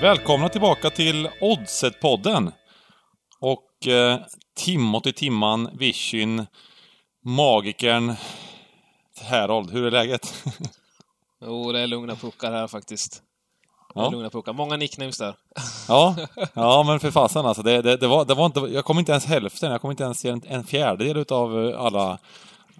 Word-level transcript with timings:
Välkomna 0.00 0.48
tillbaka 0.48 0.90
till 0.90 1.28
Oddset-podden. 1.40 2.52
Och 3.40 3.86
eh, 3.86 4.18
Timothy 4.56 5.12
Timman, 5.12 5.70
Vision, 5.78 6.46
Magikern, 7.24 8.14
Herold. 9.20 9.70
Hur 9.70 9.86
är 9.86 9.90
läget? 9.90 10.44
Jo, 11.44 11.72
det 11.72 11.80
är 11.80 11.86
lugna 11.86 12.16
puckar 12.16 12.52
här 12.52 12.66
faktiskt. 12.66 13.22
Ja. 13.94 14.10
lugna 14.10 14.30
puckar. 14.30 14.52
Många 14.52 14.76
nicknames 14.76 15.18
där. 15.18 15.34
Ja, 15.88 16.16
ja 16.54 16.82
men 16.86 17.00
för 17.00 17.10
fasen 17.10 17.46
alltså. 17.46 17.62
Det, 17.62 17.82
det, 17.82 17.96
det, 17.96 18.06
var, 18.06 18.24
det 18.24 18.34
var 18.34 18.46
inte, 18.46 18.60
jag 18.60 18.84
kom 18.84 18.98
inte 18.98 19.12
ens 19.12 19.26
hälften, 19.26 19.72
jag 19.72 19.80
kom 19.80 19.90
inte 19.90 20.04
ens 20.04 20.24
en, 20.24 20.42
en 20.46 20.64
fjärdedel 20.64 21.16
utav 21.16 21.68
eh, 21.68 21.80
alla, 21.80 22.18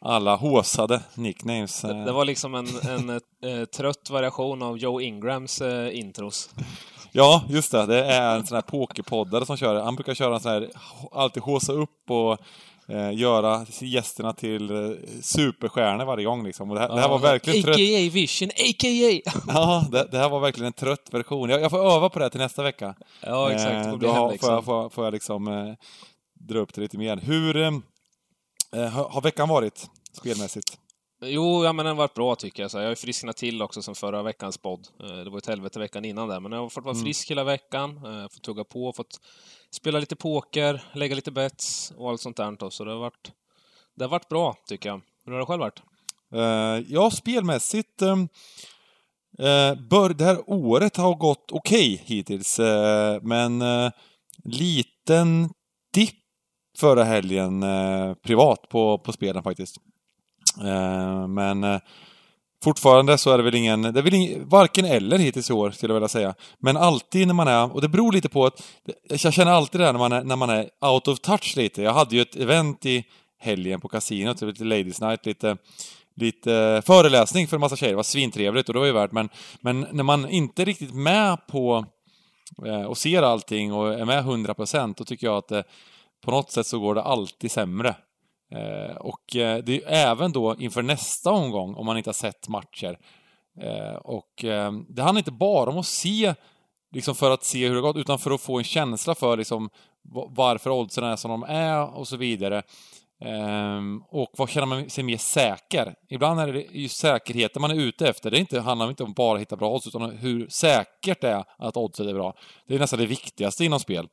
alla 0.01 0.37
håsade 0.37 1.03
nicknames. 1.15 1.81
Det, 1.83 2.05
det 2.05 2.13
var 2.13 2.25
liksom 2.25 2.55
en, 2.55 2.67
en 2.89 3.11
eh, 3.11 3.65
trött 3.65 4.11
variation 4.11 4.63
av 4.63 4.79
Joe 4.79 5.01
Ingrams 5.01 5.61
eh, 5.61 5.99
intros. 5.99 6.51
Ja, 7.17 7.43
just 7.49 7.73
det. 7.73 7.87
Det 7.87 8.05
är 8.05 8.37
en 8.37 8.47
sån 8.47 8.55
här 8.55 8.63
pokerpoddare 8.63 9.47
som 9.47 9.57
kör. 9.57 9.83
Han 9.83 9.95
brukar 9.95 10.15
köra 10.15 10.35
en 10.35 10.41
sån 10.41 10.53
här, 10.53 10.71
alltid 11.13 11.43
håsa 11.43 11.73
upp 11.73 12.11
och 12.11 12.39
eh, 12.89 13.13
göra 13.15 13.67
gästerna 13.81 14.33
till 14.33 14.71
eh, 14.71 14.91
superstjärnor 15.23 16.05
varje 16.05 16.25
gång 16.25 16.45
liksom. 16.45 16.71
Och 16.71 16.75
det, 16.77 16.81
här, 16.81 16.89
det 16.89 17.01
här 17.01 17.09
var 17.09 17.19
verkligen 17.19 17.63
trött. 17.63 17.75
A.k.a. 17.77 18.11
Vision, 18.13 18.49
a.k.a. 18.49 19.33
Ja, 19.49 19.85
det, 19.93 20.09
det 20.11 20.19
här 20.19 20.29
var 20.29 20.41
verkligen 20.41 20.67
en 20.67 20.73
trött 20.73 21.09
version. 21.13 21.51
Jag, 21.51 21.61
jag 21.61 21.71
får 21.71 21.93
öva 21.97 22.09
på 22.09 22.19
det 22.19 22.25
här 22.25 22.31
till 22.31 22.41
nästa 22.41 22.63
vecka. 22.63 22.95
Ja, 23.21 23.51
exakt. 23.51 23.71
Det 23.73 23.79
Eh, 23.79 23.91
får 23.91 23.97
bli 23.99 24.09
då 24.09 24.15
hemläxa. 24.15 24.47
får, 24.47 24.55
jag, 24.55 24.65
får, 24.65 24.89
får 24.89 25.05
jag 25.05 25.13
liksom 25.13 25.49
eh, 25.49 25.75
dra 26.49 26.59
upp 26.59 26.75
det 26.75 26.81
lite 26.81 26.99
mer. 26.99 27.17
Hur 27.17 27.57
eh, 27.57 27.71
eh, 28.77 28.89
har, 28.91 29.09
har 29.09 29.21
veckan 29.21 29.49
varit 29.49 29.91
spelmässigt? 30.13 30.79
Jo, 31.27 31.65
ja, 31.65 31.73
men 31.73 31.87
den 31.87 31.97
har 31.97 32.03
varit 32.03 32.15
bra 32.15 32.35
tycker 32.35 32.63
jag. 32.63 32.71
Så 32.71 32.79
jag 32.79 32.83
har 32.85 32.91
ju 32.91 32.97
frisknat 32.97 33.37
till 33.37 33.63
också 33.63 33.83
sen 33.83 33.95
förra 33.95 34.23
veckans 34.23 34.59
podd. 34.59 34.89
Eh, 35.01 35.17
Det 35.17 35.31
var 35.31 35.39
ett 35.39 35.47
helvete 35.47 35.79
veckan 35.79 36.05
innan 36.05 36.29
där, 36.29 36.41
men 36.41 36.53
jag 36.53 36.59
har 36.61 36.69
fått 36.69 36.85
vara 36.85 36.95
Mm. 36.95 37.05
frisk 37.05 37.31
hela 37.31 37.45
veckan. 37.45 37.91
eh, 38.07 38.23
Fått 38.23 38.43
tugga 38.43 38.65
på, 38.65 38.93
fått 38.93 39.21
spela 39.71 39.99
lite 39.99 40.17
poker, 40.17 40.83
lägga 40.95 41.15
lite 41.17 41.31
bets 41.33 41.93
och 41.97 42.11
allt 42.11 42.21
sånt 42.21 42.37
där. 42.37 42.71
Så 42.71 42.85
det 42.85 42.91
har 42.91 42.99
varit, 42.99 43.33
det 43.97 44.05
har 44.05 44.11
varit 44.11 44.29
bra, 44.29 44.57
tycker 44.67 44.89
jag. 44.89 45.01
Hur 45.25 45.33
har 45.33 45.39
det 45.41 45.47
själv 45.47 45.61
varit? 45.61 45.83
Eh, 46.35 46.85
ja, 46.95 47.11
spelmässigt. 47.11 48.03
Eh, 48.03 48.17
eh, 49.49 49.75
bör, 49.91 50.15
det 50.15 50.25
här 50.25 50.39
året 50.51 50.97
har 50.97 51.15
gått 51.15 51.53
okej 51.53 52.03
hittills, 52.05 52.59
eh, 52.59 53.19
men 53.23 53.63
eh, 53.63 53.91
liten 54.45 55.51
dipp 55.95 56.15
förra 56.79 57.05
helgen 57.05 57.65
privat 58.23 58.69
på, 58.69 58.99
på 58.99 59.13
spelen 59.13 59.43
faktiskt. 59.43 59.77
Eh, 60.65 61.27
men 61.29 61.65
eh, 61.65 61.81
fortfarande 62.65 63.19
så 63.19 63.31
är 63.31 63.39
det 63.39 63.45
väl 63.45 63.55
ingen, 63.55 63.83
det 63.83 64.01
är 64.01 64.03
väl 64.03 64.15
ingen, 64.15 64.49
varken 64.49 64.85
eller 64.85 65.19
hittills 65.19 65.51
i 65.51 65.53
år 65.53 65.71
skulle 65.71 65.91
jag 65.91 65.95
vilja 65.95 66.09
säga. 66.09 66.35
Men 66.59 66.77
alltid 66.77 67.27
när 67.27 67.35
man 67.35 67.49
är, 67.49 67.75
och 67.75 67.81
det 67.81 67.89
beror 67.89 68.13
lite 68.13 68.29
på 68.29 68.47
att, 68.47 68.63
jag 69.09 69.33
känner 69.33 69.53
alltid 69.53 69.81
det 69.81 69.85
här 69.85 69.93
när 69.93 69.99
man 69.99 70.13
är, 70.13 70.25
när 70.25 70.37
man 70.37 70.51
är 70.51 70.69
out 70.81 71.09
of 71.09 71.21
touch 71.21 71.57
lite. 71.57 71.83
Jag 71.83 71.93
hade 71.93 72.17
ju 72.17 72.23
ett 72.23 72.37
event 72.37 72.87
i 72.87 73.05
helgen 73.39 73.81
på 73.81 73.89
kasinot, 73.89 74.43
lite 74.43 74.65
ladies 74.65 75.01
night, 75.01 75.27
lite 75.27 75.57
lite 76.17 76.83
föreläsning 76.87 77.47
för 77.49 77.57
en 77.57 77.61
massa 77.61 77.77
tjejer. 77.77 77.93
Det 77.93 77.97
var 77.97 78.03
svintrevligt 78.03 78.69
och 78.69 78.73
det 78.73 78.81
var 78.81 78.87
ju 78.87 78.93
värt, 78.93 79.13
men, 79.13 79.29
men 79.61 79.87
när 79.93 80.03
man 80.03 80.29
inte 80.31 80.63
är 80.63 80.67
riktigt 80.67 80.95
med 80.95 81.47
på 81.47 81.87
eh, 82.67 82.83
och 82.83 82.99
ser 82.99 83.23
allting 83.23 83.73
och 83.73 83.95
är 83.95 84.05
med 84.05 84.25
100% 84.25 84.95
då 84.97 85.05
tycker 85.05 85.27
jag 85.27 85.37
att 85.37 85.53
eh, 85.53 85.63
på 86.25 86.31
något 86.31 86.51
sätt 86.51 86.67
så 86.67 86.79
går 86.79 86.95
det 86.95 87.03
alltid 87.03 87.51
sämre. 87.51 87.95
Eh, 88.53 88.97
och 88.97 89.37
eh, 89.37 89.59
det 89.65 89.73
är 89.73 89.77
ju 89.77 89.83
även 89.83 90.33
då 90.33 90.57
inför 90.59 90.83
nästa 90.83 91.31
omgång, 91.31 91.75
om 91.75 91.87
man 91.87 91.97
inte 91.97 92.11
har 92.11 92.15
sett 92.15 92.49
matcher. 92.49 92.99
Eh, 93.61 93.97
och 93.97 94.45
eh, 94.45 94.73
det 94.89 95.03
handlar 95.03 95.19
inte 95.19 95.33
bara 95.33 95.71
om 95.71 95.79
att 95.79 95.87
se, 95.87 96.35
liksom 96.93 97.15
för 97.15 97.31
att 97.31 97.45
se 97.45 97.67
hur 97.67 97.75
det 97.75 97.81
har 97.81 97.89
gått, 97.89 97.97
utan 97.97 98.19
för 98.19 98.31
att 98.31 98.41
få 98.41 98.59
en 98.59 98.65
känsla 98.65 99.15
för 99.15 99.37
liksom 99.37 99.71
varför 100.29 100.71
oddsen 100.71 101.05
är 101.05 101.17
som 101.17 101.31
de 101.31 101.43
är 101.43 101.97
och 101.97 102.09
så 102.09 102.17
vidare. 102.17 102.63
Ehm, 103.21 104.03
och 104.09 104.31
vad 104.37 104.49
känner 104.51 104.67
man 104.67 104.91
sig 104.91 105.05
mer 105.05 105.17
säker? 105.17 105.95
Ibland 106.09 106.41
är 106.41 106.53
det 106.53 106.61
ju 106.61 106.89
säkerheten 106.89 107.63
man 107.63 107.71
är 107.71 107.75
ute 107.75 108.09
efter. 108.09 108.31
Det 108.31 108.37
är 108.37 108.41
inte, 108.41 108.61
handlar 108.61 108.89
inte 108.89 109.05
om 109.05 109.13
bara 109.13 109.35
att 109.35 109.41
hitta 109.41 109.57
bra 109.57 109.75
odds, 109.75 109.87
utan 109.87 110.11
hur 110.11 110.49
säkert 110.49 111.21
det 111.21 111.29
är 111.29 111.45
att 111.59 111.77
oddset 111.77 112.07
är 112.07 112.15
bra. 112.15 112.35
Det 112.69 112.75
är 112.75 112.79
nästan 112.79 112.99
det 112.99 113.07
viktigaste 113.07 113.65
inom 113.65 113.81
spel. 113.81 114.09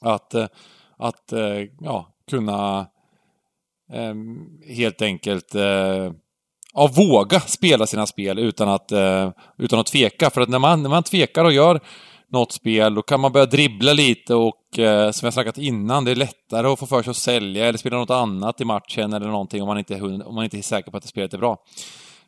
Att, 0.00 0.34
eh, 0.34 0.46
att 0.96 1.32
eh, 1.32 1.60
ja, 1.80 2.06
kunna 2.30 2.86
Ehm, 3.92 4.36
helt 4.76 5.02
enkelt 5.02 5.54
eh, 5.54 6.12
ja, 6.74 6.90
våga 6.96 7.40
spela 7.40 7.86
sina 7.86 8.06
spel 8.06 8.38
utan 8.38 8.68
att, 8.68 8.92
eh, 8.92 9.30
utan 9.58 9.78
att 9.78 9.86
tveka. 9.86 10.30
För 10.30 10.40
att 10.40 10.48
när 10.48 10.58
man, 10.58 10.82
när 10.82 10.90
man 10.90 11.02
tvekar 11.02 11.44
och 11.44 11.52
gör 11.52 11.80
något 12.28 12.52
spel, 12.52 12.94
då 12.94 13.02
kan 13.02 13.20
man 13.20 13.32
börja 13.32 13.46
dribbla 13.46 13.92
lite 13.92 14.34
och 14.34 14.78
eh, 14.78 15.10
som 15.10 15.26
jag 15.26 15.34
snackat 15.34 15.58
innan, 15.58 16.04
det 16.04 16.10
är 16.10 16.16
lättare 16.16 16.66
att 16.66 16.78
få 16.78 16.86
för 16.86 17.02
sig 17.02 17.10
att 17.10 17.16
sälja 17.16 17.66
eller 17.66 17.78
spela 17.78 17.96
något 17.96 18.10
annat 18.10 18.60
i 18.60 18.64
matchen 18.64 19.12
eller 19.12 19.26
någonting 19.26 19.62
om 19.62 19.68
man 19.68 19.78
inte 19.78 19.94
är, 19.94 20.28
om 20.28 20.34
man 20.34 20.44
inte 20.44 20.58
är 20.58 20.62
säker 20.62 20.90
på 20.90 20.96
att 20.96 21.02
det 21.02 21.08
spelet 21.08 21.34
är 21.34 21.38
bra. 21.38 21.58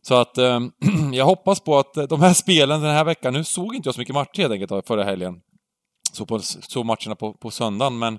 Så 0.02 0.14
att 0.14 0.38
eh, 0.38 0.60
jag 1.12 1.24
hoppas 1.24 1.60
på 1.60 1.78
att 1.78 1.94
de 2.08 2.20
här 2.20 2.32
spelen 2.34 2.80
den 2.80 2.94
här 2.94 3.04
veckan, 3.04 3.32
nu 3.32 3.44
såg 3.44 3.74
inte 3.74 3.88
jag 3.88 3.94
så 3.94 4.00
mycket 4.00 4.14
matcher 4.14 4.40
helt 4.40 4.52
enkelt 4.52 4.86
förra 4.86 5.04
helgen. 5.04 5.40
Så 6.12 6.26
på 6.26 6.38
såg 6.42 6.86
matcherna 6.86 7.14
på, 7.14 7.32
på 7.32 7.50
söndagen, 7.50 7.98
men, 7.98 8.18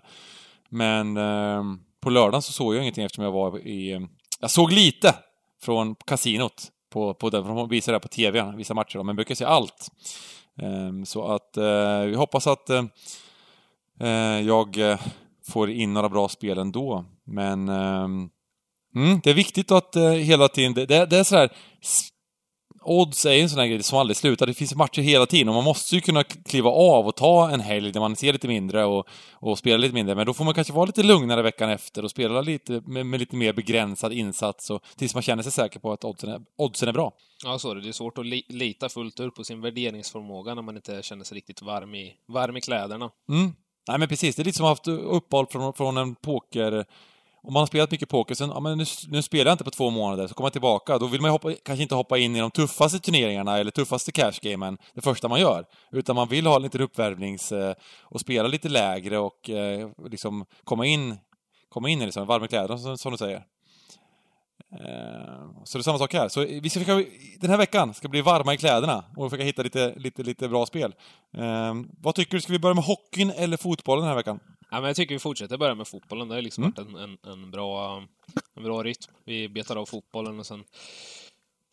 men 0.69 1.17
eh, 1.17 1.63
på 2.01 2.09
lördagen 2.09 2.41
så 2.41 2.51
såg 2.51 2.75
jag 2.75 2.81
ingenting 2.81 3.03
eftersom 3.03 3.23
jag 3.23 3.31
var 3.31 3.67
i... 3.67 3.91
Eh, 3.91 3.99
jag 4.39 4.51
såg 4.51 4.71
lite 4.71 5.15
från 5.61 5.95
kasinot 5.95 6.71
på, 6.89 7.13
på 7.13 7.29
den, 7.29 7.43
för 7.43 7.55
de 7.55 7.69
visar 7.69 7.91
det 7.91 7.95
här 7.95 7.99
på 7.99 8.07
TV, 8.07 8.53
vissa 8.57 8.73
matcher, 8.73 8.97
då, 8.97 9.03
men 9.03 9.15
brukar 9.15 9.35
se 9.35 9.45
allt. 9.45 9.91
Ehm, 10.61 11.05
så 11.05 11.27
att 11.27 11.57
eh, 11.57 12.01
vi 12.01 12.15
hoppas 12.15 12.47
att 12.47 12.69
eh, 12.69 12.83
eh, 13.99 14.41
jag 14.41 14.97
får 15.47 15.69
in 15.69 15.93
några 15.93 16.09
bra 16.09 16.29
spel 16.29 16.57
ändå. 16.57 17.05
Men 17.23 17.69
ehm, 17.69 18.29
mm, 18.95 19.19
det 19.23 19.29
är 19.29 19.33
viktigt 19.33 19.71
att 19.71 19.95
hela 20.23 20.47
tiden, 20.47 20.73
det, 20.73 20.85
det, 20.85 21.05
det 21.05 21.17
är 21.17 21.23
sådär 21.23 21.51
Odds 22.89 23.25
är 23.25 23.33
ju 23.33 23.41
en 23.41 23.49
sån 23.49 23.59
här 23.59 23.67
grej 23.67 23.83
som 23.83 23.99
aldrig 23.99 24.17
slutar. 24.17 24.47
Det 24.47 24.53
finns 24.53 24.75
matcher 24.75 25.01
hela 25.01 25.25
tiden 25.25 25.49
och 25.49 25.55
man 25.55 25.63
måste 25.63 25.95
ju 25.95 26.01
kunna 26.01 26.23
kliva 26.23 26.69
av 26.69 27.07
och 27.07 27.15
ta 27.15 27.49
en 27.49 27.59
helg 27.59 27.91
där 27.91 27.99
man 27.99 28.15
ser 28.15 28.33
lite 28.33 28.47
mindre 28.47 28.85
och, 28.85 29.07
och 29.33 29.57
spela 29.57 29.77
lite 29.77 29.93
mindre. 29.93 30.15
Men 30.15 30.25
då 30.25 30.33
får 30.33 30.45
man 30.45 30.53
kanske 30.53 30.73
vara 30.73 30.85
lite 30.85 31.03
lugnare 31.03 31.41
veckan 31.41 31.69
efter 31.69 32.03
och 32.03 32.11
spela 32.11 32.41
lite 32.41 32.81
med, 32.85 33.05
med 33.05 33.19
lite 33.19 33.35
mer 33.35 33.53
begränsad 33.53 34.13
insats 34.13 34.69
och, 34.69 34.81
tills 34.95 35.13
man 35.13 35.23
känner 35.23 35.43
sig 35.43 35.51
säker 35.51 35.79
på 35.79 35.91
att 35.91 36.03
oddsen 36.03 36.29
är, 36.29 36.41
oddsen 36.57 36.89
är 36.89 36.93
bra. 36.93 37.13
Ja, 37.45 37.59
så 37.59 37.71
är 37.71 37.75
det. 37.75 37.81
Det 37.81 37.87
är 37.89 37.91
svårt 37.91 38.17
att 38.17 38.25
li 38.25 38.43
lita 38.49 38.89
fullt 38.89 39.19
ut 39.19 39.35
på 39.35 39.43
sin 39.43 39.61
värderingsförmåga 39.61 40.53
när 40.53 40.61
man 40.61 40.75
inte 40.75 41.01
känner 41.03 41.23
sig 41.23 41.35
riktigt 41.37 41.61
varm 41.61 41.95
i, 41.95 42.13
varm 42.27 42.57
i 42.57 42.61
kläderna. 42.61 43.09
Mm. 43.29 43.53
Nej 43.87 43.99
men 43.99 44.07
precis, 44.07 44.35
det 44.35 44.41
är 44.41 44.45
lite 44.45 44.57
som 44.57 44.65
att 44.65 44.85
ha 44.85 44.93
haft 44.93 45.01
uppehåll 45.13 45.47
från, 45.47 45.73
från 45.73 45.97
en 45.97 46.15
poker... 46.15 46.85
Om 47.47 47.53
man 47.53 47.61
har 47.61 47.67
spelat 47.67 47.91
mycket 47.91 48.09
poker, 48.09 48.35
sen, 48.35 48.49
ja 48.49 48.59
men 48.59 48.77
nu, 48.77 48.85
nu 49.07 49.21
spelar 49.21 49.45
jag 49.45 49.53
inte 49.53 49.63
på 49.63 49.71
två 49.71 49.89
månader, 49.89 50.27
så 50.27 50.33
kommer 50.33 50.45
jag 50.45 50.53
tillbaka, 50.53 50.97
då 50.97 51.07
vill 51.07 51.21
man 51.21 51.31
hoppa, 51.31 51.53
kanske 51.63 51.83
inte 51.83 51.95
hoppa 51.95 52.17
in 52.17 52.35
i 52.35 52.39
de 52.39 52.51
tuffaste 52.51 52.99
turneringarna 52.99 53.57
eller 53.57 53.71
tuffaste 53.71 54.11
cashgamen 54.11 54.77
det 54.93 55.01
första 55.01 55.27
man 55.27 55.39
gör. 55.39 55.65
Utan 55.91 56.15
man 56.15 56.27
vill 56.27 56.45
ha 56.45 56.55
en 56.55 56.61
liten 56.61 56.81
uppvärmnings... 56.81 57.51
Eh, 57.51 57.75
och 58.01 58.19
spela 58.19 58.47
lite 58.47 58.69
lägre 58.69 59.17
och 59.17 59.49
eh, 59.49 59.89
liksom 60.09 60.45
komma 60.63 60.85
in, 60.85 61.17
komma 61.69 61.89
in 61.89 62.01
i 62.01 62.05
liksom, 62.05 62.25
varma 62.25 62.47
kläder, 62.47 62.77
som, 62.77 62.97
som 62.97 63.11
du 63.11 63.17
säger. 63.17 63.37
Eh, 64.71 65.49
Så 65.63 65.77
det 65.77 65.81
är 65.81 65.83
samma 65.83 65.97
sak 65.97 66.13
här. 66.13 66.27
Så 66.29 66.39
vi 66.39 66.69
ska 66.69 66.79
försöka, 66.79 67.09
den 67.39 67.49
här 67.49 67.57
veckan 67.57 67.93
ska 67.93 68.07
bli 68.07 68.21
varma 68.21 68.53
i 68.53 68.57
kläderna 68.57 69.03
och 69.17 69.29
försöka 69.29 69.43
hitta 69.45 69.61
lite, 69.63 69.93
lite, 69.95 70.23
lite 70.23 70.47
bra 70.49 70.65
spel. 70.65 70.95
Eh, 71.37 71.73
vad 72.01 72.15
tycker 72.15 72.37
du? 72.37 72.41
Ska 72.41 72.51
vi 72.53 72.59
börja 72.59 72.75
med 72.75 72.83
hockeyn 72.83 73.31
eller 73.31 73.57
fotbollen 73.57 74.01
den 74.01 74.09
här 74.09 74.17
veckan? 74.17 74.39
Ja, 74.71 74.77
men 74.81 74.83
jag 74.83 74.95
tycker 74.95 75.15
vi 75.15 75.19
fortsätter 75.19 75.57
börja 75.57 75.75
med 75.75 75.87
fotbollen. 75.87 76.27
Det 76.27 76.35
har 76.35 76.41
liksom 76.41 76.63
Mm. 76.63 76.73
varit 76.75 76.87
en, 76.87 76.95
en, 76.95 77.31
en, 77.33 77.51
bra, 77.51 78.03
en 78.55 78.63
bra 78.63 78.83
rytm. 78.83 79.11
Vi 79.25 79.49
betar 79.49 79.75
av 79.75 79.85
fotbollen 79.85 80.39
och 80.39 80.45
sen 80.45 80.63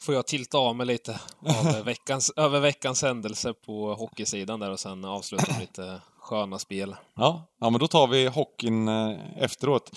får 0.02 0.14
jag 0.14 0.26
tilta 0.26 0.58
av 0.58 0.76
mig 0.76 0.86
lite 0.86 1.20
av 1.40 1.84
veckans, 1.84 2.30
över 2.36 2.60
veckans 2.60 3.02
händelse 3.02 3.52
på 3.66 3.94
hockeysidan 3.94 4.60
där 4.60 4.70
och 4.70 4.80
sen 4.80 5.04
avsluta 5.04 5.52
med 5.52 5.60
lite 5.60 6.00
sköna 6.18 6.58
spel. 6.58 6.96
Ja, 7.14 7.46
ja 7.60 7.70
men 7.70 7.80
då 7.80 7.88
tar 7.88 8.06
vi 8.06 8.26
hockeyn 8.26 8.88
eh, 8.88 9.16
efteråt. 9.38 9.90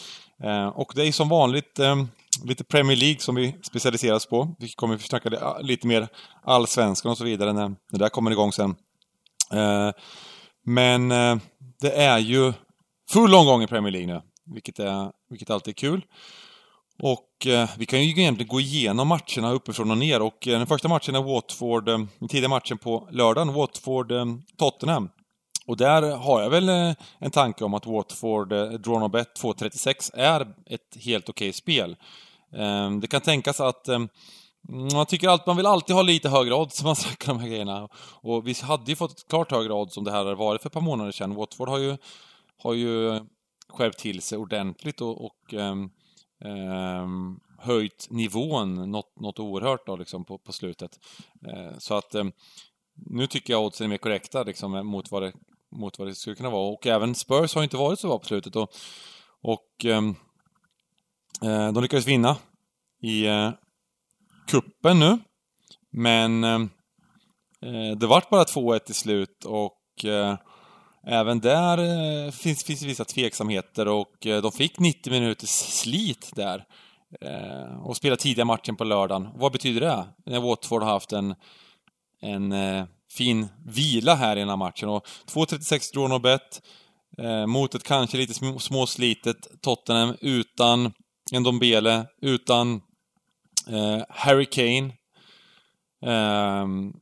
Eh, 0.44 0.68
och 0.68 0.92
det 0.96 1.08
är 1.08 1.12
som 1.12 1.30
vanligt 1.30 1.80
eh, 1.80 2.04
lite 2.44 2.64
Premier 2.64 2.98
League 2.98 3.20
som 3.20 3.36
vi 3.36 3.56
specialiserar 3.64 4.16
oss 4.16 4.26
på. 4.26 4.56
Vi 4.60 4.70
kommer 4.70 4.96
att 4.96 5.02
snacka 5.02 5.30
li- 5.30 5.38
lite 5.68 5.88
mer 5.88 6.08
allsvenskan 6.44 7.12
och 7.12 7.18
så 7.18 7.24
vidare 7.24 7.54
när 7.54 7.76
det 7.92 7.98
där 7.98 8.10
kommer 8.10 8.32
igång 8.32 8.52
sen. 8.52 8.76
Men 10.64 11.10
det 11.82 11.92
är 11.92 12.18
ju 12.18 12.54
full 13.10 13.36
omgång 13.36 13.64
i 13.64 13.68
Premier 13.68 13.92
League 13.92 14.14
nu, 14.14 14.22
vilket, 14.54 14.80
är, 14.80 15.12
vilket 15.30 15.50
alltid 15.50 15.72
är 15.72 15.76
kul. 15.76 16.06
Och 17.00 17.48
eh, 17.48 17.70
vi 17.78 17.86
kan 17.86 18.04
ju 18.04 18.10
egentligen 18.22 18.48
gå 18.48 18.60
igenom 18.60 19.08
matcherna 19.08 19.52
uppifrån 19.52 19.92
och 19.92 19.98
ner 19.98 20.22
och 20.22 20.48
eh, 20.48 20.58
den 20.58 20.68
första 20.68 20.88
matchen 20.88 21.16
är 21.16 21.24
Watford, 21.24 21.90
eh, 21.90 22.00
den 22.20 22.30
tidiga 22.30 22.50
matchen 22.50 22.78
på 22.78 23.08
lördagen, 23.12 23.56
Watford-Tottenham. 23.56 25.04
Eh, 25.04 25.10
och 25.68 25.78
där 25.78 26.18
har 26.18 26.42
jag 26.42 26.50
väl 26.50 26.70
eh, 26.70 26.94
en 27.20 27.32
tanke 27.32 27.64
om 27.64 27.74
att 27.74 27.86
Watford, 27.86 28.54
eh, 28.54 28.70
Drawn 28.70 29.04
och 29.04 29.10
Bet 29.10 29.42
2.36 29.42 30.12
är 30.14 30.42
ett 30.66 30.98
helt 31.06 31.30
okej 31.30 31.54
spel. 31.54 31.96
Eh, 32.54 32.92
det 32.92 33.08
kan 33.08 33.22
tänkas 33.22 33.62
att 33.62 33.88
mm, 33.88 34.10
Man 34.94 35.06
tycker 35.06 35.30
att 35.30 35.46
man 35.46 35.58
vill 35.58 35.66
alltid 35.66 35.96
ha 35.96 36.04
lite 36.04 36.30
högre 36.30 36.56
odds 36.56 36.82
när 36.82 36.88
man 36.88 36.96
snackar 36.96 37.28
de 37.28 37.40
här 37.40 37.48
grejerna. 37.48 37.90
Och 38.22 38.48
vi 38.48 38.56
hade 38.62 38.92
ju 38.92 38.96
fått 38.96 39.12
ett 39.12 39.28
klart 39.28 39.52
högre 39.52 39.74
odds 39.74 39.98
om 39.98 40.04
det 40.04 40.12
här 40.12 40.18
hade 40.18 40.36
varit 40.36 40.62
för 40.62 40.70
ett 40.70 40.74
par 40.74 40.82
månader 40.82 41.12
sedan. 41.12 41.36
Watford 41.36 41.70
har 41.70 41.78
ju, 41.78 41.98
har 42.58 42.74
ju 42.74 43.20
skärpt 43.70 44.00
till 44.00 44.22
sig 44.22 44.38
ordentligt 44.38 45.02
och, 45.02 45.26
och 45.26 45.54
um, 45.54 45.92
um, 46.46 47.40
höjt 47.60 48.08
nivån 48.10 48.92
något, 48.92 49.20
något 49.20 49.40
oerhört 49.40 49.86
då, 49.86 49.96
liksom, 49.96 50.26
på, 50.26 50.38
på 50.38 50.52
slutet. 50.52 51.00
Uh, 51.48 51.78
så 51.78 51.94
att 51.94 52.16
um, 52.16 52.32
nu 52.96 53.28
tycker 53.28 53.54
jag 53.54 53.66
oddsen 53.66 53.86
är 53.86 53.90
mer 53.90 53.98
korrekta 53.98 54.44
liksom, 54.44 54.76
eh, 54.76 54.84
mot, 54.84 55.12
vad 55.12 55.24
det, 55.24 55.34
mot 55.72 56.00
vad 56.00 56.08
det 56.08 56.16
skulle 56.16 56.36
kunna 56.36 56.50
vara. 56.50 56.74
Och 56.74 56.88
även 56.88 57.16
Spurs 57.16 57.56
har 57.56 57.64
inte 57.64 57.78
varit 57.78 58.00
så 58.00 58.08
bra 58.08 58.20
på 58.20 58.26
slutet. 58.26 58.56
Och, 58.56 58.70
och 59.42 59.86
ehm, 59.86 60.16
eh, 61.42 61.72
de 61.72 61.84
lyckades 61.84 62.08
vinna 62.08 62.38
i 63.02 63.28
uh, 63.28 63.52
kuppen 64.48 65.00
nu. 65.00 65.20
Men 65.92 66.42
det 67.98 68.08
vart 68.08 68.30
bara 68.30 68.44
2-1 68.44 68.80
till 68.80 68.96
slut 68.96 69.46
och 69.46 70.06
även 71.08 71.40
där 71.40 71.78
eh, 71.78 72.32
finns, 72.32 72.64
finns 72.64 72.84
vissa 72.84 73.06
tveksamheter 73.06 73.88
och 73.88 74.28
eh, 74.28 74.42
de 74.42 74.52
fick 74.52 74.80
90 74.80 75.12
minuters 75.12 75.50
slit 75.50 76.32
där. 76.36 76.66
Eh, 77.22 77.86
och 77.86 77.98
spelade 77.98 78.22
tidiga 78.22 78.46
matchen 78.46 78.76
på 78.76 78.84
lördagen. 78.84 79.30
Vad 79.36 79.52
betyder 79.52 79.82
det? 79.82 80.06
När 80.26 80.40
Watford 80.40 80.84
har 80.84 80.92
haft 80.92 81.12
en, 81.12 81.36
en 82.22 82.52
eh, 82.52 82.86
fin 83.12 83.48
vila 83.66 84.16
här 84.16 84.36
i 84.36 84.40
den 84.40 84.50
här 84.50 84.56
matchen. 84.56 84.90
Och 84.90 85.08
2.36 85.28 85.94
draw 85.94 86.10
no 86.10 86.20
bet. 86.20 86.62
Eh, 87.18 87.46
mot 87.46 87.76
ett 87.76 87.84
kanske 87.84 88.18
lite 88.18 88.34
småslitet 88.60 89.62
Tottenham 89.62 90.16
utan 90.22 90.94
en 91.32 91.44
Dombele, 91.44 92.06
utan 92.22 92.82
eh, 93.68 94.02
Harry 94.10 94.46
Kane. 94.46 94.94
Ehm, 96.06 96.94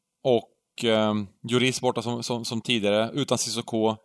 och 0.76 0.84
eh, 0.84 1.14
Juris 1.50 1.82
borta 1.82 2.02
som, 2.02 2.24
som, 2.24 2.46
som 2.46 2.62
tidigare, 2.62 3.12
utan 3.14 3.38
Cissoko. 3.38 3.96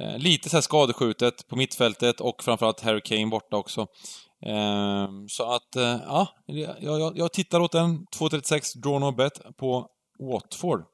Eh, 0.00 0.18
lite 0.18 0.48
så 0.48 0.56
här 0.56 0.62
skadeskjutet 0.62 1.48
på 1.48 1.56
mittfältet 1.56 2.20
och 2.20 2.42
framförallt 2.44 2.80
Harry 2.80 3.00
Kane 3.00 3.26
borta 3.26 3.56
också. 3.56 3.80
Eh, 4.46 5.08
så 5.28 5.52
att, 5.52 5.76
eh, 5.76 5.96
ja, 6.06 6.28
jag, 6.46 6.76
jag, 6.80 7.18
jag 7.18 7.32
tittar 7.32 7.60
åt 7.60 7.72
den. 7.72 8.06
2.36 8.18 8.78
draw 8.78 9.00
no 9.00 9.10
bet 9.16 9.56
på 9.56 9.86
Watford. 10.18 10.84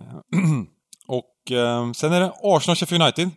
Eh, 0.00 0.40
och 1.06 1.52
eh, 1.52 1.92
sen 1.92 2.12
är 2.12 2.20
det 2.20 2.32
Arsenal-Sheffield 2.42 3.02
United. 3.02 3.30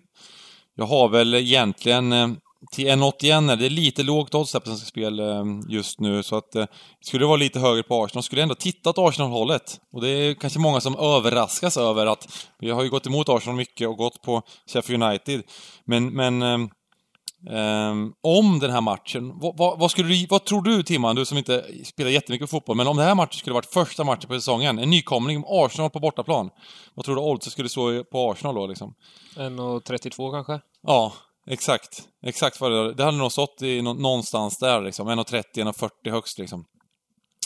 Jag 0.75 0.85
har 0.85 1.09
väl 1.09 1.33
egentligen 1.33 2.13
eh, 2.13 2.29
till 2.71 2.87
1,81 2.87 3.51
är 3.51 3.55
det 3.55 3.69
lite 3.69 4.03
lågt 4.03 4.35
odds 4.35 4.53
här 4.53 4.59
på 4.59 4.65
Svenska 4.65 4.85
Spel 4.85 5.19
eh, 5.19 5.43
just 5.69 5.99
nu, 5.99 6.23
så 6.23 6.35
att 6.35 6.55
eh, 6.55 6.65
skulle 7.01 7.23
det 7.23 7.27
vara 7.27 7.37
lite 7.37 7.59
högre 7.59 7.83
på 7.83 8.03
Arsenal 8.03 8.23
skulle 8.23 8.41
jag 8.41 8.43
ändå 8.43 8.55
titta 8.55 8.89
åt 8.89 8.97
Arsenal-hållet. 8.97 9.79
Och 9.93 10.01
det 10.01 10.09
är 10.09 10.33
kanske 10.33 10.59
många 10.59 10.81
som 10.81 10.95
överraskas 10.95 11.77
över 11.77 12.05
att 12.05 12.47
vi 12.59 12.69
har 12.69 12.83
ju 12.83 12.89
gått 12.89 13.07
emot 13.07 13.29
Arsenal 13.29 13.55
mycket 13.55 13.87
och 13.87 13.97
gått 13.97 14.21
på 14.21 14.41
Sheffield 14.73 15.03
United. 15.03 15.43
Men, 15.85 16.09
men 16.09 16.41
ehm, 16.41 18.13
om 18.23 18.59
den 18.59 18.71
här 18.71 18.81
matchen, 18.81 19.39
vad, 19.39 19.57
vad, 19.57 19.79
vad, 19.79 19.91
skulle 19.91 20.09
du, 20.09 20.27
vad 20.29 20.45
tror 20.45 20.61
du 20.61 20.83
Timman, 20.83 21.15
du 21.15 21.25
som 21.25 21.37
inte 21.37 21.65
spelar 21.85 22.11
jättemycket 22.11 22.49
fotboll, 22.49 22.77
men 22.77 22.87
om 22.87 22.97
den 22.97 23.05
här 23.05 23.15
matchen 23.15 23.39
skulle 23.39 23.53
varit 23.53 23.73
första 23.73 24.03
matchen 24.03 24.27
på 24.27 24.33
säsongen, 24.33 24.79
en 24.79 24.89
nykomling, 24.89 25.43
Arsenal 25.47 25.89
på 25.89 25.99
bortaplan, 25.99 26.49
vad 26.93 27.05
tror 27.05 27.15
du 27.15 27.21
oddset 27.21 27.53
skulle 27.53 27.69
stå 27.69 28.03
på 28.03 28.31
Arsenal 28.31 28.55
då 28.55 28.67
liksom? 28.67 28.93
1,32 29.35 30.31
kanske? 30.31 30.59
Ja, 30.81 31.13
exakt. 31.49 32.07
Exakt 32.25 32.61
vad 32.61 32.71
det 32.71 32.93
Det 32.93 33.03
hade 33.03 33.17
nog 33.17 33.31
stått 33.31 33.61
i 33.61 33.81
någonstans 33.81 34.57
där 34.57 34.81
liksom. 34.81 35.09
1,30, 35.09 35.43
1,40 35.53 36.11
högst 36.11 36.39
liksom. 36.39 36.65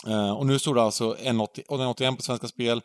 Eh, 0.06 0.30
och 0.30 0.46
nu 0.46 0.58
stod 0.58 0.76
det 0.76 0.82
alltså 0.82 1.14
1,81 1.14 2.16
på 2.16 2.22
Svenska 2.22 2.48
Spel. 2.48 2.82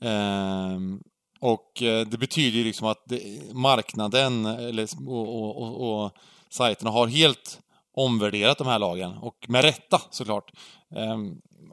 Ehm, 0.00 0.92
eh, 0.92 0.98
och 1.40 1.72
det 1.78 2.18
betyder 2.18 2.58
ju 2.58 2.64
liksom 2.64 2.86
att 2.86 3.02
det, 3.06 3.20
marknaden 3.54 4.46
eller, 4.46 4.88
och, 5.08 5.42
och, 5.42 5.62
och, 5.62 6.04
och 6.04 6.12
sajterna 6.50 6.90
har 6.90 7.06
helt 7.06 7.60
omvärderat 7.96 8.58
de 8.58 8.66
här 8.66 8.78
lagen. 8.78 9.12
Och 9.12 9.36
med 9.48 9.64
rätta 9.64 10.00
såklart. 10.10 10.50
Eh, 10.96 11.16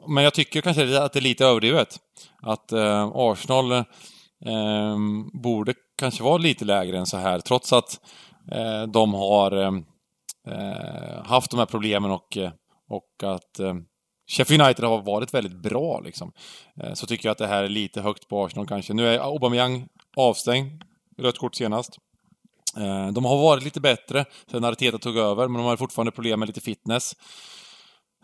men 0.08 0.24
jag 0.24 0.34
tycker 0.34 0.60
kanske 0.60 1.00
att 1.00 1.12
det 1.12 1.18
är 1.18 1.22
lite 1.22 1.46
överdrivet. 1.46 2.00
Att 2.42 2.72
eh, 2.72 3.10
Arsenal 3.14 3.72
eh, 3.72 4.98
borde 5.42 5.74
kanske 5.98 6.22
vara 6.22 6.38
lite 6.38 6.64
lägre 6.64 6.98
än 6.98 7.06
så 7.06 7.16
här, 7.16 7.40
trots 7.40 7.72
att 7.72 8.00
Eh, 8.52 8.82
de 8.82 9.14
har 9.14 9.52
eh, 9.52 9.72
eh, 10.48 11.24
haft 11.24 11.50
de 11.50 11.58
här 11.58 11.66
problemen 11.66 12.10
och, 12.10 12.36
eh, 12.36 12.50
och 12.88 13.22
att 13.34 13.58
eh, 13.58 13.74
Sheffield 14.30 14.62
United 14.62 14.84
har 14.84 15.02
varit 15.02 15.34
väldigt 15.34 15.62
bra 15.62 16.00
liksom. 16.00 16.32
Eh, 16.82 16.94
så 16.94 17.06
tycker 17.06 17.28
jag 17.28 17.32
att 17.32 17.38
det 17.38 17.46
här 17.46 17.64
är 17.64 17.68
lite 17.68 18.00
högt 18.00 18.28
på 18.28 18.44
Arsenal 18.44 18.66
kanske. 18.66 18.94
Nu 18.94 19.08
är 19.08 19.18
Aubameyang 19.18 19.88
avstängd. 20.16 20.82
Rött 21.18 21.38
kort 21.38 21.54
senast. 21.54 21.98
Eh, 22.76 23.08
De 23.08 23.24
har 23.24 23.36
varit 23.36 23.64
lite 23.64 23.80
bättre 23.80 24.24
sen 24.50 24.64
Arteta 24.64 24.98
tog 24.98 25.16
över, 25.16 25.48
men 25.48 25.60
de 25.62 25.66
har 25.66 25.76
fortfarande 25.76 26.12
problem 26.12 26.40
med 26.40 26.46
lite 26.46 26.60
fitness. 26.60 27.16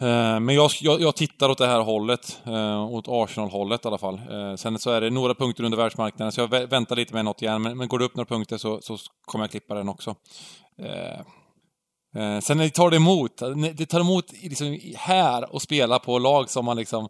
Eh, 0.00 0.40
men 0.40 0.54
jag, 0.54 0.70
jag, 0.80 1.00
jag 1.00 1.16
tittar 1.16 1.48
åt 1.48 1.58
det 1.58 1.66
här 1.66 1.80
hållet, 1.80 2.40
eh, 2.46 2.92
åt 2.92 3.04
Arsenal-hållet 3.08 3.84
i 3.84 3.88
alla 3.88 3.98
fall. 3.98 4.20
Eh, 4.30 4.54
sen 4.56 4.78
så 4.78 4.90
är 4.90 5.00
det 5.00 5.10
några 5.10 5.34
punkter 5.34 5.64
under 5.64 5.78
världsmarknaden, 5.78 6.32
så 6.32 6.40
jag 6.40 6.48
väntar 6.48 6.96
lite 6.96 7.14
med 7.14 7.24
något 7.24 7.42
igen. 7.42 7.62
Men, 7.62 7.78
men 7.78 7.88
går 7.88 7.98
det 7.98 8.04
upp 8.04 8.16
några 8.16 8.26
punkter 8.26 8.58
så, 8.58 8.80
så 8.82 8.98
kommer 9.26 9.44
jag 9.44 9.50
klippa 9.50 9.74
den 9.74 9.88
också. 9.88 10.14
Sen 12.42 12.56
när 12.56 12.64
det 12.64 12.70
tar 12.70 12.90
det 12.90 12.96
emot, 12.96 13.42
det 13.74 13.86
tar 13.86 14.00
emot 14.00 14.32
liksom 14.42 14.78
här 14.96 15.54
och 15.54 15.62
spela 15.62 15.98
på 15.98 16.18
lag 16.18 16.50
som 16.50 16.64
man 16.64 16.76
liksom 16.76 17.08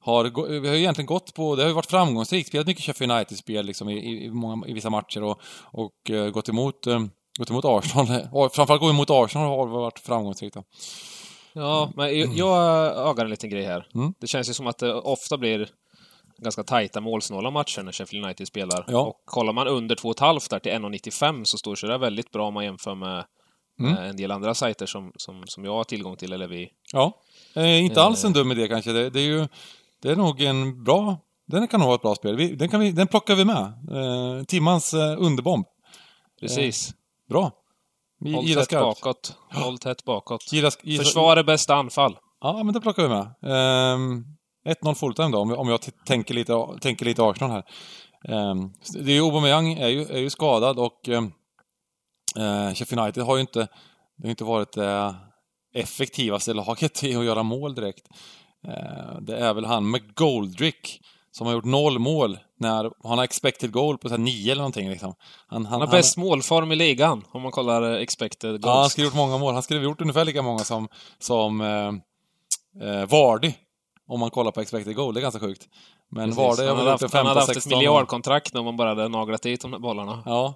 har, 0.00 0.60
vi 0.60 0.68
har 0.68 0.74
egentligen 0.74 1.06
gått 1.06 1.34
på, 1.34 1.56
det 1.56 1.62
har 1.62 1.68
ju 1.68 1.74
varit 1.74 1.90
framgångsrikt, 1.90 2.48
spelat 2.48 2.66
mycket 2.66 2.84
Sheffield 2.84 3.12
United-spel 3.12 3.66
liksom 3.66 3.88
i, 3.88 4.24
i, 4.24 4.30
många, 4.30 4.66
i 4.66 4.72
vissa 4.72 4.90
matcher 4.90 5.22
och, 5.22 5.40
och 5.60 6.10
gått 6.32 6.48
emot, 6.48 6.86
gått 7.38 7.50
emot 7.50 7.64
Arsenal. 7.64 8.06
Framförallt 8.52 8.80
gå 8.80 8.90
emot 8.90 9.10
Arsenal 9.10 9.48
har 9.48 9.66
varit 9.66 9.98
framgångsrikt. 9.98 10.54
Då. 10.54 10.62
Ja, 11.54 11.92
men 11.96 12.18
jag, 12.18 12.28
jag 12.34 12.56
ögar 13.10 13.24
en 13.24 13.30
liten 13.30 13.50
grej 13.50 13.64
här. 13.64 13.86
Mm. 13.94 14.14
Det 14.20 14.26
känns 14.26 14.48
ju 14.48 14.54
som 14.54 14.66
att 14.66 14.78
det 14.78 14.94
ofta 14.94 15.38
blir 15.38 15.68
ganska 16.38 16.62
tajta 16.62 17.00
målsnåla 17.00 17.50
matcher 17.50 17.82
när 17.82 17.92
Sheffield 17.92 18.24
United 18.24 18.46
spelar. 18.46 18.84
Ja. 18.88 19.00
Och 19.00 19.22
kollar 19.24 19.52
man 19.52 19.68
under 19.68 19.94
2,5 19.96 20.50
där 20.50 20.58
till 20.58 20.72
1,95 20.72 21.44
så 21.44 21.58
står 21.58 21.74
sig 21.74 21.88
det 21.88 21.98
väldigt 21.98 22.30
bra 22.30 22.48
om 22.48 22.54
man 22.54 22.64
jämför 22.64 22.94
med 22.94 23.24
Mm. 23.80 23.96
en 23.96 24.16
del 24.16 24.30
andra 24.30 24.54
sajter 24.54 24.86
som, 24.86 25.12
som, 25.16 25.42
som 25.46 25.64
jag 25.64 25.72
har 25.72 25.84
tillgång 25.84 26.16
till, 26.16 26.32
eller 26.32 26.48
vi. 26.48 26.68
Ja. 26.92 27.12
Eh, 27.56 27.84
inte 27.84 28.02
alls 28.02 28.24
en 28.24 28.32
dum 28.32 28.52
idé 28.52 28.68
kanske. 28.68 28.92
Det, 28.92 29.10
det 29.10 29.20
är 29.20 29.24
ju, 29.24 29.48
det 30.02 30.08
är 30.10 30.16
nog 30.16 30.40
en 30.42 30.84
bra, 30.84 31.16
den 31.46 31.68
kan 31.68 31.80
nog 31.80 31.86
vara 31.86 31.94
ett 31.94 32.02
bra 32.02 32.14
spel. 32.14 32.36
Vi, 32.36 32.54
den, 32.54 32.68
kan 32.68 32.80
vi, 32.80 32.92
den 32.92 33.06
plockar 33.06 33.34
vi 33.34 33.44
med. 33.44 33.62
Eh, 33.92 34.44
timmans 34.44 34.94
eh, 34.94 35.14
underbomb. 35.18 35.64
Precis. 36.40 36.94
Bra. 37.28 37.50
Håll 38.24 38.54
tätt 38.54 38.64
skarpt. 38.64 39.02
bakåt. 39.02 39.36
Håll 39.52 39.78
tätt 39.78 40.04
bakåt. 40.04 40.52
Gillar, 40.52 40.72
gillar, 40.82 41.04
Försvar 41.04 41.36
är 41.36 41.42
bästa 41.44 41.74
anfall. 41.74 42.18
Ja, 42.40 42.62
men 42.62 42.74
det 42.74 42.80
plockar 42.80 43.02
vi 43.02 43.08
med. 43.08 43.34
Ehm, 43.42 44.24
1-0 44.68 44.94
fulltime 44.94 45.28
då, 45.28 45.38
om 45.38 45.50
jag, 45.50 45.58
om 45.58 45.68
jag 45.68 45.80
tänker, 46.06 46.34
lite, 46.34 46.66
tänker 46.80 47.04
lite 47.04 47.22
Arsenal 47.22 47.50
här. 47.50 47.64
Ehm, 48.28 48.72
det 48.94 49.10
är 49.10 49.14
ju 49.14 49.22
Aubameyang 49.22 49.72
är 49.72 49.88
ju, 49.88 50.02
är 50.02 50.18
ju 50.18 50.30
skadad 50.30 50.78
och 50.78 51.08
ehm, 51.08 51.32
eh, 52.36 52.74
Sheffield 52.74 53.02
United 53.02 53.24
har 53.24 53.36
ju 53.36 53.40
inte, 53.40 53.68
det 54.16 54.26
har 54.26 54.30
inte 54.30 54.44
varit 54.44 54.72
det 54.72 55.14
effektivaste 55.74 56.54
laget 56.54 57.02
i 57.04 57.16
att 57.16 57.24
göra 57.24 57.42
mål 57.42 57.74
direkt. 57.74 58.06
Eh, 58.68 59.20
det 59.20 59.36
är 59.36 59.54
väl 59.54 59.64
han 59.64 59.90
med 59.90 60.14
Goldrick 60.14 61.00
som 61.32 61.46
har 61.46 61.54
gjort 61.54 61.64
noll 61.64 61.98
mål 61.98 62.38
när 62.58 63.08
han 63.08 63.18
har 63.18 63.24
expected 63.24 63.72
goal 63.72 63.98
på 63.98 64.08
så 64.08 64.16
nio 64.16 64.52
eller 64.52 64.62
någonting 64.62 64.90
liksom. 64.90 65.14
Han, 65.46 65.66
Han 65.66 65.80
har 65.80 65.88
bäst 65.88 66.16
målform 66.16 66.72
i 66.72 66.76
ligan, 66.76 67.24
om 67.32 67.42
man 67.42 67.52
kollar 67.52 67.92
eh, 67.94 68.02
expected 68.02 68.50
goals. 68.50 68.64
Ja, 68.64 68.80
han 68.80 68.90
skulle 68.90 69.06
gjort 69.06 69.14
många 69.14 69.38
mål. 69.38 69.54
Han 69.54 69.62
skulle 69.62 69.80
gjort 69.80 70.00
ungefär 70.00 70.24
lika 70.24 70.42
många 70.42 70.58
som, 70.58 70.88
som 71.18 71.60
eh, 71.60 72.88
eh, 72.88 73.06
Vardy. 73.06 73.52
Om 74.08 74.20
man 74.20 74.30
kollar 74.30 74.50
på 74.50 74.60
expected 74.60 74.96
goal. 74.96 75.14
Det 75.14 75.20
är 75.20 75.22
ganska 75.22 75.40
sjukt. 75.40 75.68
Men 76.10 76.24
Precis. 76.24 76.38
Vardy 76.38 76.62
har 76.62 76.68
han 76.68 76.76
väl 76.76 76.86
gjort 76.86 77.02
haft, 77.02 77.14
en 77.14 77.18
han 77.18 77.26
hade 77.26 77.40
haft 77.40 77.50
15-16. 77.50 77.58
ett 77.58 77.66
miljardkontrakt 77.66 78.54
om 78.54 78.64
man 78.64 78.76
bara 78.76 78.88
hade 78.88 79.08
naglat 79.08 79.42
dit 79.42 79.60
de 79.60 79.70
där 79.70 79.78
bollarna. 79.78 80.22
Ja. 80.26 80.54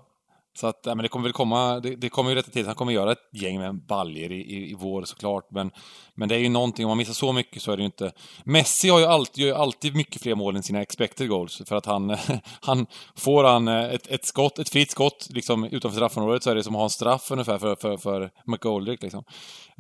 Så 0.57 0.67
att, 0.67 0.81
ja, 0.85 0.95
men 0.95 1.03
det 1.03 1.09
kommer 1.09 1.23
väl 1.23 1.33
komma, 1.33 1.81
det, 1.81 1.97
det 1.97 2.09
kommer 2.09 2.31
ju 2.31 2.37
rätta 2.37 2.51
till. 2.51 2.67
Han 2.67 2.75
kommer 2.75 2.93
göra 2.93 3.13
ett 3.13 3.29
gäng 3.33 3.59
med 3.59 3.87
baljer 3.87 4.33
i, 4.33 4.41
i, 4.41 4.71
i 4.71 4.75
vår 4.75 5.05
såklart. 5.05 5.51
Men, 5.51 5.71
men 6.15 6.29
det 6.29 6.35
är 6.35 6.39
ju 6.39 6.49
någonting, 6.49 6.85
om 6.85 6.89
man 6.89 6.99
missar 6.99 7.13
så 7.13 7.33
mycket 7.33 7.63
så 7.63 7.73
är 7.73 7.77
det 7.77 7.81
ju 7.81 7.87
inte... 7.87 8.13
Messi 8.45 8.89
har 8.89 8.99
ju 8.99 9.05
alltid, 9.05 9.45
gör 9.45 9.49
ju 9.49 9.55
alltid 9.55 9.97
mycket 9.97 10.23
fler 10.23 10.35
mål 10.35 10.57
än 10.57 10.63
sina 10.63 10.83
expected 10.83 11.29
goals. 11.29 11.63
För 11.67 11.77
att 11.77 11.87
han, 11.87 12.17
han 12.61 12.87
får 13.17 13.45
han 13.45 13.69
eh, 13.69 13.85
ett, 13.85 14.07
ett 14.07 14.25
skott, 14.25 14.59
ett 14.59 14.69
fritt 14.69 14.91
skott 14.91 15.29
liksom 15.31 15.65
utanför 15.65 15.97
straffområdet 15.97 16.43
så 16.43 16.51
är 16.51 16.55
det 16.55 16.65
som 16.65 16.75
att 16.75 16.79
ha 16.79 16.85
en 16.85 16.91
straff 16.91 17.31
ungefär 17.31 17.59
för, 17.59 17.77
för, 17.77 17.97
för 17.97 18.31
McGoldrick 18.47 19.03
liksom. 19.03 19.25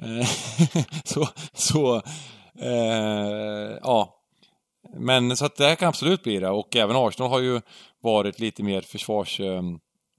Eh, 0.02 0.26
så, 1.04 1.28
så, 1.52 1.96
eh, 2.60 3.78
ja. 3.82 4.12
Men 4.98 5.36
så 5.36 5.46
att 5.46 5.56
det 5.56 5.64
här 5.64 5.74
kan 5.74 5.88
absolut 5.88 6.22
bli 6.22 6.38
det. 6.38 6.50
Och 6.50 6.76
även 6.76 6.96
Arsenal 6.96 7.30
har 7.30 7.40
ju 7.40 7.60
varit 8.02 8.40
lite 8.40 8.62
mer 8.62 8.80
försvars... 8.80 9.40
Eh, 9.40 9.62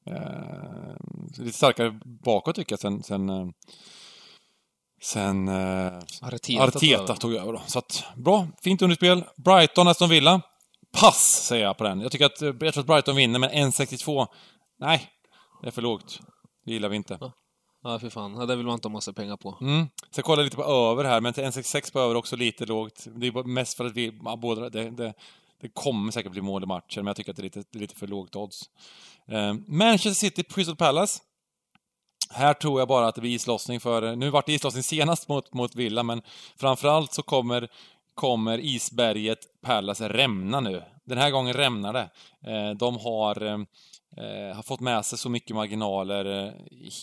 Eh, 0.08 0.16
eh, 0.16 0.96
lite 1.38 1.58
starkare 1.58 2.00
bakåt 2.24 2.56
tycker 2.56 2.74
jag 2.74 2.80
sen, 2.80 3.04
sen, 3.04 3.30
eh, 3.30 3.48
sen 5.02 5.48
eh, 5.48 6.00
Arteta, 6.22 6.64
Arteta 6.64 7.16
tog 7.16 7.34
över 7.34 7.54
då. 7.54 7.62
Så 7.66 7.80
att, 7.80 8.04
bra, 8.16 8.48
fint 8.62 8.82
underspel. 8.82 9.24
Brighton, 9.38 9.88
Aston 9.88 10.10
Villa. 10.10 10.42
Pass, 11.02 11.46
säger 11.48 11.66
jag 11.66 11.78
på 11.78 11.84
den. 11.84 12.02
Jag 12.02 12.12
tycker 12.12 12.26
att, 12.26 12.42
jag 12.42 12.74
tror 12.74 12.80
att 12.80 12.86
Brighton 12.86 13.16
vinner, 13.16 13.40
men 13.40 13.50
1,62. 13.50 14.28
Nej, 14.80 15.10
det 15.62 15.68
är 15.68 15.72
för 15.72 15.82
lågt. 15.82 16.20
Det 16.66 16.74
gillar 16.74 16.90
vi 16.90 16.96
inte. 16.96 17.20
Ja, 17.84 18.00
för 18.00 18.10
fan. 18.10 18.36
Ja, 18.36 18.46
det 18.46 18.56
vill 18.56 18.66
man 18.66 18.74
inte 18.74 18.88
ha 18.88 18.94
massa 18.94 19.14
pengar 19.14 19.38
på. 19.38 19.58
Mm. 19.62 19.88
Så 20.12 20.20
jag 20.20 20.26
kollar 20.26 20.44
lite 20.44 20.56
på 20.56 20.64
över 20.64 21.04
här, 21.04 21.22
men 21.22 21.34
till 21.34 21.44
1,66 21.44 21.94
på 21.94 22.00
över 22.00 22.16
också 22.16 22.36
lite 22.36 22.66
lågt. 22.66 23.08
Det 23.16 23.28
är 23.28 23.44
mest 23.44 23.78
för 23.78 23.86
att 23.86 23.94
vi, 23.94 24.20
ja, 24.24 24.36
båda, 24.36 24.70
det, 24.70 24.90
det, 24.90 25.14
det 25.62 25.70
kommer 25.74 26.12
säkert 26.12 26.32
bli 26.32 26.42
mål 26.42 26.64
i 26.64 26.66
matchen, 26.66 27.04
men 27.04 27.08
jag 27.08 27.16
tycker 27.16 27.32
att 27.32 27.38
det 27.38 27.42
är 27.42 27.44
lite, 27.44 27.64
lite 27.72 27.96
för 27.96 28.08
lågt 28.08 28.36
odds. 28.36 28.70
Eh, 29.28 29.54
Manchester 29.68 30.28
City, 30.28 30.44
Crystal 30.44 30.76
Palace. 30.76 31.20
Här 32.30 32.54
tror 32.54 32.82
jag 32.82 32.88
bara 32.88 33.08
att 33.08 33.16
det 33.16 33.22
blir 33.22 33.36
islossning 33.36 33.80
för, 33.80 34.04
eh, 34.04 34.16
nu 34.16 34.30
vart 34.30 34.46
det 34.46 34.54
islossning 34.54 34.84
senast 34.84 35.28
mot, 35.28 35.54
mot 35.54 35.76
Villa, 35.76 36.04
men 36.04 36.22
framförallt 36.56 37.14
så 37.14 37.22
kommer, 37.22 37.70
kommer 38.14 38.60
isberget 38.60 39.40
Palace 39.62 40.10
rämna 40.10 40.60
nu. 40.60 40.84
Den 41.06 41.18
här 41.18 41.32
gången 41.32 41.54
rämnar 41.54 41.94
det. 41.94 42.10
Eh, 42.52 42.72
de 42.72 42.98
har, 42.98 43.44
eh, 43.44 43.60
eh, 44.18 44.56
har 44.56 44.64
fått 44.64 44.80
med 44.80 45.06
sig 45.06 45.18
så 45.18 45.30
mycket 45.30 45.56
marginaler 45.56 46.46
eh, 46.46 46.54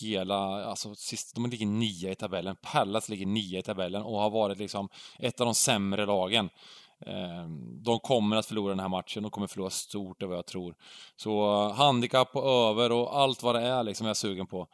hela, 0.01 0.65
alltså 0.65 0.95
sist, 0.95 1.35
de 1.35 1.45
ligger 1.45 1.65
nia 1.65 2.11
i 2.11 2.15
tabellen. 2.15 2.55
Palace 2.61 3.11
ligger 3.11 3.25
nia 3.25 3.59
i 3.59 3.63
tabellen 3.63 4.01
och 4.01 4.19
har 4.19 4.29
varit 4.29 4.57
liksom 4.57 4.89
ett 5.19 5.41
av 5.41 5.45
de 5.45 5.55
sämre 5.55 6.05
lagen. 6.05 6.49
Ehm, 7.05 7.83
de 7.83 7.99
kommer 7.99 8.35
att 8.37 8.45
förlora 8.45 8.69
den 8.69 8.79
här 8.79 8.87
matchen, 8.89 9.23
de 9.23 9.31
kommer 9.31 9.47
förlora 9.47 9.69
stort, 9.69 10.21
är 10.23 10.27
vad 10.27 10.37
jag 10.37 10.45
tror. 10.45 10.75
Så 11.15 11.63
eh, 11.69 11.73
handikapp 11.75 12.35
och 12.35 12.49
över 12.49 12.91
och 12.91 13.19
allt 13.19 13.43
vad 13.43 13.55
det 13.55 13.61
är 13.61 13.83
liksom 13.83 14.05
är 14.05 14.09
jag 14.09 14.17
sugen 14.17 14.47
på. 14.47 14.67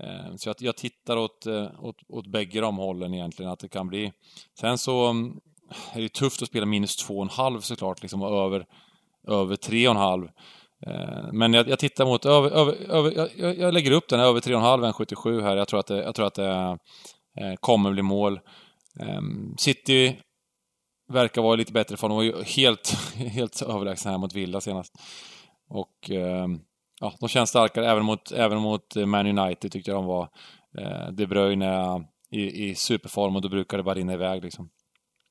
Ehm, 0.00 0.38
så 0.38 0.48
jag, 0.48 0.56
jag 0.58 0.76
tittar 0.76 1.16
åt, 1.16 1.46
eh, 1.46 1.66
åt, 1.84 1.96
åt 2.08 2.26
bägge 2.26 2.60
de 2.60 2.76
hållen 2.76 3.14
egentligen, 3.14 3.52
att 3.52 3.58
det 3.58 3.68
kan 3.68 3.88
bli... 3.88 4.12
Sen 4.60 4.78
så 4.78 5.06
mm, 5.06 5.40
är 5.92 5.96
det 5.96 6.02
ju 6.02 6.08
tufft 6.08 6.42
att 6.42 6.48
spela 6.48 6.66
minus 6.66 6.96
två 6.96 7.16
och 7.16 7.22
en 7.22 7.28
halv 7.28 7.60
såklart, 7.60 8.02
liksom, 8.02 8.22
och 8.22 8.44
över, 8.44 8.66
över 9.28 9.56
tre 9.56 9.88
och 9.88 9.94
en 9.94 10.00
halv. 10.00 10.24
Eh, 10.86 11.32
Men 11.32 11.54
jag, 11.54 11.68
jag 11.68 11.78
tittar 11.78 12.04
mot 12.06 12.26
över, 12.26 12.50
över, 12.50 12.72
över 12.90 13.30
jag- 13.36 13.58
jag, 13.58 13.74
lägger 13.74 13.90
upp 13.90 14.08
den 14.08 14.20
över 14.20 14.40
3,5, 14.40 14.84
1,77 14.84 15.42
här. 15.42 15.56
Jag 15.56 15.68
tror 15.68 15.80
att 15.80 15.86
det, 15.86 16.02
jag 16.02 16.14
tror 16.14 16.26
att 16.26 16.34
det 16.34 16.78
eh, 17.40 17.54
kommer 17.60 17.90
bli 17.92 18.02
mål. 18.02 18.40
Ehm, 19.00 19.54
City 19.58 20.16
verkar 21.08 21.42
vara 21.42 21.56
lite 21.56 21.72
bättre 21.72 21.96
form. 21.96 22.08
De 22.10 22.16
var 22.16 22.22
ju 22.22 22.42
helt, 22.42 22.88
helt 23.14 23.62
överlägsna 23.62 24.10
här 24.10 24.18
mot 24.18 24.34
Villa 24.34 24.60
senast. 24.60 24.94
Och 25.68 26.10
eh, 26.10 26.46
ja, 27.00 27.14
de 27.20 27.28
känns 27.28 27.50
starkare 27.50 27.90
även 27.90 28.04
mot, 28.04 28.32
även 28.32 28.58
mot 28.58 28.96
Man 28.96 29.38
United 29.38 29.72
tyckte 29.72 29.90
jag 29.90 29.98
de 29.98 30.06
var. 30.06 30.28
Eh, 30.78 31.08
De 31.12 31.26
Bruyne 31.26 32.04
i, 32.30 32.68
i 32.68 32.74
superform 32.74 33.36
och 33.36 33.42
då 33.42 33.48
brukar 33.48 33.76
det 33.76 33.82
bara 33.82 33.94
rinna 33.94 34.12
iväg 34.12 34.42
liksom. 34.44 34.70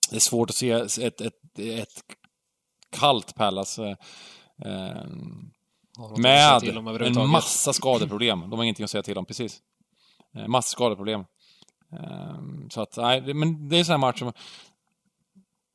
Det 0.09 0.15
är 0.15 0.19
svårt 0.19 0.49
att 0.49 0.55
se 0.55 0.71
ett, 0.71 1.21
ett, 1.21 1.59
ett 1.59 2.03
kallt 2.91 3.35
Palace 3.35 3.83
eh, 4.65 4.71
eh, 4.71 5.03
dem 6.73 6.85
med 6.85 7.01
en 7.07 7.29
massa 7.31 7.73
skadeproblem. 7.73 8.39
De 8.39 8.51
har 8.53 8.63
ingenting 8.63 8.83
att 8.83 8.89
säga 8.91 9.03
till 9.03 9.17
om, 9.17 9.25
precis. 9.25 9.59
Eh, 10.35 10.47
Massa 10.47 10.69
skadeproblem. 10.71 11.19
Eh, 11.93 12.37
Så 12.69 12.81
att, 12.81 12.97
nej, 12.97 13.33
men 13.33 13.69
det 13.69 13.75
är 13.75 13.79
en 13.79 13.85
sån 13.85 13.93
här 13.93 13.97
match 13.97 14.19
som... 14.19 14.33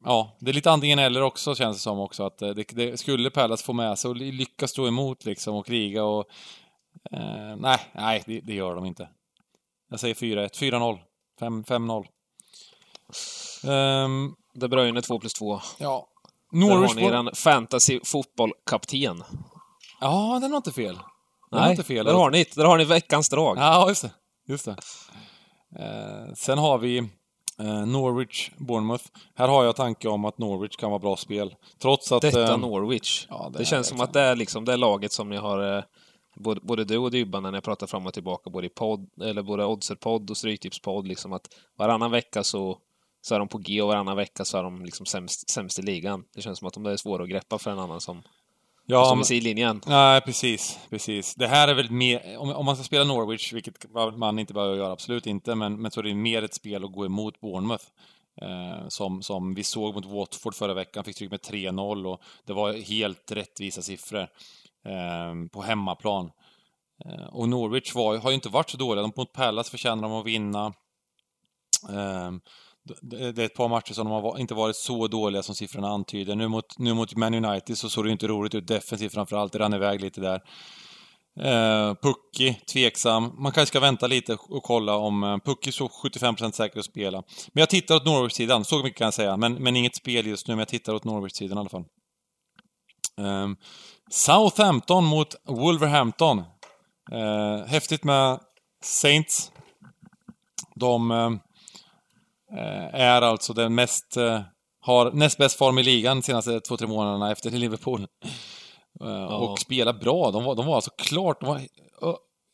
Ja, 0.05 0.37
det 0.41 0.51
är 0.51 0.55
lite 0.55 0.71
antingen 0.71 0.99
eller 0.99 1.23
också 1.23 1.55
känns 1.55 1.77
det 1.77 1.81
som 1.83 1.99
också. 2.01 2.25
Att 2.27 2.43
eh, 2.43 2.49
det, 2.51 2.65
det 2.73 2.97
skulle 3.01 3.31
Palace 3.31 3.65
få 3.65 3.73
med 3.73 3.99
sig 3.99 4.09
och 4.09 4.17
ly- 4.17 4.33
lyckas 4.33 4.71
stå 4.71 4.87
emot 4.89 5.25
liksom 5.25 5.55
och 5.57 5.67
kriga 5.67 6.05
och... 6.05 6.25
Eh, 7.13 7.57
nej, 7.57 7.79
nej, 7.95 8.23
det, 8.27 8.41
det 8.41 8.55
gör 8.55 8.75
de 8.75 8.85
inte. 8.85 9.09
Jag 9.91 10.01
säger 10.01 10.15
4-1, 10.15 10.49
4-0, 10.61 10.99
5 11.41 11.65
5-0. 11.65 12.05
Ehm, 13.65 14.35
De 14.55 14.69
Bruyne 14.69 15.03
2 15.03 15.19
plus 15.19 15.33
2. 15.35 15.61
ja. 15.79 16.09
Där 16.53 16.61
har 16.61 16.69
Norwich... 16.69 16.95
ni 16.95 17.03
er 17.05 17.35
fantasy 17.35 18.01
fotbollkapten. 18.05 19.25
Ja, 20.01 20.39
den 20.43 20.51
var 20.51 20.57
inte 20.57 20.73
fel. 20.73 20.95
Den 21.51 21.61
Nej, 21.61 21.71
inte 21.71 21.83
fel. 21.83 22.05
där 22.07 22.15
har 22.15 22.31
ni 22.31 22.45
Där 22.57 22.65
har 22.65 22.79
ni 22.79 22.85
veckans 22.85 23.29
drag. 23.29 23.59
Ja, 23.59 23.89
just 23.89 24.03
det. 24.03 24.11
Just 24.49 24.65
det. 24.65 24.77
Eh, 25.79 26.35
sen 26.35 26.59
har 26.59 26.79
vi 26.79 27.09
Norwich, 27.65 28.51
Bournemouth. 28.57 29.05
Här 29.35 29.49
har 29.49 29.65
jag 29.65 29.77
tanke 29.77 30.09
om 30.09 30.25
att 30.25 30.39
Norwich 30.39 30.77
kan 30.77 30.91
vara 30.91 30.99
bra 30.99 31.17
spel. 31.17 31.55
Trots 31.79 32.13
att... 32.13 32.23
Detta 32.23 32.53
eh, 32.53 32.59
Norwich. 32.59 33.27
ja, 33.31 33.51
det, 33.53 33.59
det 33.59 33.65
känns 33.65 33.87
som 33.87 34.01
att 34.01 34.13
det 34.13 34.21
är 34.21 34.37
liksom 34.37 34.65
det 34.65 34.77
laget 34.77 35.13
som 35.13 35.29
ni 35.29 35.37
har 35.37 35.77
eh, 35.77 35.85
både, 36.37 36.61
både 36.61 36.85
du 36.85 36.99
och 36.99 37.11
Dybban 37.11 37.43
när 37.43 37.53
ni 37.53 37.61
pratar 37.61 37.87
fram 37.87 38.07
och 38.07 38.15
tillbaka 38.15 38.51
både 38.51 38.67
i 38.67 38.71
podd, 38.71 39.11
eller 39.23 39.43
både 39.43 39.65
Oddset-podd 39.65 40.31
och 40.31 40.37
Stryktipspodd 40.37 41.07
liksom 41.07 41.33
att 41.33 41.49
varannan 41.79 42.11
vecka 42.11 42.43
så, 42.43 42.79
så 43.21 43.35
är 43.35 43.39
de 43.39 43.49
på 43.49 43.59
G 43.59 43.83
och 43.83 43.89
varannan 43.89 44.17
vecka 44.17 44.45
så 44.45 44.59
är 44.59 44.63
de 44.63 44.85
liksom 44.85 45.07
sämst, 45.07 45.51
sämst 45.51 45.79
i 45.79 45.83
ligan. 45.83 46.25
Det 46.35 46.43
känns 46.43 46.59
som 46.59 46.69
att 46.69 46.75
de 46.75 46.87
är 46.87 46.97
svåra 46.97 47.23
att 47.23 47.29
greppa 47.29 47.59
för 47.59 47.71
en 47.71 47.79
annan 47.79 48.01
som 48.01 48.23
ja, 48.87 49.09
men- 49.09 49.19
vid 49.19 49.27
sidlinjen. 49.27 49.81
Nej, 49.87 50.21
precis. 50.21 50.79
precis. 50.91 51.35
Det 51.35 51.47
här 51.47 51.69
är 51.69 51.75
väl 51.75 51.91
mer... 51.91 52.39
Om, 52.39 52.51
om 52.51 52.65
man 52.65 52.77
ska 52.77 52.85
spela 52.85 53.05
Norwich, 53.05 53.53
vilket 53.53 53.87
man 54.17 54.39
inte 54.39 54.55
behöver 54.55 54.77
göra, 54.77 54.93
absolut 54.93 55.27
inte, 55.27 55.55
men, 55.55 55.83
men 55.83 55.91
så 55.91 56.01
är 56.01 56.05
det 56.05 56.15
mer 56.15 56.43
ett 56.43 56.55
spel 56.55 56.85
att 56.85 56.93
gå 56.93 57.05
emot 57.05 57.41
Bournemouth. 57.41 57.85
Eh, 58.43 58.89
som, 58.89 59.23
som 59.23 59.55
vi 59.55 59.65
såg 59.65 59.95
mot 59.95 60.07
Watford 60.07 60.55
förra 60.55 60.75
veckan, 60.75 61.05
fick 61.05 61.15
stryk 61.15 61.31
med 61.31 61.41
3-0 61.41 62.07
och 62.07 62.23
det 62.47 62.53
var 62.53 62.73
helt 62.73 63.33
rättvisa 63.33 63.83
siffror 63.83 64.29
eh, 64.87 65.49
på 65.53 65.63
hemmaplan. 65.63 66.31
Eh, 67.05 67.27
och 67.27 67.49
Norwich 67.49 67.95
var, 67.95 68.19
har 68.19 68.31
ju 68.31 68.35
inte 68.35 68.49
varit 68.49 68.71
så 68.71 68.77
dåliga. 68.77 69.03
De 69.03 69.13
mot 69.17 69.33
Palace 69.33 69.71
förtjänar 69.71 70.03
de 70.03 70.13
att 70.13 70.27
vinna. 70.27 70.73
Det 72.85 73.33
det 73.33 73.43
är 73.43 73.47
ett 73.47 73.55
par 73.55 73.69
matcher 73.69 73.93
som 73.93 74.09
de 74.09 74.13
har 74.13 74.39
inte 74.39 74.55
varit 74.55 74.77
så 74.77 75.07
dåliga 75.09 75.43
som 75.43 75.55
siffrorna 75.55 75.89
antyder. 75.89 76.35
Nu 76.35 76.49
mot, 76.49 76.79
nu 76.79 76.95
mot 76.95 77.17
Man 77.17 77.45
United 77.45 77.79
så 77.79 77.91
såg 77.91 78.05
det 78.05 78.11
inte 78.11 78.27
roligt 78.27 78.55
ut 78.55 78.67
defensivt 78.67 79.15
framförallt. 79.15 79.53
Det 79.53 79.59
rann 79.59 79.75
iväg 79.75 80.01
lite 80.01 80.21
där. 80.21 80.43
Eh, 81.41 81.95
Pucki, 81.95 82.55
tveksam. 82.55 83.23
Man 83.39 83.53
kanske 83.53 83.67
ska 83.67 83.81
vänta 83.81 84.07
lite 84.07 84.35
och 84.35 84.63
kolla 84.63 84.97
om... 84.97 85.25
Eh, 85.25 85.39
Pucki 85.39 85.73
såg 85.73 85.91
75% 85.91 86.53
säker 86.53 86.79
att 86.79 86.85
spela. 86.85 87.23
Men 87.53 87.61
jag 87.61 87.69
tittar 87.69 87.95
åt 87.95 88.05
Norwich-sidan, 88.05 88.65
så 88.65 88.83
mycket 88.83 88.99
kan 88.99 89.05
jag 89.05 89.15
säga. 89.15 89.37
Men, 89.37 89.55
men 89.55 89.77
inget 89.77 89.97
spel 89.97 90.27
just 90.27 90.49
nu, 90.49 90.55
men 90.55 90.59
jag 90.59 90.69
tittar 90.69 90.95
åt 90.95 91.05
Norwich-sidan 91.05 91.59
i 91.59 91.61
alla 91.61 91.69
fall. 91.69 91.85
Eh, 93.19 93.49
Southampton 94.11 95.05
mot 95.05 95.35
Wolverhampton. 95.45 96.39
Eh, 97.13 97.67
häftigt 97.67 98.05
med 98.05 98.41
Saints. 98.83 99.53
De 100.75 101.11
eh, 101.11 101.31
är 102.93 103.23
alltså 103.23 103.53
den 103.53 103.75
mest... 103.75 104.17
Eh, 104.17 104.41
har 104.85 105.11
näst 105.13 105.39
bäst 105.39 105.59
form 105.59 105.79
i 105.79 105.83
ligan 105.83 106.17
de 106.17 106.23
senaste 106.23 106.61
två, 106.61 106.77
tre 106.77 106.87
månaderna 106.87 107.33
efter 107.33 107.51
Liverpool. 107.51 108.07
Eh, 109.05 109.25
Och 109.25 109.59
spelar 109.59 109.93
bra. 109.93 110.31
De 110.31 110.45
var, 110.45 110.55
de 110.55 110.67
var 110.67 110.75
alltså 110.75 110.91
klart... 110.91 111.41
De 111.41 111.47
var, 111.47 111.61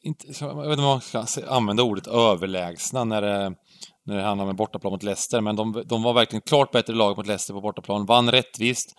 inte, 0.02 0.26
jag 0.40 0.54
vet 0.54 0.78
inte 0.78 0.82
om 0.82 1.00
man 1.14 1.26
ska 1.26 1.46
använda 1.48 1.82
ordet 1.82 2.06
överlägsna 2.06 3.04
när 3.04 3.22
det, 3.22 3.54
när 4.06 4.16
det 4.16 4.22
handlar 4.22 4.44
om 4.44 4.50
en 4.50 4.56
bortaplan 4.56 4.92
mot 4.92 5.02
Leicester, 5.02 5.40
men 5.40 5.56
de, 5.56 5.82
de 5.86 6.02
var 6.02 6.12
verkligen 6.12 6.42
klart 6.42 6.72
bättre 6.72 6.94
lag 6.94 7.16
mot 7.16 7.26
Leicester 7.26 7.54
på 7.54 7.60
bortaplan. 7.60 8.06
Vann 8.06 8.30
rättvist 8.30 8.94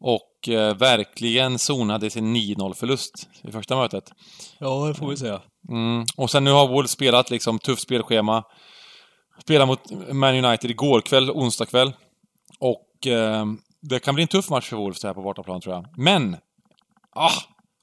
och 0.00 0.48
eh, 0.48 0.74
verkligen 0.76 1.58
zonade 1.58 2.10
sin 2.10 2.36
9-0-förlust 2.36 3.28
i 3.42 3.52
första 3.52 3.76
mötet. 3.76 4.04
Ja, 4.58 4.86
det 4.86 4.94
får 4.94 5.08
vi 5.08 5.16
säga. 5.16 5.42
Mm. 5.68 6.04
Och 6.16 6.30
sen 6.30 6.44
nu 6.44 6.50
har 6.50 6.68
Wolves 6.68 6.90
spelat 6.90 7.30
liksom 7.30 7.58
tufft 7.58 7.82
spelschema. 7.82 8.44
Spelade 9.42 9.66
mot 9.66 10.12
Man 10.12 10.44
United 10.44 10.70
igår 10.70 11.00
kväll, 11.00 11.30
onsdag 11.30 11.66
kväll. 11.66 11.92
Och 12.58 13.06
eh, 13.06 13.46
det 13.80 13.98
kan 13.98 14.14
bli 14.14 14.22
en 14.22 14.28
tuff 14.28 14.50
match 14.50 14.68
för 14.68 14.76
Wolves 14.76 15.04
här 15.04 15.14
på 15.14 15.22
bortaplan 15.22 15.60
tror 15.60 15.74
jag. 15.74 15.86
Men! 15.96 16.36
Ah! 17.14 17.32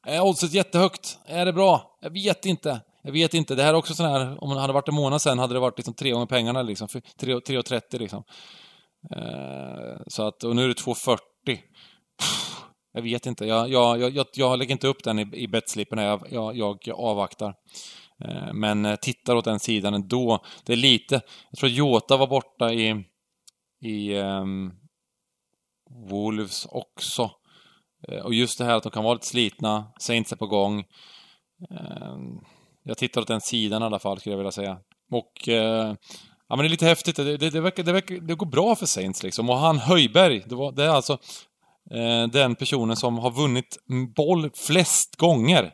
Är 0.08 0.22
oddset 0.22 0.54
jättehögt? 0.54 1.20
Är 1.26 1.46
det 1.46 1.54
bra? 1.54 1.98
Jag 2.02 2.10
vet 2.10 2.46
inte. 2.46 2.82
Jag 3.04 3.12
vet 3.12 3.34
inte. 3.34 3.56
Det 3.56 3.64
här 3.64 3.70
är 3.70 3.78
också 3.78 3.94
sån 3.94 4.06
här, 4.06 4.44
om 4.44 4.50
det 4.50 4.62
hade 4.62 4.74
varit 4.74 4.88
en 4.88 4.96
månad 4.96 5.22
sen 5.22 5.40
hade 5.40 5.54
det 5.54 5.60
varit 5.60 5.78
liksom 5.78 5.94
tre 5.94 6.12
gånger 6.12 6.26
pengarna 6.26 6.62
liksom. 6.62 6.88
3,30 6.88 8.00
liksom. 8.00 8.24
Eh, 9.16 10.02
så 10.08 10.28
att, 10.28 10.44
och 10.44 10.56
nu 10.56 10.64
är 10.64 10.68
det 10.68 10.74
2,40. 10.74 11.20
Jag 12.94 13.02
vet 13.02 13.26
inte. 13.26 13.46
Jag, 13.46 13.70
jag, 13.70 14.00
jag, 14.00 14.12
jag, 14.16 14.26
jag 14.34 14.60
lägger 14.60 14.72
inte 14.72 14.88
upp 14.88 15.04
den 15.04 15.20
i, 15.20 15.30
i 15.34 15.48
betslippen. 15.48 16.00
Jag, 16.00 16.28
jag, 16.32 16.56
jag 16.56 17.00
avvaktar. 17.00 17.54
Eh, 18.26 18.54
Men 18.54 18.86
eh, 18.86 18.96
tittar 18.96 19.36
åt 19.36 19.46
den 19.46 19.60
sidan 19.60 19.94
ändå. 19.94 20.44
Det 20.66 20.74
är 20.74 20.78
lite... 20.78 21.22
Jag 21.50 21.60
tror 21.60 21.72
Jota 21.72 22.18
var 22.18 22.28
borta 22.28 22.74
i, 22.74 23.06
i 23.82 24.18
ehm, 24.18 24.72
Wolves 26.10 26.66
också. 26.66 27.32
Eh, 28.08 28.20
Och 28.26 28.34
just 28.34 28.58
det 28.58 28.66
här 28.66 28.76
att 28.76 28.84
de 28.84 28.92
kan 28.92 29.04
vara 29.04 29.14
lite 29.14 29.28
slitna, 29.28 29.92
Saints 30.00 30.32
är 30.32 30.36
på 30.36 30.48
gång. 30.48 30.80
Ehm, 31.72 32.40
Jag 32.84 32.98
tittar 32.98 33.22
åt 33.22 33.28
den 33.28 33.42
sidan 33.42 33.82
i 33.82 33.86
alla 33.86 34.00
fall, 34.00 34.20
skulle 34.20 34.34
jag 34.34 34.38
vilja 34.38 34.52
säga. 34.52 34.78
Och... 35.12 35.48
Ja, 36.52 36.56
men 36.56 36.64
det 36.64 36.68
är 36.68 36.70
lite 36.70 36.86
häftigt. 36.86 37.16
Det, 37.16 37.38
det, 37.38 37.50
det, 37.50 37.62
verkar, 37.62 37.84
det, 37.84 37.92
verkar, 37.92 38.16
det 38.16 38.36
går 38.36 38.46
bra 38.46 38.76
för 38.76 38.86
Saints 38.86 39.24
liksom. 39.24 39.50
Och 39.50 39.58
han 39.58 39.78
Höjberg, 39.78 40.44
det, 40.46 40.56
var, 40.56 40.72
det 40.72 40.84
är 40.84 40.90
alltså 40.90 41.14
eh, 41.92 42.28
den 42.32 42.56
personen 42.56 42.96
som 42.96 43.18
har 43.18 43.32
vunnit 43.32 43.78
boll 44.16 44.50
flest 44.54 45.16
gånger 45.16 45.72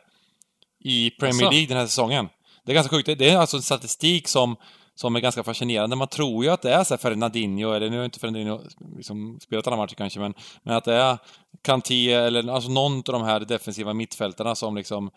i 0.84 1.10
Premier? 1.10 1.50
League 1.50 1.66
den 1.66 1.76
här 1.76 1.86
säsongen. 1.86 2.28
Det 2.66 2.72
är 2.72 2.74
ganska 2.74 2.96
sjukt. 2.96 3.18
Det- 3.18 3.30
är 3.30 3.36
alltså 3.36 3.56
en 3.56 3.62
statistik 3.62 4.28
som, 4.28 4.56
som 4.94 5.16
är 5.16 5.20
ganska 5.20 5.42
fascinerande. 5.42 5.96
Man 5.96 6.08
tror 6.08 6.44
ju 6.44 6.50
att 6.50 6.62
det 6.62 6.72
är 6.72 6.84
så 6.84 6.94
här 6.94 6.98
Fernandinho, 6.98 7.72
eller 7.72 7.90
nu 7.90 7.98
har 7.98 8.04
inte 8.04 8.20
Fernandinho 8.20 8.60
liksom 8.96 9.38
spelat 9.40 9.66
alla 9.66 9.76
matcher 9.76 9.94
kanske, 9.94 10.20
men, 10.20 10.34
men 10.62 10.76
att 10.76 10.84
det 10.84 10.94
är 10.94 11.18
Kanté 11.62 12.12
eller 12.12 12.48
alltså 12.52 12.70
någon 12.70 12.96
av 12.96 13.02
de 13.02 13.22
här 13.22 13.40
defensiva 13.40 13.94
mittfältarna 13.94 14.54
som 14.54 14.76
liksom 14.76 15.10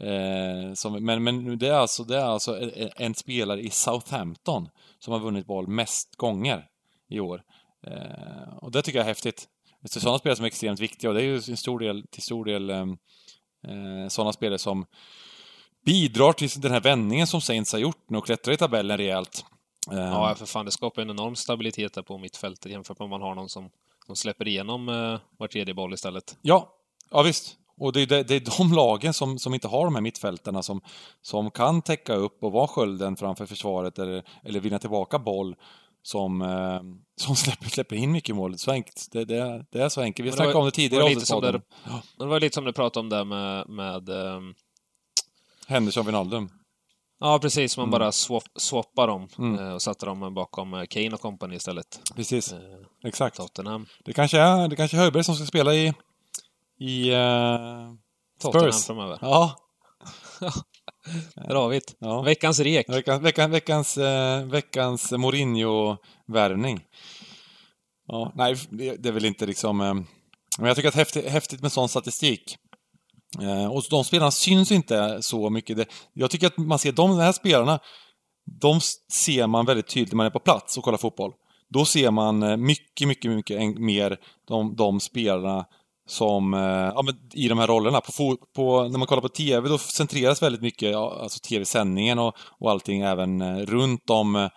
eh, 0.00 0.74
som, 0.74 1.04
men, 1.04 1.24
men 1.24 1.58
det 1.58 1.68
är 1.68 1.74
alltså, 1.74 2.04
det 2.04 2.16
är 2.16 2.24
alltså 2.24 2.60
en, 2.60 2.90
en 2.96 3.14
spelare 3.14 3.60
i 3.60 3.70
Southampton 3.70 4.68
som 4.98 5.12
har 5.12 5.20
vunnit 5.20 5.46
boll 5.46 5.68
mest 5.68 6.16
gånger 6.16 6.66
i 7.08 7.20
år. 7.20 7.42
Eh, 7.86 8.56
och 8.56 8.70
det 8.72 8.82
tycker 8.82 8.98
jag 8.98 9.04
är 9.04 9.08
häftigt. 9.08 9.48
Det 9.80 9.96
är 9.96 10.00
sådana 10.00 10.18
spelare 10.18 10.36
som 10.36 10.44
är 10.44 10.48
extremt 10.48 10.80
viktiga 10.80 11.10
och 11.10 11.14
det 11.14 11.22
är 11.22 11.24
ju 11.24 11.34
en 11.34 11.56
stor 11.56 11.78
del, 11.78 12.06
till 12.10 12.22
stor 12.22 12.44
del 12.44 12.70
eh, 12.70 12.78
eh 13.68 14.08
sådana 14.08 14.32
spelare 14.32 14.58
som 14.58 14.86
bidrar 15.84 16.32
till 16.32 16.48
den 16.60 16.72
här 16.72 16.80
vändningen 16.80 17.26
som 17.26 17.40
Saints 17.40 17.72
har 17.72 17.78
gjort 17.78 18.10
nu 18.10 18.18
och 18.18 18.26
klättrar 18.26 18.54
i 18.54 18.56
tabellen 18.56 18.96
rejält. 18.96 19.44
Ja, 19.90 20.30
ehm. 20.30 20.36
för 20.36 20.46
fan, 20.46 20.64
det 20.64 20.70
skapar 20.70 21.02
en 21.02 21.10
enorm 21.10 21.36
stabilitet 21.36 21.94
där 21.94 22.02
på 22.02 22.18
mittfältet 22.18 22.72
jämfört 22.72 22.98
med 22.98 23.04
om 23.04 23.10
man 23.10 23.22
har 23.22 23.34
någon 23.34 23.48
som, 23.48 23.70
som 24.06 24.16
släpper 24.16 24.48
igenom 24.48 24.88
eh, 24.88 25.20
var 25.38 25.48
tredje 25.48 25.74
boll 25.74 25.94
istället. 25.94 26.36
Ja, 26.42 26.68
ja 27.10 27.22
visst. 27.22 27.56
Och 27.76 27.92
det 27.92 28.02
är, 28.02 28.06
det, 28.06 28.22
det 28.22 28.34
är 28.34 28.58
de 28.58 28.72
lagen 28.74 29.14
som, 29.14 29.38
som 29.38 29.54
inte 29.54 29.68
har 29.68 29.84
de 29.84 29.94
här 29.94 30.02
mittfältarna 30.02 30.62
som, 30.62 30.80
som 31.22 31.50
kan 31.50 31.82
täcka 31.82 32.14
upp 32.14 32.42
och 32.42 32.52
vara 32.52 32.68
skölden 32.68 33.16
framför 33.16 33.46
försvaret 33.46 33.98
eller, 33.98 34.22
eller 34.42 34.60
vinna 34.60 34.78
tillbaka 34.78 35.18
boll 35.18 35.56
som, 36.02 36.42
eh, 36.42 36.80
som 37.16 37.36
släpper, 37.36 37.68
släpper 37.68 37.96
in 37.96 38.12
mycket 38.12 38.36
mål. 38.36 38.58
Så 38.58 38.70
enkelt, 38.70 39.08
det, 39.12 39.24
det, 39.24 39.64
det 39.70 39.82
är 39.82 39.88
så 39.88 40.00
enkelt. 40.00 40.26
Vi 40.28 40.32
snackade 40.32 40.58
om 40.58 40.64
det 40.64 40.70
tidigare 40.70 41.08
det 41.08 41.14
var, 41.14 41.20
lite 41.20 41.52
det, 41.52 41.60
det 42.18 42.26
var 42.26 42.40
lite 42.40 42.54
som 42.54 42.64
du 42.64 42.72
pratade 42.72 43.00
om 43.00 43.08
där 43.08 43.24
med, 43.24 43.68
med 43.68 44.08
um... 44.08 44.54
Henderson 45.66 46.06
Wijnaldum. 46.06 46.50
Ja, 47.20 47.38
precis. 47.38 47.76
Man 47.76 47.84
mm. 47.84 47.90
bara 47.90 48.12
swap, 48.12 48.44
swappar 48.56 49.06
dem 49.06 49.28
mm. 49.38 49.58
Eh, 49.58 49.74
och 49.74 49.82
satte 49.82 50.06
dem 50.06 50.34
bakom 50.34 50.74
eh, 50.74 50.84
Kane 50.84 51.10
och 51.10 51.20
company 51.20 51.56
istället. 51.56 52.00
Precis. 52.16 52.52
Eh, 52.52 52.58
Exakt. 53.04 53.36
Tottenham. 53.36 53.86
Det 54.04 54.12
kanske 54.12 54.38
är, 54.38 54.68
det 54.68 54.76
kanske 54.76 54.96
är 54.96 55.00
Höjberg 55.00 55.24
som 55.24 55.34
ska 55.34 55.46
spela 55.46 55.74
i, 55.74 55.92
i 56.78 57.10
uh, 57.10 57.94
Tottenham 58.40 58.72
Spurs. 58.72 58.86
framöver. 58.86 59.18
Ja. 59.20 59.56
Där 61.34 61.54
har 61.54 61.68
vi 61.68 61.78
det. 61.78 61.92
Ja. 61.98 62.22
Veckans 62.22 62.60
rek. 62.60 62.88
Veckans, 62.88 63.22
veckans, 63.22 63.52
veckans, 63.52 63.98
eh, 63.98 64.44
veckans 64.44 65.12
Mourinho-värvning. 65.12 66.80
Ja, 68.06 68.32
nej, 68.34 68.56
det, 68.70 68.96
det, 68.96 69.08
är 69.08 69.12
väl 69.12 69.24
inte 69.24 69.46
liksom... 69.46 69.80
Eh, 69.80 69.94
men 70.58 70.66
jag 70.66 70.76
tycker 70.76 70.88
att 70.88 70.94
det 70.94 70.98
är 70.98 71.04
häftigt, 71.04 71.28
häftigt 71.28 71.62
med 71.62 71.72
sån 71.72 71.88
statistik. 71.88 72.56
Eh, 73.42 73.72
och 73.72 73.82
de 73.90 74.04
spelarna 74.04 74.30
syns 74.30 74.72
inte 74.72 75.22
så 75.22 75.50
mycket. 75.50 75.76
Det, 75.76 75.86
jag 76.12 76.30
tycker 76.30 76.46
att 76.46 76.58
man 76.58 76.78
ser 76.78 76.92
de, 76.92 77.10
de 77.10 77.18
här 77.18 77.32
spelarna, 77.32 77.78
de 78.60 78.80
ser 79.12 79.46
man 79.46 79.66
väldigt 79.66 79.88
tydligt 79.88 80.12
när 80.12 80.16
man 80.16 80.26
är 80.26 80.30
på 80.30 80.38
plats 80.38 80.78
och 80.78 80.84
kollar 80.84 80.98
fotboll. 80.98 81.32
Då 81.68 81.84
ser 81.84 82.10
man 82.10 82.42
eh, 82.42 82.56
mycket, 82.56 83.08
mycket, 83.08 83.30
mycket 83.30 83.78
mer 83.78 84.16
de, 84.48 84.76
de 84.76 85.00
spelarna 85.00 85.64
som, 86.08 86.54
eh, 86.54 86.60
ja, 86.94 87.02
men 87.02 87.14
i 87.34 87.48
de 87.48 87.58
här 87.58 87.66
rollerna. 87.66 88.00
På, 88.00 88.36
på, 88.56 88.88
när 88.88 88.98
man 88.98 89.06
kollar 89.06 89.22
på 89.22 89.28
TV 89.28 89.68
då 89.68 89.78
centreras 89.78 90.42
väldigt 90.42 90.62
mycket, 90.62 90.96
alltså 90.96 91.38
TV-sändningen 91.48 92.18
och, 92.18 92.34
och 92.60 92.70
allting 92.70 93.00
även 93.00 93.40
eh, 93.40 93.56
runt 93.56 94.06
de 94.06 94.48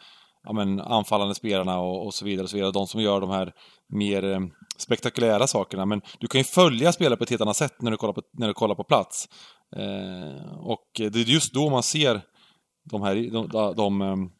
ja, 0.43 0.53
men, 0.53 0.81
anfallande 0.81 1.35
spelarna 1.35 1.79
och, 1.79 2.05
och, 2.05 2.13
så 2.13 2.25
vidare. 2.25 2.43
och 2.43 2.49
så 2.49 2.57
vidare. 2.57 2.71
De 2.71 2.87
som 2.87 3.01
gör 3.01 3.21
de 3.21 3.29
här 3.29 3.53
mer 3.89 4.49
spektakulära 4.77 5.47
sakerna. 5.47 5.85
Men 5.85 6.01
du 6.19 6.27
kan 6.27 6.39
ju 6.39 6.45
följa 6.45 6.91
spelare 6.91 7.17
på 7.17 7.23
ett 7.23 7.29
helt 7.29 7.41
annat 7.41 7.57
sätt 7.57 7.81
när 7.81 7.91
du 7.91 7.97
kollar 7.97 8.13
på, 8.13 8.21
när 8.33 8.47
du 8.47 8.53
kollar 8.53 8.75
på 8.75 8.83
plats. 8.83 9.29
Eh, 9.75 10.57
och 10.59 10.87
det 10.95 11.15
är 11.15 11.29
just 11.29 11.53
då 11.53 11.69
man 11.69 11.83
ser 11.83 12.21
de 12.91 13.01
här, 13.01 13.15
de, 13.15 13.47
de, 13.47 13.75
de 13.75 14.31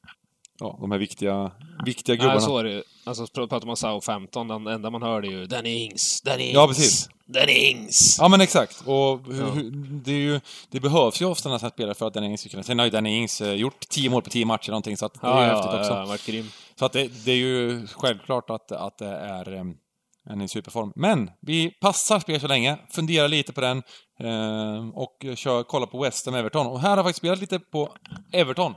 ja, 0.59 0.77
de 0.81 0.91
här 0.91 0.99
viktiga, 0.99 1.51
viktiga 1.85 2.15
gubbarna. 2.15 2.33
Nej, 2.33 2.41
så 2.41 2.57
är 2.57 2.63
det 2.63 2.83
Alltså 3.05 3.27
pratar 3.27 3.67
man 3.67 3.77
Southampton, 3.77 4.47
den 4.47 4.67
enda 4.67 4.89
man 4.89 5.01
hör 5.01 5.25
är 5.25 5.31
ju 5.31 5.45
Danny 5.45 5.83
Ings, 5.83 6.21
Danny 6.21 6.43
Ings, 6.43 6.55
ja, 6.55 6.67
precis. 6.67 7.09
Danny 7.25 7.53
Ings. 7.53 8.17
Ja 8.19 8.27
men 8.27 8.41
exakt. 8.41 8.81
Och 8.85 9.21
ja. 9.29 9.61
det, 10.05 10.11
är 10.11 10.19
ju, 10.19 10.39
det 10.71 10.79
behövs 10.79 11.21
ju 11.21 11.25
ofta 11.25 11.49
nästan 11.49 11.69
spelare 11.69 11.95
för 11.95 12.07
att 12.07 12.13
Danny 12.13 12.27
Ings 12.27 12.41
ska 12.41 12.49
kunna... 12.49 12.63
Sen 12.63 12.79
har 12.79 12.85
ju 12.85 12.91
Danny 12.91 13.17
Ings 13.17 13.41
eh, 13.41 13.53
gjort 13.53 13.89
10 13.89 14.09
mål 14.09 14.21
på 14.21 14.29
10 14.29 14.45
matcher 14.45 14.69
någonting 14.69 14.97
så 14.97 15.05
att 15.05 15.21
det 15.21 15.27
är 15.27 15.41
ju 15.41 15.47
ja, 15.47 15.55
häftigt 15.55 15.79
också. 15.79 15.93
Ja, 15.93 16.05
varit 16.05 16.25
grym. 16.25 16.49
Så 16.75 16.85
att 16.85 16.93
det, 16.93 17.25
det, 17.25 17.31
är 17.31 17.35
ju 17.35 17.87
självklart 17.87 18.49
att, 18.49 18.71
att 18.71 18.97
det 18.97 19.07
är 19.07 19.75
en 20.29 20.41
i 20.41 20.47
superform. 20.47 20.93
Men 20.95 21.31
vi 21.41 21.71
passar 21.71 22.19
spel 22.19 22.39
så 22.39 22.47
länge, 22.47 22.77
funderar 22.89 23.27
lite 23.27 23.53
på 23.53 23.61
den 23.61 23.83
eh, 24.19 24.89
och 24.93 25.25
kör, 25.35 25.63
kollar 25.63 25.87
på 25.87 26.03
West 26.03 26.25
Ham 26.25 26.35
Everton. 26.35 26.67
Och 26.67 26.79
här 26.79 26.89
har 26.89 26.97
jag 26.97 27.05
faktiskt 27.05 27.17
spelat 27.17 27.39
lite 27.39 27.59
på 27.59 27.93
Everton. 28.33 28.75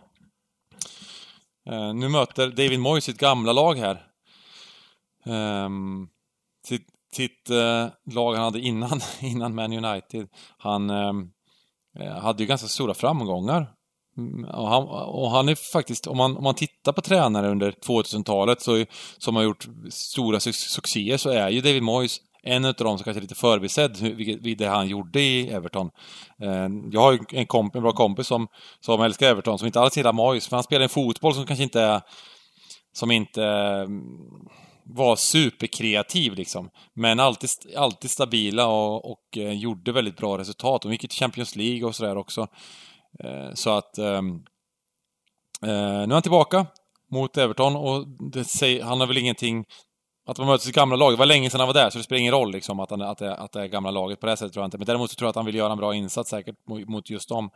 Eh, 1.71 1.95
nu 1.95 2.09
möter 2.09 2.49
David 2.49 2.81
Moyes 2.81 3.05
sitt 3.05 3.19
gamla 3.19 3.53
lag 3.53 3.75
här. 3.75 4.07
Eh, 5.27 5.69
sitt 6.67 6.87
sitt 7.13 7.51
eh, 7.51 7.87
lag 8.15 8.35
han 8.35 8.45
hade 8.45 8.61
innan, 8.61 9.01
innan 9.21 9.55
Man 9.55 9.85
United. 9.85 10.29
Han 10.59 10.91
eh, 10.91 12.19
hade 12.19 12.43
ju 12.43 12.47
ganska 12.47 12.69
stora 12.69 12.95
framgångar. 12.95 13.73
Och 14.55 14.69
han, 14.69 14.83
och 14.89 15.31
han 15.31 15.49
är 15.49 15.73
faktiskt, 15.73 16.07
om 16.07 16.17
man, 16.17 16.37
om 16.37 16.45
man 16.45 16.55
tittar 16.55 16.93
på 16.93 17.01
tränare 17.01 17.51
under 17.51 17.71
2000-talet 17.71 18.63
så, 18.63 18.85
som 19.19 19.37
har 19.37 19.43
gjort 19.43 19.69
stora 19.91 20.41
suc 20.41 20.57
succéer 20.57 21.17
så 21.17 21.31
är 21.31 21.49
ju 21.49 21.61
David 21.61 21.83
Moyes 21.83 22.21
en 22.43 22.65
av 22.65 22.75
dem 22.75 22.99
som 22.99 23.05
kanske 23.05 23.19
är 23.19 23.23
lite 23.23 23.35
förbisedd 23.35 23.97
vid 24.43 24.59
det 24.59 24.69
han 24.69 24.89
gjorde 24.89 25.21
i 25.21 25.51
Everton. 25.51 25.91
Eh, 26.43 26.69
jag 26.93 27.01
har 27.01 27.19
en, 27.33 27.47
komp 27.47 27.75
en 27.75 27.83
bra 27.83 27.93
kompis 27.93 28.27
som, 28.27 28.49
som 28.81 29.03
älskar 29.03 29.31
Everton, 29.31 29.59
som 29.59 29.67
inte 29.67 29.81
alls 29.81 29.97
gillar 29.97 30.13
Moyes, 30.13 30.49
för 30.49 30.57
han 30.57 30.65
spelar 30.65 30.83
en 30.83 30.89
fotboll 30.89 31.35
som 31.35 31.47
kanske 31.47 31.63
inte 31.63 31.81
är... 31.81 32.01
Som 32.93 33.11
inte 33.11 33.45
mm, 33.45 34.03
var 34.85 35.17
superkreativ 35.17 36.35
liksom. 36.35 36.71
Men 36.95 37.21
alltid, 37.21 37.51
alltid 37.77 38.11
stabila 38.11 38.67
och, 38.67 39.11
och 39.11 39.39
eh, 39.39 39.53
gjorde 39.53 39.93
väldigt 39.93 40.17
bra 40.17 40.39
resultat. 40.39 40.83
De 40.83 40.93
gick 40.93 41.01
till 41.01 41.11
Champions 41.11 41.57
League 41.57 41.85
och 41.85 41.97
sådär 41.97 42.17
också. 42.17 42.49
Eh, 43.19 43.55
så 43.55 43.71
att... 43.71 43.99
Ehm, 43.99 44.45
eh, 45.63 46.07
nu 46.07 46.11
är 46.11 46.13
han 46.13 46.23
tillbaka 46.23 46.67
mot 47.11 47.37
Everton 47.37 47.77
och 47.77 48.07
säger, 48.47 48.83
han 48.83 49.01
har 49.01 49.07
väl 49.07 49.19
ingenting... 49.19 49.65
Att 50.27 50.39
man 50.39 50.47
möter 50.47 50.65
sitt 50.65 50.75
gamla 50.75 50.97
lag, 50.97 51.13
det 51.13 51.17
var 51.17 51.27
länge 51.27 51.51
sedan 51.51 51.61
han 51.61 51.67
var 51.67 51.75
där 51.75 51.91
så 51.91 51.99
det 51.99 52.05
spelar 52.05 52.21
ingen 52.21 52.33
roll 52.33 52.53
liksom 52.53 52.81
att, 52.81 52.91
han, 52.91 53.03
att, 53.03 53.19
det, 53.19 53.37
att 53.37 53.53
det 53.53 53.61
är 53.61 53.67
gamla 53.67 53.91
laget 53.91 54.21
på 54.21 54.27
det 54.27 54.37
sättet 54.37 54.53
tror 54.53 54.63
jag 54.63 54.67
inte. 54.67 54.79
Men 54.79 54.87
däremot 54.87 55.11
så 55.11 55.15
tror 55.15 55.27
jag 55.27 55.31
att 55.31 55.37
han 55.37 55.47
vill 55.47 55.55
göra 55.55 55.73
en 55.73 55.79
bra 55.79 55.95
insats 55.95 56.31
säkert 56.31 56.57
mot 56.67 57.11
just 57.11 57.29
dem. 57.29 57.51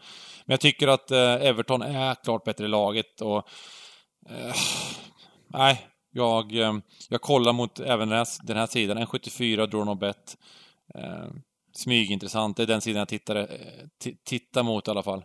Men 0.47 0.53
jag 0.53 0.61
tycker 0.61 0.89
att 0.89 1.11
eh, 1.11 1.19
Everton 1.19 1.83
är 1.83 2.15
klart 2.15 2.45
bättre 2.45 2.65
i 2.65 2.69
laget 2.69 3.21
och... 3.21 3.49
Eh, 4.31 4.55
nej, 5.49 5.87
jag, 6.13 6.57
eh, 6.57 6.75
jag 7.09 7.21
kollar 7.21 7.53
mot 7.53 7.81
även 7.81 8.09
den 8.09 8.19
här, 8.19 8.27
den 8.43 8.57
här 8.57 8.67
sidan, 8.67 8.99
en 8.99 9.07
74 9.07 9.67
draw 9.67 9.95
bet. 9.99 10.37
Eh, 10.95 11.29
smygintressant, 11.77 12.57
det 12.57 12.63
är 12.63 12.67
den 12.67 12.81
sidan 12.81 12.99
jag 12.99 13.09
tittar, 13.09 13.37
eh, 13.37 13.47
tittar 14.25 14.63
mot 14.63 14.89
i 14.89 14.91
alla 14.91 15.03
fall. 15.03 15.25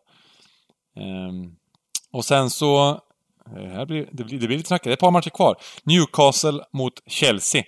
Eh, 0.98 1.32
och 2.12 2.26
sen 2.26 2.50
så... 2.50 2.90
Eh, 3.56 3.64
här 3.64 3.86
blir, 3.86 4.10
det, 4.12 4.24
blir, 4.24 4.40
det 4.40 4.48
blir 4.48 4.58
lite 4.58 4.68
snackigt, 4.68 4.84
det 4.84 4.90
är 4.90 4.94
ett 4.94 5.00
par 5.00 5.12
matcher 5.12 5.30
kvar. 5.30 5.56
Newcastle 5.84 6.64
mot 6.74 6.94
Chelsea. 7.08 7.64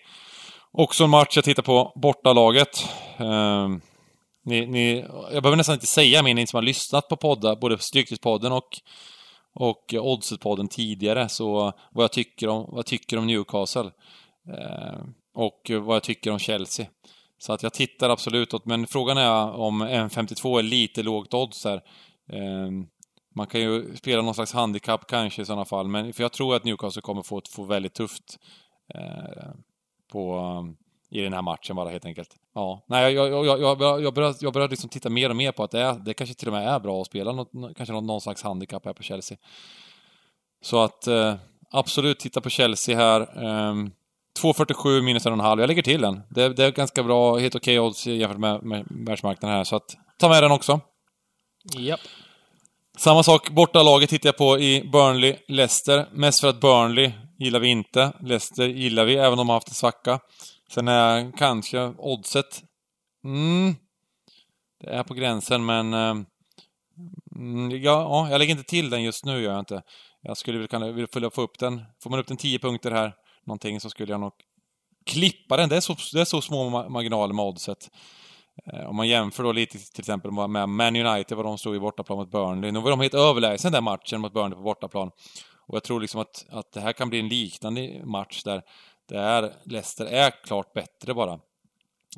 Också 0.72 1.04
en 1.04 1.10
match 1.10 1.36
jag 1.36 1.46
tittar 1.46 1.64
på 1.64 1.94
bortalaget. 1.96 2.90
Eh, 3.18 3.70
ni, 4.46 4.66
ni, 4.66 5.06
jag 5.34 5.44
behöver 5.44 5.56
nästan 5.58 5.74
inte 5.74 5.88
säga 5.88 6.24
mer, 6.24 6.34
ni 6.34 6.48
som 6.48 6.58
har 6.58 6.62
lyssnat 6.62 7.08
på 7.08 7.18
poddar, 7.18 7.56
både 7.56 7.78
Stryktipspodden 7.78 8.52
och 8.52 8.82
och 9.54 9.94
Oddset-podden 9.94 10.68
tidigare, 10.68 11.30
så 11.30 11.74
vad 11.92 12.04
jag 12.04 12.12
tycker 12.12 12.48
om, 12.48 12.66
vad 12.70 12.78
jag 12.78 12.86
tycker 12.86 13.18
om 13.18 13.28
Newcastle. 13.28 13.92
Eh, 14.48 15.00
och 15.34 15.72
vad 15.82 15.96
jag 15.96 16.04
tycker 16.04 16.32
om 16.32 16.40
Chelsea. 16.40 16.86
Så 17.38 17.54
att 17.54 17.64
jag 17.64 17.74
tittar 17.74 18.10
absolut 18.10 18.54
åt, 18.54 18.66
men 18.66 18.88
frågan 18.88 19.18
är 19.18 19.52
om 19.52 19.84
M52 19.84 20.60
är 20.60 20.64
lite 20.64 21.04
lågt 21.04 21.34
odds 21.34 21.66
här. 21.66 21.82
Eh, 22.34 22.72
man 23.34 23.48
kan 23.48 23.62
ju 23.62 23.96
spela 23.96 24.22
någon 24.22 24.34
slags 24.36 24.54
handikapp 24.54 25.08
kanske 25.08 25.42
i 25.42 25.46
sådana 25.46 25.66
fall, 25.66 25.88
men 25.88 26.14
för 26.14 26.24
jag 26.24 26.32
tror 26.32 26.56
att 26.56 26.64
Newcastle 26.64 27.02
kommer 27.02 27.22
få, 27.22 27.42
få 27.50 27.64
väldigt 27.64 27.94
tufft 27.94 28.40
eh, 28.94 29.52
på, 30.12 30.76
i 31.10 31.22
den 31.22 31.34
här 31.34 31.42
matchen 31.42 31.76
bara 31.76 31.90
helt 31.90 32.06
enkelt. 32.06 32.36
Ja, 32.56 32.84
nej, 32.88 33.14
jag, 33.14 33.30
jag, 33.30 33.46
jag, 33.46 33.62
jag, 33.82 34.02
jag 34.02 34.14
börjar, 34.14 34.36
jag 34.40 34.54
börjar 34.54 34.70
liksom 34.70 34.90
titta 34.90 35.10
mer 35.10 35.30
och 35.30 35.36
mer 35.36 35.52
på 35.52 35.64
att 35.64 35.72
det, 35.72 35.82
är, 35.82 35.94
det 35.94 36.14
kanske 36.14 36.36
till 36.36 36.48
och 36.48 36.54
med 36.54 36.68
är 36.68 36.80
bra 36.80 37.02
att 37.02 37.08
spela 37.08 37.32
något, 37.32 37.78
kanske 37.78 37.94
någon, 37.94 38.06
någon 38.06 38.22
slags 38.22 38.44
handikapp 38.44 38.86
här 38.86 38.94
på 38.94 39.04
Chelsea. 39.04 39.38
Så 40.62 40.84
att 40.84 41.08
eh, 41.08 41.36
absolut 41.72 42.20
titta 42.20 42.42
på 42.42 42.50
Chelsea 42.50 42.98
här. 42.98 43.22
Eh, 43.22 43.74
2,47 44.40 45.02
minus 45.02 45.26
1,5. 45.26 45.60
Jag 45.60 45.68
lägger 45.68 45.82
till 45.82 46.02
den. 46.02 46.22
Det, 46.30 46.50
det 46.50 46.66
är 46.66 46.72
ganska 46.72 47.04
bra, 47.04 47.38
helt 47.38 47.56
okej 47.56 47.80
okay 47.80 47.88
odds 47.88 48.08
jämfört 48.08 48.38
med, 48.38 48.64
med 48.64 48.86
världsmarknaden 48.90 49.58
här. 49.58 49.64
Så 49.64 49.76
att 49.76 49.98
ta 50.18 50.30
med 50.30 50.44
den 50.44 50.52
också. 50.52 50.80
Japp. 51.78 52.00
Samma 53.02 53.24
sak, 53.24 53.50
borta 53.50 53.84
laget 53.84 54.10
tittar 54.10 54.28
jag 54.28 54.38
på 54.38 54.60
i 54.60 54.84
Burnley-Leicester. 54.84 56.06
Mest 56.12 56.40
för 56.40 56.48
att 56.48 56.62
Burnley 56.62 57.12
gillar 57.40 57.60
vi 57.60 57.68
inte. 57.68 58.14
Leicester 58.20 58.68
gillar 58.68 59.06
vi, 59.06 59.16
även 59.16 59.32
om 59.32 59.38
de 59.38 59.50
har 59.50 59.56
haft 59.56 59.68
en 59.68 59.74
svacka. 59.74 60.20
Sen 60.72 60.88
är 60.88 61.38
kanske 61.38 61.94
oddset... 61.98 62.64
Mm, 63.24 63.76
det 64.82 64.90
är 64.90 65.04
på 65.04 65.14
gränsen, 65.14 65.66
men... 65.66 65.94
Mm, 67.36 67.72
ja, 67.72 67.78
ja, 67.82 68.30
jag 68.30 68.40
lägger 68.40 68.52
inte 68.52 68.70
till 68.70 68.90
den 68.90 69.04
just 69.04 69.26
nu, 69.26 69.42
gör 69.42 69.52
jag 69.52 69.60
inte. 69.60 69.82
jag 70.22 70.38
skulle 70.38 70.58
väl 70.58 70.68
kunna 70.68 70.92
vilja 70.92 71.30
få 71.30 71.42
upp 71.42 71.60
den. 71.60 71.82
Får 72.04 72.10
man 72.10 72.20
upp 72.20 72.28
den 72.28 72.38
10 72.38 72.60
punkter 72.60 72.92
här, 72.92 73.14
någonting, 73.46 73.80
så 73.80 73.90
skulle 73.90 74.14
jag 74.14 74.20
nog 74.20 74.34
klippa 75.06 75.58
den. 75.58 75.70
Det 75.70 75.76
är 75.76 75.82
så, 75.82 75.96
det 76.14 76.22
är 76.22 76.26
så 76.26 76.42
små 76.42 76.90
marginaler 76.90 77.34
med 77.34 77.46
oddset. 77.46 77.90
Eh, 78.66 78.90
om 78.90 78.96
man 78.96 79.08
jämför 79.08 79.44
då 79.44 79.52
lite 79.52 79.78
till 79.78 80.02
exempel 80.02 80.32
med 80.32 80.70
Man 80.70 80.96
United, 80.96 81.38
vad 81.38 81.46
de 81.46 81.58
stod 81.58 81.76
i 81.76 81.80
bortaplan 81.80 82.18
mot 82.18 82.32
Burnley. 82.32 82.72
Nu 82.72 82.80
var 82.80 82.90
de 82.90 83.00
helt 83.00 83.14
överlägsna 83.14 83.70
den 83.70 83.84
matchen 83.84 84.22
mot 84.22 84.34
Burnley 84.34 84.56
på 84.56 84.62
bortaplan. 84.62 85.12
Och 85.68 85.76
jag 85.76 85.84
tror 85.84 86.02
liksom 86.02 86.22
att, 86.22 86.46
att 86.50 86.72
det 86.72 86.82
här 86.82 86.94
kan 86.94 87.10
bli 87.10 87.20
en 87.20 87.28
liknande 87.28 88.02
match 88.06 88.44
där, 88.44 88.62
där 89.10 89.54
Leicester 89.66 90.06
är 90.06 90.32
klart 90.44 90.74
bättre 90.74 91.14
bara. 91.14 91.34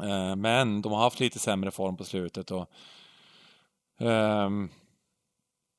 Eh, 0.04 0.36
men 0.36 0.82
de 0.82 0.92
har 0.92 1.00
haft 1.00 1.20
lite 1.20 1.40
sämre 1.40 1.72
form 1.72 1.98
på 1.98 2.04
slutet 2.04 2.52
och 2.52 2.70
um, 4.00 4.70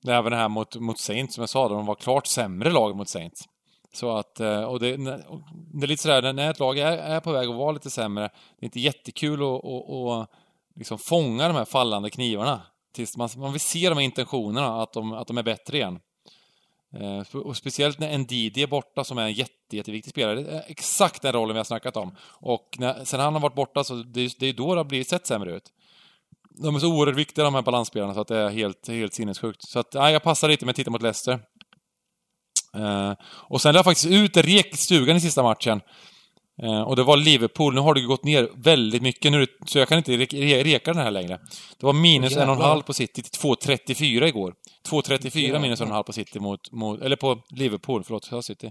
Även 0.08 0.32
det 0.32 0.38
här 0.38 0.48
mot, 0.48 0.76
mot 0.76 0.98
Saints, 0.98 1.34
som 1.34 1.42
jag 1.42 1.48
sa, 1.48 1.68
de 1.68 1.86
var 1.86 1.94
klart 1.94 2.26
sämre 2.26 2.70
lag 2.70 2.96
mot 2.96 3.08
Saints. 3.08 3.48
Så 3.92 4.16
att, 4.16 4.40
eh, 4.40 4.64
och 4.64 4.80
det, 4.80 4.96
det 4.96 5.84
är 5.84 5.86
lite 5.86 6.02
sådär, 6.02 6.32
när 6.32 6.50
ett 6.50 6.58
lag 6.58 6.78
är, 6.78 6.98
är 6.98 7.20
på 7.20 7.32
väg 7.32 7.48
att 7.48 7.56
vara 7.56 7.72
lite 7.72 7.90
sämre, 7.90 8.22
det 8.58 8.64
är 8.64 8.64
inte 8.64 8.80
jättekul 8.80 9.42
att, 9.42 9.64
att, 9.64 10.10
att 10.10 10.30
liksom 10.76 10.98
fånga 10.98 11.48
de 11.48 11.56
här 11.56 11.64
fallande 11.64 12.10
knivarna. 12.10 12.62
Tills 12.94 13.16
man, 13.16 13.28
man 13.36 13.52
vill 13.52 13.60
se 13.60 13.88
de 13.88 13.94
här 13.94 14.04
intentionerna, 14.04 14.82
att 14.82 14.92
de, 14.92 15.12
att 15.12 15.26
de 15.26 15.38
är 15.38 15.42
bättre 15.42 15.76
igen. 15.76 16.00
Eh, 17.00 17.36
och 17.36 17.56
speciellt 17.56 17.98
när 17.98 18.18
Ndidi 18.18 18.62
är 18.62 18.66
borta, 18.66 19.04
som 19.04 19.18
är 19.18 19.22
en 19.22 19.32
jätte, 19.32 19.76
jätteviktig 19.76 20.10
spelare. 20.10 20.42
Det 20.42 20.50
är 20.50 20.64
exakt 20.66 21.22
den 21.22 21.32
rollen 21.32 21.54
vi 21.54 21.58
har 21.58 21.64
snackat 21.64 21.96
om. 21.96 22.16
Och 22.22 22.76
när, 22.78 23.04
sen 23.04 23.20
han 23.20 23.34
har 23.34 23.40
varit 23.40 23.54
borta, 23.54 23.84
så 23.84 23.94
det, 23.94 24.38
det 24.38 24.46
är 24.46 24.52
då 24.52 24.74
det 24.74 24.80
har 24.80 24.84
blivit 24.84 25.08
sett 25.08 25.26
sämre 25.26 25.56
ut. 25.56 25.70
De 26.62 26.74
är 26.74 26.78
så 26.78 26.92
oerhört 26.92 27.16
viktiga 27.16 27.44
de 27.44 27.54
här 27.54 27.62
balansspelarna, 27.62 28.14
så 28.14 28.20
att 28.20 28.28
det 28.28 28.36
är 28.36 28.50
helt, 28.50 28.88
helt 28.88 29.14
sinnessjukt. 29.14 29.68
Så 29.68 29.78
att, 29.78 29.94
nej, 29.94 30.12
jag 30.12 30.22
passar 30.22 30.48
lite 30.48 30.64
med 30.64 30.70
att 30.70 30.76
titta 30.76 30.90
mot 30.90 31.02
Leicester. 31.02 31.40
Eh, 32.74 33.12
och 33.24 33.60
sen 33.60 33.68
lade 33.68 33.78
jag 33.78 33.84
faktiskt 33.84 34.06
ut 34.06 34.36
rek 34.36 34.74
i 34.74 34.76
stugan 34.76 35.16
i 35.16 35.20
sista 35.20 35.42
matchen. 35.42 35.80
Uh, 36.62 36.82
och 36.82 36.96
det 36.96 37.02
var 37.02 37.16
Liverpool. 37.16 37.74
Nu 37.74 37.80
har 37.80 37.94
det 37.94 38.00
gått 38.00 38.24
ner 38.24 38.50
väldigt 38.54 39.02
mycket 39.02 39.32
nu, 39.32 39.46
så 39.66 39.78
jag 39.78 39.88
kan 39.88 39.98
inte 39.98 40.16
re 40.16 40.24
re 40.24 40.62
reka 40.62 40.92
den 40.92 41.02
här 41.02 41.10
längre. 41.10 41.40
Det 41.80 41.86
var 41.86 41.92
minus 41.92 42.36
en 42.36 42.48
och 42.48 42.56
en 42.56 42.62
halv 42.62 42.82
på 42.82 42.92
City 42.94 43.22
till 43.22 43.40
2.34 43.40 44.24
igår. 44.24 44.54
2.34 44.88 45.58
minus 45.58 45.80
en 45.80 45.84
och 45.84 45.88
en 45.88 45.94
halv 45.94 46.04
på 46.04 46.12
City 46.12 46.40
mot, 46.40 46.72
mot 46.72 47.02
eller 47.02 47.16
på 47.16 47.42
Liverpool, 47.50 48.04
förlåt, 48.04 48.28
jag 48.30 48.44
City. 48.44 48.70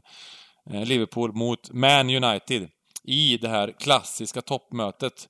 Uh, 0.74 0.86
Liverpool 0.86 1.34
mot 1.34 1.72
Man 1.72 2.10
United. 2.10 2.70
I 3.04 3.38
det 3.38 3.50
här 3.50 3.74
klassiska 3.80 4.42
toppmötet. 4.42 5.28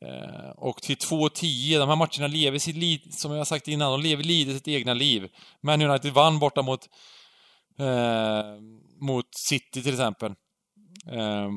Eh, 0.00 0.50
och 0.50 0.82
till 0.82 0.96
2-10, 0.96 1.78
de 1.78 1.88
här 1.88 1.96
matcherna 1.96 2.26
lever 2.26 2.58
sitt 2.58 2.76
liv, 2.76 3.00
som 3.10 3.32
jag 3.32 3.46
sagt 3.46 3.68
innan, 3.68 3.92
de 3.92 4.08
lever 4.08 4.24
lite 4.24 4.54
sitt 4.54 4.68
egna 4.68 4.94
liv. 4.94 5.28
Man 5.60 5.82
United 5.82 6.12
vann 6.12 6.38
borta 6.38 6.62
mot, 6.62 6.88
eh, 7.78 8.44
mot 9.00 9.34
City 9.34 9.82
till 9.82 9.92
exempel. 9.92 10.34
Eh, 11.06 11.50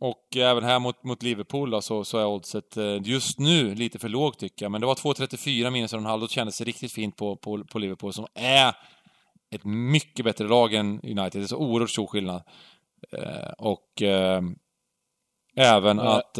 och 0.00 0.36
även 0.36 0.64
här 0.64 0.78
mot, 0.78 1.04
mot 1.04 1.22
Liverpool 1.22 1.70
då, 1.70 1.80
så, 1.80 2.04
så 2.04 2.18
är 2.18 2.26
oddset 2.26 2.76
eh, 2.76 3.02
just 3.02 3.38
nu 3.38 3.74
lite 3.74 3.98
för 3.98 4.08
lågt 4.08 4.38
tycker 4.38 4.64
jag. 4.64 4.72
Men 4.72 4.80
det 4.80 4.86
var 4.86 4.94
2.34 4.94 5.70
minus 5.70 5.92
en 5.92 6.06
halv, 6.06 6.20
då 6.20 6.28
kändes 6.28 6.58
det 6.58 6.64
riktigt 6.64 6.92
fint 6.92 7.16
på, 7.16 7.36
på, 7.36 7.64
på 7.64 7.78
Liverpool 7.78 8.12
som 8.12 8.26
är 8.34 8.74
ett 9.50 9.64
mycket 9.64 10.24
bättre 10.24 10.48
lag 10.48 10.74
än 10.74 11.00
United. 11.00 11.32
Det 11.32 11.44
är 11.44 11.46
så 11.46 11.56
oerhört 11.56 11.90
stor 11.90 12.06
skillnad. 12.06 12.42
Eh, 13.12 13.52
och 13.58 14.02
eh, 14.02 14.42
även 15.56 16.00
att 16.00 16.38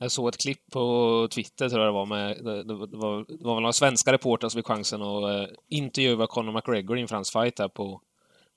jag 0.00 0.10
såg 0.10 0.28
ett 0.28 0.38
klipp 0.38 0.70
på 0.72 1.28
Twitter, 1.30 1.68
tror 1.68 1.80
jag 1.80 1.88
det 1.88 1.94
var, 1.94 2.06
med, 2.06 2.44
det, 2.44 2.64
det, 2.64 2.74
var, 2.74 2.86
det 3.38 3.44
var 3.44 3.54
väl 3.54 3.62
några 3.62 3.72
svenska 3.72 4.12
reportrar 4.12 4.48
som 4.48 4.58
fick 4.58 4.66
chansen 4.66 5.02
att 5.02 5.24
uh, 5.24 5.54
intervjua 5.68 6.26
Conor 6.26 6.52
McGregor 6.52 6.98
inför 6.98 7.14
hans 7.14 7.30
fight 7.30 7.58
här 7.58 7.68
på, 7.68 8.00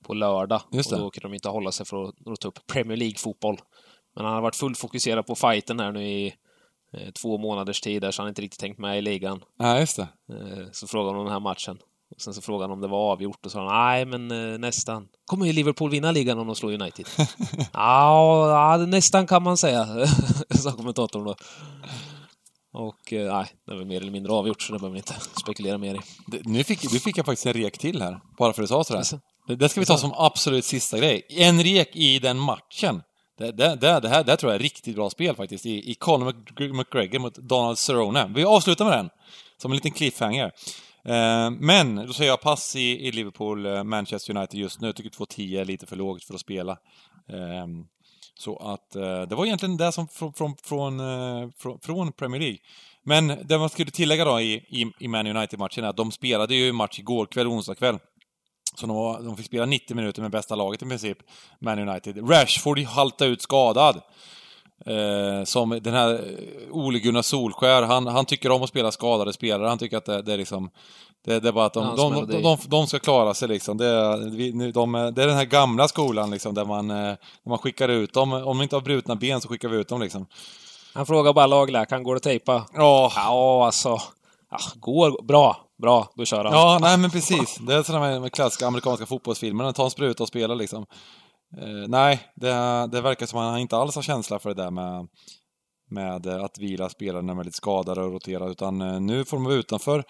på 0.04 0.13
lördag. 0.13 0.62
Just 0.71 0.89
det. 0.89 0.95
Och 0.95 1.01
då 1.01 1.10
kunde 1.10 1.27
de 1.27 1.34
inte 1.34 1.49
hålla 1.49 1.71
sig 1.71 1.86
för 1.86 2.04
att, 2.04 2.27
att 2.27 2.39
ta 2.39 2.47
upp 2.47 2.67
Premier 2.67 2.97
League-fotboll. 2.97 3.58
Men 4.15 4.26
han 4.26 4.34
har 4.34 4.41
varit 4.41 4.56
fullt 4.56 4.78
fokuserad 4.78 5.26
på 5.26 5.36
fighten 5.36 5.80
här 5.80 5.91
nu 5.91 6.04
i 6.04 6.34
eh, 6.93 7.12
två 7.12 7.38
månaders 7.38 7.82
tid 7.82 8.02
där, 8.02 8.12
så 8.12 8.21
han 8.21 8.26
har 8.26 8.30
inte 8.30 8.41
riktigt 8.41 8.60
tänkt 8.60 8.80
med 8.80 8.97
i 8.97 9.02
ligan. 9.02 9.43
Ja, 9.58 9.80
just 9.80 9.95
det. 9.95 10.08
Eh, 10.30 10.67
så 10.71 10.88
frågade 10.88 11.13
de 11.13 11.19
om 11.19 11.26
den 11.26 11.34
här 11.34 11.39
matchen. 11.39 11.78
Och 12.15 12.21
sen 12.21 12.34
så 12.34 12.41
frågade 12.41 12.63
han 12.63 12.71
om 12.71 12.82
det 12.82 12.88
var 12.88 13.12
avgjort 13.12 13.45
och 13.45 13.52
sa 13.52 13.60
han 13.60 13.67
nej, 13.67 14.06
men 14.06 14.32
eh, 14.32 14.60
nästan. 14.60 15.08
Kommer 15.26 15.45
ju 15.45 15.54
Liverpool 15.54 15.91
vinna 15.91 16.12
ligan 16.12 16.39
om 16.39 16.47
de 16.47 16.56
slår 16.56 16.74
United? 16.74 17.06
ja, 17.74 18.86
nästan 18.88 19.28
kan 19.28 19.43
man 19.43 19.58
säga, 19.58 19.88
sa 20.50 20.71
kommentatorn 20.71 21.24
då. 21.24 21.36
Och 22.74 23.13
eh, 23.13 23.34
nej, 23.34 23.47
det 23.65 23.76
var 23.76 23.86
mer 23.86 24.02
eller 24.02 24.12
mindre 24.12 24.34
avgjort 24.34 24.62
så 24.62 24.74
det 24.74 24.80
behöver 24.80 24.93
vi 24.93 25.00
inte 25.00 25.15
spekulera 25.39 25.78
mer 25.78 25.95
i. 25.95 26.00
Det, 26.28 26.45
nu 26.45 26.63
fick, 26.63 26.93
nu 26.93 27.00
fick 27.00 27.17
jag 27.17 27.26
faktiskt 27.26 27.45
en 27.45 27.54
rek 27.54 27.78
till 27.78 28.02
här, 28.02 28.19
bara 28.38 28.54
för 28.54 28.62
att 28.62 28.67
du 28.69 28.74
sa 28.74 28.84
sådär. 28.84 29.21
Det, 29.47 29.56
det 29.56 29.69
ska 29.69 29.80
vi 29.80 29.86
ta 29.86 29.97
som 29.97 30.13
absolut 30.13 30.65
sista 30.65 30.97
grej. 30.97 31.26
En 31.30 31.63
rek 31.63 31.95
i 31.95 32.19
den 32.19 32.39
matchen. 32.39 33.02
Det, 33.41 33.51
det, 33.51 33.75
det, 33.75 33.99
det, 33.99 34.10
här, 34.10 34.23
det 34.23 34.32
här 34.32 34.36
tror 34.36 34.51
jag 34.51 34.60
är 34.60 34.63
riktigt 34.63 34.95
bra 34.95 35.10
spel 35.10 35.36
faktiskt, 35.36 35.65
i, 35.65 35.91
i 35.91 35.95
Conor 35.95 36.73
McGregor 36.73 37.19
mot 37.19 37.36
Donald 37.36 37.77
Cerrone. 37.77 38.32
Vi 38.36 38.43
avslutar 38.43 38.86
med 38.86 38.97
den, 38.97 39.10
som 39.58 39.71
en 39.71 39.75
liten 39.75 39.91
cliffhanger. 39.91 40.51
Eh, 41.06 41.49
men, 41.49 41.95
då 41.95 42.13
säger 42.13 42.32
jag 42.32 42.41
pass 42.41 42.75
i, 42.75 43.08
i 43.08 43.12
Liverpool, 43.12 43.65
eh, 43.65 43.84
Manchester 43.84 44.38
United 44.38 44.60
just 44.60 44.82
nu. 44.82 44.88
Jag 44.88 44.95
tycker 44.95 45.10
2-10 45.10 45.62
är 45.62 45.65
lite 45.65 45.86
för 45.86 45.95
lågt 45.95 46.23
för 46.23 46.34
att 46.34 46.39
spela. 46.39 46.77
Ehm, 47.30 47.86
så 48.39 48.58
att 48.58 48.95
eh, 48.95 49.21
det 49.21 49.36
var 49.36 49.45
egentligen 49.45 49.77
det 49.77 49.91
som 49.91 50.08
från, 50.08 50.39
eh, 50.39 50.45
från, 50.63 50.99
från, 51.58 51.80
från 51.82 52.12
Premier 52.12 52.41
League. 52.41 52.58
Men 53.04 53.27
det 53.43 53.58
man 53.58 53.69
skulle 53.69 53.91
tillägga 53.91 54.25
då 54.25 54.41
i, 54.41 54.54
i, 54.54 54.91
i 54.99 55.08
Man 55.08 55.27
United-matchen 55.27 55.84
är 55.84 55.89
att 55.89 55.97
de 55.97 56.12
spelade 56.12 56.56
ju 56.56 56.71
match 56.71 56.99
igår 56.99 57.25
kväll, 57.25 57.47
onsdag 57.47 57.75
kväll. 57.75 57.99
Så 58.75 58.88
de, 58.88 58.95
var, 58.95 59.21
de 59.21 59.38
fick 59.38 59.45
spela 59.45 59.65
90 59.65 59.95
minuter 59.95 60.21
med 60.21 60.31
bästa 60.31 60.55
laget 60.55 60.81
i 60.81 60.86
princip, 60.86 61.17
Man 61.60 61.89
United. 61.89 62.29
Rashford 62.29 62.79
haltade 62.79 63.31
ut 63.31 63.41
skadad. 63.41 64.01
Eh, 64.86 65.43
som 65.43 65.79
den 65.81 65.93
här 65.93 66.13
eh, 66.13 66.71
Ole 66.71 66.99
Gunnar 66.99 67.21
Solskär, 67.21 67.81
han, 67.81 68.07
han 68.07 68.25
tycker 68.25 68.51
om 68.51 68.63
att 68.63 68.69
spela 68.69 68.91
skadade 68.91 69.34
spelare. 69.34 69.67
Han 69.67 69.77
tycker 69.77 69.97
att 69.97 70.05
det, 70.05 70.21
det 70.21 70.34
är 70.34 70.38
liksom... 70.38 70.69
Det, 71.25 71.39
det, 71.39 71.47
är 71.47 71.51
bara 71.51 71.65
att 71.65 71.73
de, 71.73 71.95
de, 71.95 72.27
de, 72.27 72.41
de, 72.41 72.57
de 72.67 72.88
ska 72.88 72.99
klara 72.99 73.34
sig 73.34 73.47
liksom. 73.47 73.77
Det 73.77 73.86
är, 73.86 74.71
de, 74.71 74.91
det 74.91 75.23
är 75.23 75.27
den 75.27 75.38
här 75.38 75.45
gamla 75.45 75.88
skolan 75.88 76.31
liksom, 76.31 76.53
där 76.53 76.65
man, 76.65 76.91
eh, 76.91 76.97
där 76.97 77.49
man 77.49 77.57
skickar 77.57 77.89
ut 77.89 78.13
dem. 78.13 78.34
Om 78.34 78.57
de 78.57 78.62
inte 78.62 78.75
har 78.75 78.81
brutna 78.81 79.15
ben 79.15 79.41
så 79.41 79.47
skickar 79.47 79.69
vi 79.69 79.77
ut 79.77 79.88
dem 79.88 80.01
liksom. 80.01 80.25
Han 80.93 81.05
frågar 81.05 81.34
bara 81.34 81.47
lagläkaren, 81.47 82.03
går 82.03 82.13
det 82.13 82.17
att 82.17 82.23
tejpa? 82.23 82.65
Ja. 82.73 83.12
Ja, 83.15 83.65
alltså. 83.65 84.01
Ja, 84.51 84.57
går 84.75 85.23
bra. 85.23 85.57
Bra, 85.82 86.12
då 86.15 86.26
kör 86.26 86.46
han. 86.46 86.54
Ja, 86.54 86.78
nej 86.82 86.98
men 86.98 87.10
precis. 87.10 87.58
Det 87.67 87.74
är 87.74 87.84
sådana 87.84 88.20
med 88.20 88.32
klassiska 88.32 88.67
amerikanska 88.67 89.06
fotbollsfilmer. 89.06 89.72
Ta 89.72 89.84
en 89.84 89.91
spruta 89.91 90.24
och 90.24 90.28
spela 90.28 90.54
liksom. 90.56 90.86
Eh, 91.58 91.88
nej, 91.88 92.20
det, 92.36 92.88
det 92.91 93.02
verkar 93.02 93.26
som 93.26 93.39
att 93.39 93.52
han 93.52 93.60
inte 93.60 93.78
alls 93.78 93.96
har 93.96 94.02
känsla 94.02 94.39
för 94.39 94.50
det 94.50 94.63
där 94.63 94.72
med, 94.72 95.08
med 95.89 96.26
eh, 96.26 96.44
att 96.44 96.58
vila 96.58 96.89
spelare 96.89 97.22
när 97.22 97.34
de 97.34 97.39
är 97.39 97.44
lite 97.44 97.58
skadade 97.58 98.02
och 98.02 98.12
rotera, 98.12 98.48
utan 98.48 98.82
eh, 98.82 99.00
nu 99.00 99.26
får 99.26 99.38
de 99.38 99.44
vara 99.44 99.56
utanför 99.56 100.04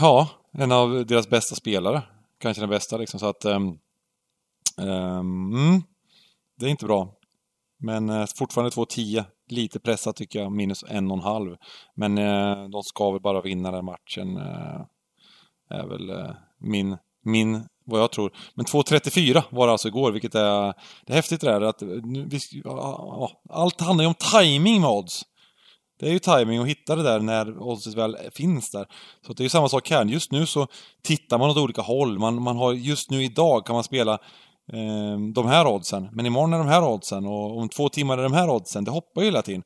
ja, 0.00 0.28
en 0.52 0.72
av 0.72 1.06
deras 1.06 1.28
bästa 1.28 1.54
spelare. 1.54 2.02
Kanske 2.40 2.62
den 2.62 2.70
bästa 2.70 2.96
liksom, 2.96 3.20
så 3.20 3.26
att 3.26 3.44
um, 3.44 3.78
um, 4.76 5.82
det 6.58 6.66
är 6.66 6.70
inte 6.70 6.86
bra. 6.86 7.08
Men 7.78 8.10
uh, 8.10 8.26
fortfarande 8.36 8.70
2-10. 8.70 9.24
Lite 9.48 9.80
pressat 9.80 10.16
tycker 10.16 10.40
jag, 10.40 10.52
minus 10.52 10.84
en 10.88 11.10
och 11.10 11.16
en 11.16 11.22
halv. 11.22 11.56
Men 11.96 12.18
eh, 12.18 12.68
de 12.68 12.82
ska 12.82 13.10
väl 13.10 13.20
bara 13.20 13.40
vinna 13.40 13.70
den 13.70 13.84
matchen. 13.84 14.36
Eh, 14.36 14.80
är 15.70 15.86
väl 15.86 16.10
eh, 16.10 16.30
min, 16.58 16.96
min 17.24 17.62
vad 17.86 18.00
jag 18.00 18.12
tror. 18.12 18.32
Men 18.54 18.66
2.34 18.66 19.42
var 19.50 19.66
det 19.66 19.72
alltså 19.72 19.88
igår, 19.88 20.12
vilket 20.12 20.34
är, 20.34 20.74
det 21.06 21.12
är 21.12 21.14
häftigt 21.14 21.40
det 21.40 21.46
där 21.46 21.60
att 21.60 21.82
eh, 21.82 21.88
nu, 21.88 22.28
vi, 22.30 22.38
ja, 22.64 23.30
allt 23.50 23.80
handlar 23.80 24.04
ju 24.04 24.08
om 24.08 24.14
timing 24.32 24.80
med 24.80 24.90
odds. 24.90 25.22
Det 26.00 26.06
är 26.06 26.12
ju 26.12 26.18
timing 26.18 26.58
att 26.58 26.68
hitta 26.68 26.96
det 26.96 27.02
där 27.02 27.20
när 27.20 27.58
oddset 27.58 27.94
väl 27.94 28.16
finns 28.32 28.70
där. 28.70 28.86
Så 29.26 29.32
det 29.32 29.40
är 29.40 29.44
ju 29.44 29.48
samma 29.48 29.68
sak 29.68 29.90
här. 29.90 30.04
Just 30.04 30.32
nu 30.32 30.46
så 30.46 30.66
tittar 31.02 31.38
man 31.38 31.50
åt 31.50 31.56
olika 31.56 31.82
håll. 31.82 32.18
Man, 32.18 32.42
man 32.42 32.56
har, 32.56 32.72
just 32.72 33.10
nu 33.10 33.24
idag 33.24 33.66
kan 33.66 33.74
man 33.74 33.84
spela 33.84 34.18
eh, 34.72 35.18
de 35.34 35.46
här 35.46 35.66
oddsen, 35.66 36.08
men 36.12 36.26
imorgon 36.26 36.52
är 36.52 36.58
de 36.58 36.68
här 36.68 36.84
oddsen 36.84 37.26
och 37.26 37.58
om 37.58 37.68
två 37.68 37.88
timmar 37.88 38.18
är 38.18 38.22
de 38.22 38.32
här 38.32 38.50
oddsen. 38.50 38.84
Det 38.84 38.90
hoppar 38.90 39.22
ju 39.22 39.26
hela 39.26 39.42
tiden. 39.42 39.62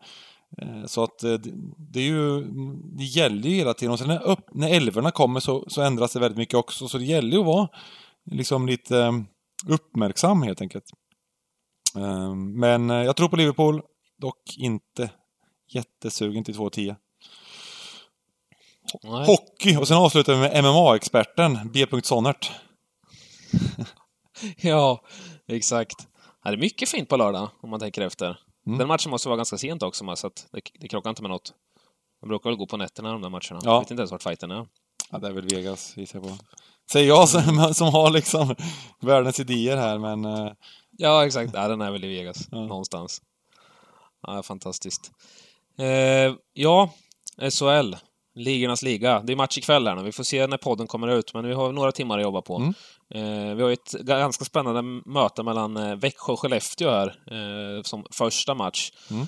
Eh, 0.62 0.86
så 0.86 1.04
att 1.04 1.22
eh, 1.22 1.34
det 1.78 2.00
är 2.00 2.04
ju, 2.04 2.44
det 2.96 3.04
gäller 3.04 3.48
ju 3.48 3.56
hela 3.56 3.74
tiden. 3.74 3.92
Och 3.92 3.98
sen 3.98 4.08
när, 4.08 4.22
upp, 4.22 4.48
när 4.52 4.68
älvorna 4.68 5.10
kommer 5.10 5.40
så, 5.40 5.64
så 5.68 5.82
ändras 5.82 6.12
det 6.12 6.20
väldigt 6.20 6.38
mycket 6.38 6.54
också. 6.54 6.88
Så 6.88 6.98
det 6.98 7.04
gäller 7.04 7.32
ju 7.32 7.38
att 7.38 7.46
vara 7.46 7.68
liksom 8.30 8.66
lite 8.66 8.98
eh, 8.98 9.12
uppmärksam 9.68 10.42
helt 10.42 10.60
enkelt. 10.60 10.84
Ehm, 11.96 12.60
men 12.60 12.88
jag 12.88 13.16
tror 13.16 13.28
på 13.28 13.36
Liverpool, 13.36 13.82
dock 14.18 14.56
inte 14.56 15.10
jättesugen 15.70 16.44
till 16.44 16.54
2.10. 16.54 16.96
Hockey! 19.26 19.76
Och 19.76 19.88
sen 19.88 19.96
avslutar 19.96 20.34
vi 20.34 20.40
med 20.40 20.64
MMA-experten 20.64 21.58
B. 21.72 21.86
Sonnert. 22.02 22.52
ja, 24.56 25.00
exakt. 25.48 26.08
Det 26.44 26.48
är 26.50 26.56
mycket 26.56 26.88
fint 26.88 27.08
på 27.08 27.16
lördag, 27.16 27.48
om 27.60 27.70
man 27.70 27.80
tänker 27.80 28.02
efter. 28.02 28.38
Mm. 28.66 28.78
Den 28.78 28.88
matchen 28.88 29.10
måste 29.10 29.28
vara 29.28 29.36
ganska 29.36 29.58
sent 29.58 29.82
också, 29.82 30.16
så 30.16 30.26
att 30.26 30.46
det, 30.52 30.60
det 30.80 30.88
krockar 30.88 31.10
inte 31.10 31.22
med 31.22 31.30
något. 31.30 31.52
Man 32.22 32.28
brukar 32.28 32.50
väl 32.50 32.56
gå 32.58 32.66
på 32.66 32.76
nätterna, 32.76 33.12
de 33.12 33.22
där 33.22 33.28
matcherna. 33.28 33.60
Ja. 33.64 33.72
Jag 33.72 33.80
vet 33.80 33.90
inte 33.90 34.00
ens 34.00 34.10
vart 34.12 34.22
fighten 34.22 34.50
är. 34.50 34.66
Ja, 35.10 35.18
det 35.18 35.26
är 35.26 35.32
väl 35.32 35.48
Vegas, 35.48 35.96
gissar 35.96 36.18
jag 36.18 36.28
på. 36.28 36.36
Säger 36.92 37.08
jag 37.08 37.28
som, 37.28 37.70
som 37.74 37.92
har 37.92 38.10
liksom 38.10 38.54
världens 39.00 39.40
idéer 39.40 39.76
här, 39.76 39.98
men... 39.98 40.24
eh, 40.24 40.52
Ja, 41.00 41.26
exakt. 41.26 41.50
Ja, 41.54 41.68
den 41.68 41.80
är 41.80 41.90
väl 41.90 42.04
i 42.04 42.08
Vegas, 42.08 42.48
Ja. 42.50 42.58
någonstans. 42.66 43.22
Ja, 44.22 44.42
fantastiskt. 44.42 45.12
Eh, 45.78 46.34
ja, 46.52 46.90
SHL. 47.50 47.94
Ligornas 48.34 48.82
liga. 48.82 49.20
Det 49.20 49.32
är 49.32 49.36
match 49.36 49.58
ikväll 49.58 49.86
här 49.86 49.94
nu. 49.96 50.02
Vi 50.02 50.12
får 50.12 50.24
se 50.24 50.46
när 50.46 50.56
podden 50.56 50.86
kommer 50.86 51.08
ut, 51.08 51.34
men 51.34 51.46
vi 51.48 51.54
har 51.54 51.72
några 51.72 51.92
timmar 51.92 52.18
att 52.18 52.22
jobba 52.24 52.42
på. 52.42 52.56
Mm. 52.56 52.74
Eh, 53.14 53.54
vi 53.54 53.62
har 53.62 53.70
ett 53.70 53.92
ganska 53.92 54.44
spännande 54.44 54.82
möte 55.12 55.42
mellan 55.42 55.76
eh, 55.76 55.96
Växjö 55.96 56.32
och 56.32 56.40
Skellefteå 56.40 56.90
här, 56.90 57.06
eh, 57.06 57.82
som 57.82 58.06
första 58.10 58.54
match. 58.54 58.90
Mm. 59.10 59.26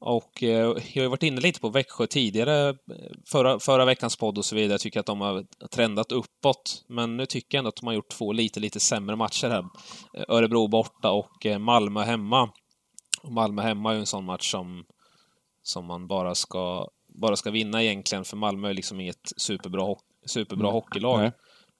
Och 0.00 0.42
jag 0.42 0.66
har 1.02 1.08
varit 1.08 1.22
inne 1.22 1.40
lite 1.40 1.60
på 1.60 1.68
Växjö 1.68 2.06
tidigare, 2.06 2.76
förra, 3.26 3.58
förra 3.60 3.84
veckans 3.84 4.16
podd 4.16 4.38
och 4.38 4.44
så 4.44 4.54
vidare. 4.56 4.72
Jag 4.72 4.80
tycker 4.80 5.00
att 5.00 5.06
de 5.06 5.20
har 5.20 5.44
trendat 5.70 6.12
uppåt. 6.12 6.84
Men 6.88 7.16
nu 7.16 7.26
tycker 7.26 7.56
jag 7.56 7.60
ändå 7.60 7.68
att 7.68 7.76
de 7.76 7.86
har 7.86 7.94
gjort 7.94 8.08
två 8.08 8.32
lite, 8.32 8.60
lite 8.60 8.80
sämre 8.80 9.16
matcher 9.16 9.48
här. 9.48 9.64
Örebro 10.28 10.68
borta 10.68 11.10
och 11.10 11.46
Malmö 11.60 12.02
hemma. 12.02 12.50
Och 13.22 13.32
Malmö 13.32 13.62
hemma 13.62 13.90
är 13.90 13.94
ju 13.94 14.00
en 14.00 14.06
sån 14.06 14.24
match 14.24 14.50
som, 14.50 14.84
som 15.62 15.84
man 15.86 16.06
bara 16.06 16.34
ska, 16.34 16.88
bara 17.08 17.36
ska 17.36 17.50
vinna 17.50 17.82
egentligen, 17.82 18.24
för 18.24 18.36
Malmö 18.36 18.68
är 18.68 18.74
liksom 18.74 19.00
inget 19.00 19.32
superbra, 19.36 19.94
superbra 20.26 20.68
Mm. 20.68 20.74
hockeylag. 20.74 21.18
Nej. 21.20 21.32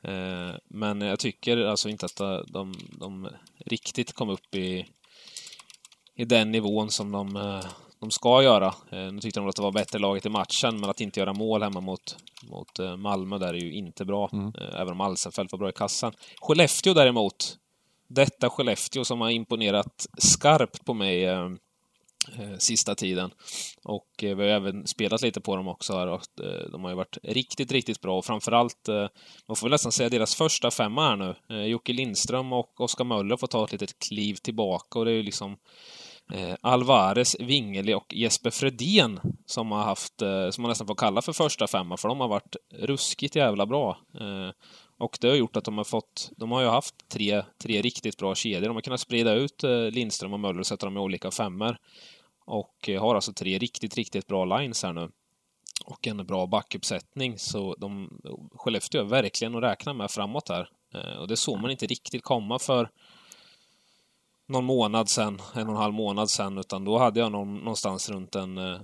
Eh, 0.03 0.55
Men 0.69 1.01
jag 1.01 1.19
tycker 1.19 1.57
alltså 1.67 1.89
inte 1.89 2.07
att 2.07 2.17
de, 2.47 2.75
de, 3.01 3.29
riktigt 3.67 4.13
kom 4.13 4.29
upp 4.31 4.55
i, 4.55 4.87
i 6.15 6.25
den 6.25 6.51
nivån 6.51 6.91
som 6.91 7.13
de, 7.13 7.37
eh, 7.37 7.65
de 8.01 8.11
ska 8.11 8.43
göra. 8.43 8.67
Eh, 8.67 9.13
Nu 9.13 9.21
tyckte 9.21 9.41
de 9.41 9.49
att 9.49 9.57
det 9.57 9.63
var 9.63 9.73
bättre 9.73 9.99
laget 9.99 10.27
i 10.27 10.29
matchen, 10.29 10.81
men 10.81 10.91
att 10.91 11.01
inte 11.01 11.21
göra 11.21 11.33
mål 11.33 11.63
hemma 11.63 11.81
mot, 11.81 12.17
mot 12.43 12.99
Malmö 12.99 13.39
där 13.39 13.55
är 13.55 13.59
ju 13.59 13.73
inte 13.73 14.05
bra. 14.05 14.31
Mm. 14.33 14.53
Även 14.73 14.93
om 14.93 15.01
Alsenfelt 15.01 15.53
var 15.53 15.59
bra 15.59 15.69
i 15.69 15.73
kassan. 15.73 16.13
Skellefteå 16.41 16.95
däremot, 16.95 17.57
detta 18.09 18.51
Skellefteå 18.51 19.05
som 19.05 19.21
har 19.21 19.31
imponerat 19.31 20.07
skarpt 20.19 20.85
på 20.85 20.95
mig 20.95 21.27
Eh, 22.37 22.59
sista 22.59 22.95
tiden. 22.95 23.31
Och 23.85 24.25
eh, 24.25 24.37
vi 24.37 24.43
har 24.43 24.51
även 24.51 24.87
spelat 24.87 25.23
lite 25.23 25.41
på 25.41 25.57
dem 25.57 25.69
också 25.69 25.93
här 25.93 26.07
och 26.07 26.41
eh, 26.41 26.71
de 26.73 26.85
har 26.85 26.91
ju 26.91 26.97
varit 26.97 27.19
riktigt, 27.23 27.73
riktigt 27.73 28.01
bra 28.01 28.19
och 28.19 28.25
framförallt, 28.25 28.89
man 29.47 29.57
får 29.57 29.67
väl 29.67 29.71
nästan 29.71 29.93
säga 29.93 30.09
deras 30.09 30.35
första 30.35 30.71
femma 30.71 31.09
här 31.09 31.17
nu. 31.17 31.67
Jocke 31.67 31.93
Lindström 31.93 32.53
och 32.53 32.81
Oskar 32.81 33.05
Möller 33.05 33.37
får 33.37 33.47
ta 33.47 33.65
ett 33.65 33.73
litet 33.73 33.99
kliv 33.99 34.35
tillbaka 34.35 34.99
och 34.99 35.05
det 35.05 35.11
är 35.11 35.15
ju 35.15 35.23
liksom 35.23 35.57
Alvarez, 36.61 37.37
Wingeli 37.41 37.95
och 37.95 38.15
Jesper 38.15 38.51
Fredén 38.51 39.21
som 39.47 39.73
har 39.73 39.83
haft, 39.83 40.19
som 40.51 40.63
man 40.63 40.69
nästan 40.69 40.87
får 40.87 40.95
kalla 40.95 41.23
för 41.23 41.33
första 41.33 41.67
femma, 41.67 41.97
för 41.97 42.09
de 42.09 42.21
har 42.21 42.29
varit 42.29 42.57
ruskigt 42.75 43.37
jävla 43.37 43.67
bra. 43.67 43.99
Och 44.99 45.19
det 45.21 45.29
har 45.29 45.35
gjort 45.35 45.57
att 45.57 45.65
de 45.65 45.77
har 45.77 45.85
fått, 45.85 46.31
de 46.37 46.53
har 46.53 46.63
ju 46.63 46.69
haft 46.69 46.95
tre, 47.13 47.43
tre 47.63 47.83
riktigt 47.83 48.17
bra 48.17 48.35
kedjor. 48.35 48.69
De 48.69 48.77
har 48.77 48.83
kunnat 48.83 49.01
sprida 49.01 49.33
ut 49.35 49.63
Lindström 49.93 50.33
och 50.33 50.41
Möller 50.41 50.61
och 50.61 50.67
sätta 50.67 50.87
dem 50.87 50.97
i 50.97 51.01
olika 51.01 51.31
femmor. 51.31 51.77
Och 52.49 52.89
eh, 52.89 53.01
har 53.01 53.15
alltså 53.15 53.33
tre 53.33 53.59
riktigt, 53.59 53.97
riktigt 53.97 54.27
bra 54.27 54.45
lines 54.45 54.83
här 54.83 54.93
nu. 54.93 55.11
Och 55.85 56.07
en 56.07 56.27
bra 56.27 56.47
backuppsättning, 56.47 57.39
så 57.39 57.75
de, 57.75 58.21
Skellefteå 58.55 59.01
är 59.01 59.05
verkligen 59.05 59.55
att 59.55 59.63
räkna 59.63 59.93
med 59.93 60.11
framåt 60.11 60.49
här. 60.49 60.69
Eh, 60.95 61.19
och 61.21 61.29
det 61.29 61.37
såg 61.37 61.61
man 61.61 61.71
inte 61.71 61.87
riktigt 61.87 62.23
komma 62.23 62.59
för 62.59 62.91
någon 64.47 64.65
månad 64.65 65.09
sedan, 65.09 65.43
en 65.55 65.67
och 65.67 65.75
en 65.75 65.81
halv 65.81 65.95
månad 65.95 66.31
sedan, 66.31 66.59
utan 66.59 66.85
då 66.85 66.99
hade 66.99 67.21
jag 67.21 67.33
någon, 67.33 67.57
någonstans 67.57 68.11
runt 68.11 68.35
en 68.35 68.59
eh, 68.59 68.81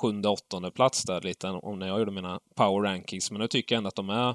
sjunde, 0.00 0.28
åttonde 0.28 0.70
plats 0.70 1.02
där 1.02 1.20
lite, 1.20 1.48
om 1.48 1.78
när 1.78 1.88
jag 1.88 1.98
gjorde 1.98 2.12
mina 2.12 2.40
power 2.54 2.82
rankings. 2.82 3.30
Men 3.30 3.40
nu 3.40 3.48
tycker 3.48 3.74
jag 3.74 3.78
ändå 3.78 3.88
att 3.88 3.94
de 3.94 4.10
är 4.10 4.34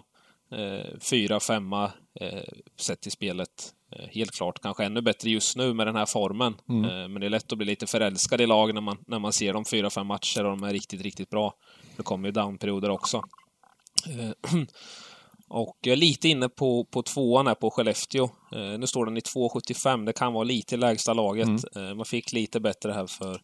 eh, 0.52 1.00
fyra, 1.00 1.40
femma 1.40 1.92
eh, 2.20 2.44
sett 2.78 3.02
till 3.02 3.12
spelet. 3.12 3.74
Eh, 3.96 4.06
helt 4.12 4.32
klart, 4.32 4.62
kanske 4.62 4.86
ännu 4.86 5.02
bättre 5.02 5.30
just 5.30 5.58
nu 5.58 5.74
med 5.74 5.88
den 5.88 5.96
här 5.96 6.06
formen. 6.06 6.56
Mm. 6.70 6.84
Eh, 6.84 7.08
men 7.08 7.20
det 7.20 7.26
är 7.26 7.30
lätt 7.30 7.52
att 7.52 7.58
bli 7.58 7.68
lite 7.68 7.88
förälskad 7.88 8.42
i 8.42 8.46
lag 8.46 8.74
när 8.74 8.82
man, 8.82 8.98
när 9.08 9.20
man 9.20 9.34
ser 9.34 9.54
dem 9.54 9.66
fyra, 9.66 9.90
fem 9.90 10.08
matcher 10.08 10.44
och 10.44 10.50
de 10.50 10.64
är 10.64 10.74
riktigt, 10.74 11.02
riktigt 11.02 11.30
bra. 11.30 11.54
Det 11.98 12.04
kommer 12.04 12.28
ju 12.28 12.32
downperioder 12.32 12.90
också. 12.90 13.22
Eh, 14.10 14.60
och 15.48 15.78
jag 15.82 15.92
är 15.92 15.98
lite 15.98 16.30
inne 16.30 16.50
på, 16.50 16.84
på 16.84 17.02
tvåan 17.02 17.48
här 17.48 17.56
på 17.56 17.72
Skellefteå. 17.72 18.30
Nu 18.52 18.88
står 18.88 19.06
den 19.06 19.18
i 19.18 19.20
2,75. 19.20 20.06
Det 20.06 20.14
kan 20.14 20.34
vara 20.34 20.44
lite 20.44 20.76
i 20.76 20.78
lägsta 20.78 21.14
laget. 21.14 21.76
Eh, 21.76 21.94
man 21.94 22.06
fick 22.06 22.32
lite 22.32 22.60
bättre 22.60 22.92
här 22.92 23.08
för, 23.08 23.42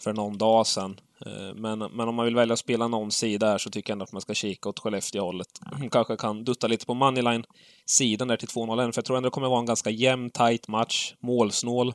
för 0.00 0.12
någon 0.12 0.38
dag 0.38 0.66
sedan. 0.66 1.00
Eh, 1.26 1.54
men, 1.54 1.78
men 1.78 2.08
om 2.08 2.14
man 2.14 2.24
vill 2.24 2.34
välja 2.34 2.52
att 2.52 2.58
spela 2.58 2.88
någon 2.88 3.10
sida 3.10 3.46
här 3.46 3.58
så 3.58 3.70
tycker 3.70 3.90
jag 3.90 3.94
ändå 3.94 4.02
att 4.02 4.12
man 4.12 4.22
ska 4.22 4.34
kika 4.34 4.68
åt 4.68 4.78
Skellefteå-hållet. 4.78 5.48
Kanske 5.90 6.16
kan 6.16 6.44
dutta 6.44 6.66
lite 6.66 6.86
på 6.86 6.94
moneyline-sidan 6.94 8.28
där 8.28 8.36
till 8.36 8.48
2-0 8.48 8.92
för 8.92 8.98
jag 8.98 9.04
tror 9.04 9.16
ändå 9.16 9.26
det 9.26 9.30
kommer 9.30 9.48
vara 9.48 9.60
en 9.60 9.66
ganska 9.66 9.90
jämn, 9.90 10.30
tight 10.30 10.68
match. 10.68 11.14
Målsnål. 11.20 11.92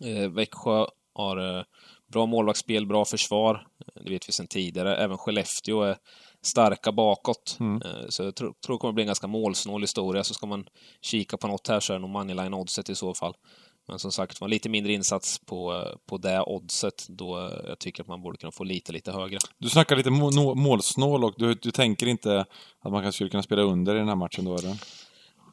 Eh, 0.00 0.28
Växjö 0.28 0.86
har 1.14 1.58
eh, 1.58 1.64
bra 2.12 2.26
målvaktsspel, 2.26 2.86
bra 2.86 3.04
försvar. 3.04 3.66
Det 3.94 4.10
vet 4.10 4.28
vi 4.28 4.32
sedan 4.32 4.46
tidigare. 4.46 4.96
Även 4.96 5.18
Skellefteå 5.18 5.82
är 5.82 5.96
starka 6.42 6.92
bakåt. 6.92 7.56
Mm. 7.60 7.82
Så 8.08 8.22
jag 8.22 8.34
tror, 8.34 8.54
tror 8.66 8.76
det 8.76 8.80
kommer 8.80 8.92
bli 8.92 9.02
en 9.02 9.06
ganska 9.06 9.26
målsnål 9.26 9.80
historia. 9.80 10.24
Så 10.24 10.34
ska 10.34 10.46
man 10.46 10.66
kika 11.00 11.36
på 11.36 11.46
något 11.46 11.68
här 11.68 11.80
så 11.80 11.92
är 11.92 11.94
det 11.94 12.00
nog 12.00 12.10
moneyline 12.10 12.54
oddset 12.54 12.88
i 12.88 12.94
så 12.94 13.14
fall. 13.14 13.34
Men 13.88 13.98
som 13.98 14.12
sagt 14.12 14.40
var, 14.40 14.48
lite 14.48 14.68
mindre 14.68 14.92
insats 14.92 15.38
på, 15.38 15.84
på 16.06 16.18
det 16.18 16.42
oddset 16.42 17.06
då 17.08 17.50
jag 17.68 17.78
tycker 17.78 18.02
att 18.02 18.08
man 18.08 18.22
borde 18.22 18.36
kunna 18.38 18.52
få 18.52 18.64
lite, 18.64 18.92
lite 18.92 19.12
högre. 19.12 19.38
Du 19.58 19.68
snackar 19.68 19.96
lite 19.96 20.10
må- 20.10 20.30
nå- 20.30 20.54
målsnål 20.54 21.24
och 21.24 21.34
du, 21.36 21.54
du 21.54 21.70
tänker 21.70 22.06
inte 22.06 22.40
att 22.80 22.92
man 22.92 23.02
kanske 23.02 23.16
skulle 23.16 23.30
kunna 23.30 23.42
spela 23.42 23.62
under 23.62 23.94
i 23.94 23.98
den 23.98 24.08
här 24.08 24.16
matchen 24.16 24.44
då, 24.44 24.56
eller? 24.56 24.76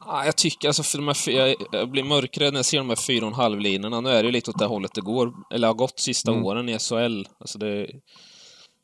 Ah, 0.06 0.24
jag 0.24 0.36
tycker 0.36 0.68
alltså, 0.68 0.82
för 0.82 0.98
de 0.98 1.08
här, 1.08 1.30
jag, 1.30 1.56
jag 1.72 1.90
blir 1.90 2.02
mörkrädd 2.04 2.52
när 2.52 2.58
jag 2.58 2.64
ser 2.66 2.78
de 2.78 2.88
här 2.88 2.96
fyra 2.96 3.24
och 3.26 3.30
en 3.32 3.34
halv 3.38 3.60
linorna. 3.60 4.00
Nu 4.00 4.10
är 4.10 4.22
det 4.22 4.26
ju 4.26 4.32
lite 4.32 4.50
åt 4.50 4.58
det 4.58 4.66
hållet 4.66 4.94
det 4.94 5.00
går, 5.00 5.32
eller 5.50 5.66
har 5.68 5.74
gått 5.74 6.00
sista 6.00 6.30
Mm. 6.30 6.44
åren 6.44 6.68
i 6.68 6.78
SHL. 6.78 7.24
Alltså 7.40 7.58
det, 7.58 7.90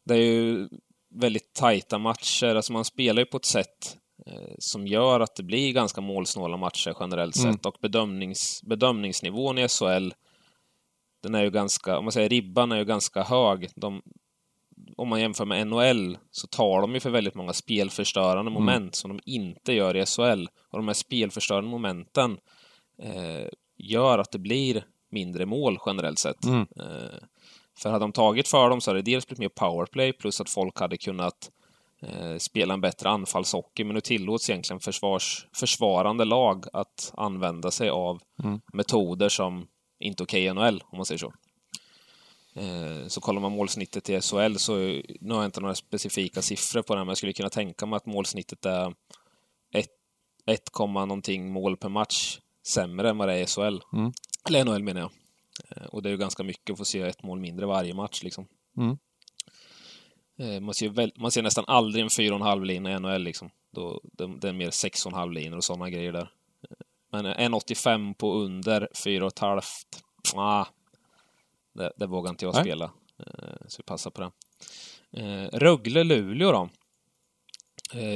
det 0.04 0.14
är 0.14 0.18
ju 0.18 0.68
väldigt 1.14 1.54
tajta 1.54 1.98
matcher. 1.98 2.54
Alltså 2.54 2.72
man 2.72 2.84
spelar 2.84 3.22
ju 3.22 3.26
på 3.26 3.36
ett 3.36 3.44
sätt 3.44 3.96
som 4.58 4.86
gör 4.86 5.20
att 5.20 5.34
det 5.36 5.42
blir 5.42 5.72
ganska 5.72 6.00
målsnåla 6.00 6.56
matcher 6.56 6.96
generellt 7.00 7.36
Mm. 7.36 7.52
sett. 7.52 7.66
Och 7.66 7.76
bedömnings, 7.80 8.62
bedömningsnivån 8.62 9.58
i 9.58 9.68
SHL, 9.68 10.10
den 11.22 11.34
är 11.34 11.42
ju 11.42 11.50
ganska, 11.50 11.98
om 11.98 12.04
man 12.04 12.12
säger 12.12 12.28
ribban 12.28 12.72
är 12.72 12.76
ju 12.76 12.84
ganska 12.84 13.22
hög. 13.22 13.68
De, 13.76 14.02
om 14.96 15.08
man 15.08 15.20
jämför 15.20 15.44
med 15.44 15.66
NHL 15.66 16.18
så 16.30 16.46
tar 16.46 16.80
de 16.80 16.94
ju 16.94 17.00
för 17.00 17.10
väldigt 17.10 17.34
många 17.34 17.52
spelförstörande 17.52 18.50
moment 18.50 18.94
som 18.94 19.16
de 19.16 19.20
inte 19.30 19.72
gör 19.72 19.96
i 19.96 20.06
SHL. 20.06 20.46
Och 20.70 20.78
de 20.78 20.86
här 20.88 20.94
spelförstörande 20.94 21.70
momenten 21.70 22.38
eh, 23.02 23.48
gör 23.78 24.18
att 24.18 24.32
det 24.32 24.38
blir 24.38 24.84
mindre 25.10 25.46
mål 25.46 25.78
generellt 25.86 26.18
sett. 26.18 26.44
Mm. 26.44 26.60
Eh, 26.60 27.18
för 27.78 27.90
hade 27.90 28.04
de 28.04 28.12
tagit 28.12 28.48
för 28.48 28.70
dem 28.70 28.80
så 28.80 28.90
hade 28.90 29.02
det 29.02 29.10
dels 29.10 29.26
blivit 29.26 29.38
mer 29.40 29.48
powerplay 29.48 30.12
plus 30.12 30.40
att 30.40 30.50
folk 30.50 30.80
hade 30.80 30.96
kunnat 30.96 31.50
eh, 31.50 31.55
spela 32.38 32.74
en 32.74 32.80
bättre 32.80 33.08
anfallshockey. 33.08 33.84
Men 33.84 33.94
nu 33.94 34.00
tillåts 34.00 34.50
egentligen 34.50 34.80
försvars, 34.80 35.46
försvarande 35.54 36.24
lag 36.24 36.64
att 36.72 37.12
använda 37.16 37.70
sig 37.70 37.88
av 37.90 38.22
Mm. 38.44 38.60
metoder 38.72 39.28
som 39.28 39.66
inte 40.00 40.22
okej 40.22 40.44
i 40.44 40.52
NHL, 40.54 40.82
om 40.86 40.96
man 40.98 41.06
säger 41.06 41.18
så. 41.18 41.32
Eh, 42.54 43.06
Så 43.08 43.20
kollar 43.20 43.40
man 43.40 43.52
målsnittet 43.52 44.10
i 44.10 44.20
SHL 44.20 44.56
så, 44.56 44.76
nu 45.20 45.34
har 45.34 45.36
jag 45.36 45.44
inte 45.44 45.60
några 45.60 45.74
specifika 45.74 46.42
siffror 46.42 46.82
på 46.82 46.94
det, 46.94 47.00
men 47.00 47.08
jag 47.08 47.16
skulle 47.16 47.32
kunna 47.32 47.50
tänka 47.50 47.86
mig 47.86 47.96
att 47.96 48.06
målsnittet 48.06 48.66
är 48.66 48.94
1, 49.74 49.86
1, 50.46 50.70
någonting 50.88 51.52
mål 51.52 51.76
per 51.76 51.88
match 51.88 52.38
sämre 52.66 53.10
än 53.10 53.18
vad 53.18 53.28
det 53.28 53.34
är 53.34 53.42
i 53.42 53.46
SHL. 53.46 53.80
Mm. 53.92 54.12
Eller 54.48 54.64
NHL 54.64 54.82
menar 54.82 55.00
jag. 55.00 55.10
Eh, 55.70 55.86
Och 55.86 56.02
det 56.02 56.08
är 56.08 56.10
ju 56.10 56.16
ganska 56.16 56.42
mycket 56.42 56.70
att 56.72 56.78
få 56.78 56.84
se 56.84 57.00
ett 57.00 57.22
mål 57.22 57.40
mindre 57.40 57.66
varje 57.66 57.94
match 57.94 58.22
liksom. 58.22 58.46
Mm. 58.76 58.98
Eh, 60.38 60.60
Man 60.60 60.74
ser, 60.74 60.88
väl, 60.88 61.12
man 61.16 61.30
ser 61.30 61.42
nästan 61.42 61.64
aldrig 61.66 62.02
en 62.02 62.08
4,5 62.08 62.64
lina 62.64 62.92
i 62.92 62.98
NHL 63.00 63.22
liksom. 63.22 63.50
Då, 63.70 64.00
det, 64.04 64.26
det 64.40 64.48
är 64.48 64.52
mer 64.52 64.70
6,5 64.70 65.32
linor 65.32 65.56
och 65.56 65.64
sådana 65.64 65.90
grejer 65.90 66.12
där. 66.12 66.30
Eh, 66.70 66.76
Men 67.12 67.26
1,85 67.26 68.14
på 68.14 68.34
under 68.34 68.88
4,5. 68.94 69.62
Ah, 70.34 70.66
det, 71.74 71.92
det 71.96 72.06
vågar 72.06 72.30
inte 72.30 72.44
jag 72.44 72.54
Nej. 72.54 72.62
spela. 72.64 72.84
Eh, 73.18 73.56
Så 73.68 73.76
vi 73.78 73.82
passar 73.82 74.10
på 74.10 74.20
det. 74.20 74.30
Rögle-Luleå 75.52 76.52
då. 76.52 76.68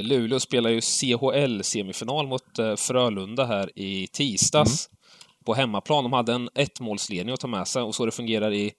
Luleå 0.02 0.40
spelar 0.40 0.70
ju 0.70 0.80
CHL-semifinal 0.80 2.26
mot 2.26 2.80
Frölunda 2.80 3.44
här 3.44 3.78
i 3.78 4.06
tisdags. 4.06 4.90
På 5.44 5.54
hemmaplan. 5.54 6.04
De 6.04 6.12
hade 6.12 6.32
en 6.32 6.48
ettmålsledning 6.54 7.32
att 7.34 7.40
ta 7.40 7.46
med 7.46 7.68
sig 7.68 7.82
och 7.82 7.94
så 7.94 8.06
det 8.06 8.12
fungerar 8.12 8.52
i 8.52 8.72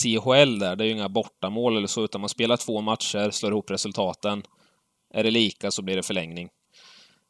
CHL 0.00 0.58
där. 0.58 0.76
Det 0.76 0.84
är 0.84 0.86
ju 0.86 0.92
inga 0.92 1.08
bortamål 1.08 1.76
eller 1.76 1.86
så, 1.86 2.04
utan 2.04 2.20
man 2.20 2.30
spelar 2.30 2.56
två 2.56 2.80
matcher, 2.80 3.30
slår 3.30 3.52
ihop 3.52 3.70
resultaten. 3.70 4.42
Är 5.14 5.24
det 5.24 5.30
lika 5.30 5.70
så 5.70 5.82
blir 5.82 5.96
det 5.96 6.02
förlängning. 6.02 6.48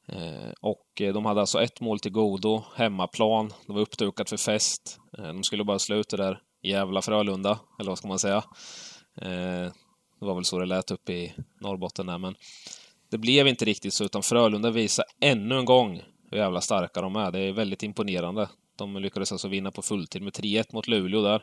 Eh, 0.09 0.53
och 0.61 1.01
eh, 1.01 1.15
de 1.15 1.25
hade 1.25 1.41
alltså 1.41 1.63
ett 1.63 1.81
mål 1.81 2.01
till 2.01 2.13
godo, 2.13 2.65
hemmaplan. 2.75 3.53
Det 3.67 3.73
var 3.73 3.81
uppdukat 3.81 4.31
för 4.31 4.37
fest. 4.37 4.99
Eh, 5.19 5.25
de 5.25 5.43
skulle 5.43 5.65
bara 5.65 5.79
slå 5.79 5.97
ut 5.97 6.09
det 6.09 6.17
där 6.17 6.41
jävla 6.63 7.03
Frölunda, 7.03 7.59
eller 7.81 7.91
vad 7.91 7.99
ska 7.99 8.09
man 8.09 8.19
säga. 8.19 8.45
Det 10.21 10.27
var 10.27 10.35
väl 10.35 10.45
så 10.45 10.59
det 10.59 10.67
lät 10.67 10.91
uppe 10.91 11.13
i 11.13 11.35
Norrbotten 11.61 12.07
där, 12.07 12.19
men 12.19 12.35
det 13.11 13.19
blev 13.19 13.49
inte 13.49 13.65
riktigt 13.65 13.95
så, 13.95 14.05
utan 14.05 14.23
Frölunda 14.23 14.71
visar 14.71 15.05
ännu 15.21 15.59
en 15.59 15.65
gång 15.65 16.03
hur 16.31 16.39
jävla 16.39 16.61
starka 16.61 17.01
de 17.01 17.17
är. 17.17 17.31
Det 17.31 17.41
är 17.41 17.53
väldigt 17.53 17.83
imponerande. 17.83 18.49
De 18.77 18.97
lyckades 18.97 19.33
alltså 19.33 19.49
vinna 19.49 19.71
på 19.71 19.83
fulltid 19.83 20.23
med 20.23 20.33
3-1 20.33 20.65
mot 20.73 20.87
Luleå 20.87 21.23
där. 21.23 21.43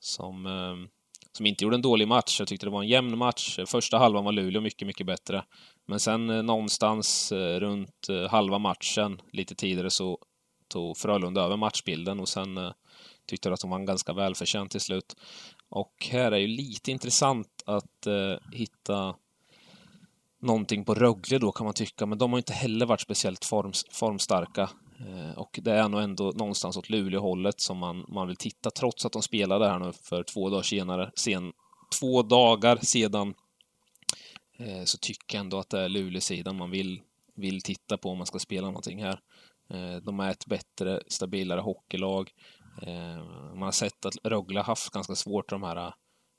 Som, 0.00 0.46
ehm, 0.46 0.88
som 1.32 1.46
inte 1.46 1.64
gjorde 1.64 1.76
en 1.76 1.82
dålig 1.82 2.08
match. 2.08 2.38
Jag 2.38 2.48
tyckte 2.48 2.66
det 2.66 2.70
var 2.70 2.82
en 2.82 2.88
jämn 2.88 3.18
match. 3.18 3.58
Första 3.66 3.98
halvan 3.98 4.24
var 4.24 4.32
Luleå 4.32 4.60
mycket, 4.60 4.86
mycket 4.86 5.06
bättre. 5.06 5.44
Men 5.86 6.00
sen 6.00 6.30
eh, 6.30 6.42
någonstans 6.42 7.32
eh, 7.32 7.60
runt 7.60 8.08
eh, 8.08 8.30
halva 8.30 8.58
matchen, 8.58 9.20
lite 9.32 9.54
tidigare, 9.54 9.90
så 9.90 10.18
tog 10.68 10.96
Frölunda 10.96 11.42
över 11.42 11.56
matchbilden 11.56 12.20
och 12.20 12.28
sen 12.28 12.72
tyckte 13.26 13.48
jag 13.48 13.54
att 13.54 13.60
de 13.60 13.70
vann 13.70 13.86
ganska 13.86 14.12
välförtjänt 14.12 14.70
till 14.70 14.80
slut. 14.80 15.16
Och 15.68 16.08
här 16.10 16.32
är 16.32 16.36
ju 16.36 16.46
lite 16.46 16.90
intressant 16.90 17.62
att 17.66 18.06
eh, 18.06 18.52
hitta 18.52 19.14
någonting 20.40 20.84
på 20.84 20.94
Rögle 20.94 21.38
då 21.38 21.52
kan 21.52 21.64
man 21.64 21.74
tycka, 21.74 22.06
men 22.06 22.18
de 22.18 22.32
har 22.32 22.38
inte 22.38 22.52
heller 22.52 22.86
varit 22.86 23.00
speciellt 23.00 23.44
form, 23.44 23.72
formstarka. 23.90 24.70
Eh, 25.00 25.38
och 25.38 25.58
det 25.62 25.72
är 25.72 25.88
nog 25.88 26.00
ändå 26.00 26.32
någonstans 26.36 26.76
åt 26.76 26.90
Luleå-hållet 26.90 27.60
som 27.60 27.78
man, 27.78 28.04
man 28.08 28.26
vill 28.26 28.36
titta, 28.36 28.70
trots 28.70 29.06
att 29.06 29.12
de 29.12 29.22
spelade 29.22 29.68
här 29.68 29.78
nu 29.78 29.92
för 29.92 30.22
två 30.22 30.50
dagar 30.50 30.62
senare, 30.62 31.10
sen, 31.14 31.52
två 32.00 32.22
dagar 32.22 32.76
sedan, 32.76 33.34
eh, 34.58 34.84
så 34.84 34.98
tycker 34.98 35.36
jag 35.36 35.40
ändå 35.40 35.58
att 35.58 35.70
det 35.70 35.80
är 35.80 35.88
Luleå-sidan 35.88 36.56
man 36.56 36.70
vill, 36.70 37.00
vill 37.34 37.62
titta 37.62 37.98
på 37.98 38.10
om 38.10 38.18
man 38.18 38.26
ska 38.26 38.38
spela 38.38 38.66
någonting 38.66 39.04
här. 39.04 39.20
Eh, 39.70 39.96
de 39.96 40.20
är 40.20 40.30
ett 40.30 40.46
bättre, 40.46 41.02
stabilare 41.06 41.60
hockeylag. 41.60 42.30
Eh, 42.82 43.24
man 43.54 43.62
har 43.62 43.72
sett 43.72 44.06
att 44.06 44.16
Rögle 44.24 44.60
haft 44.60 44.90
ganska 44.92 45.14
svårt 45.14 45.50
de 45.50 45.62
här 45.62 45.76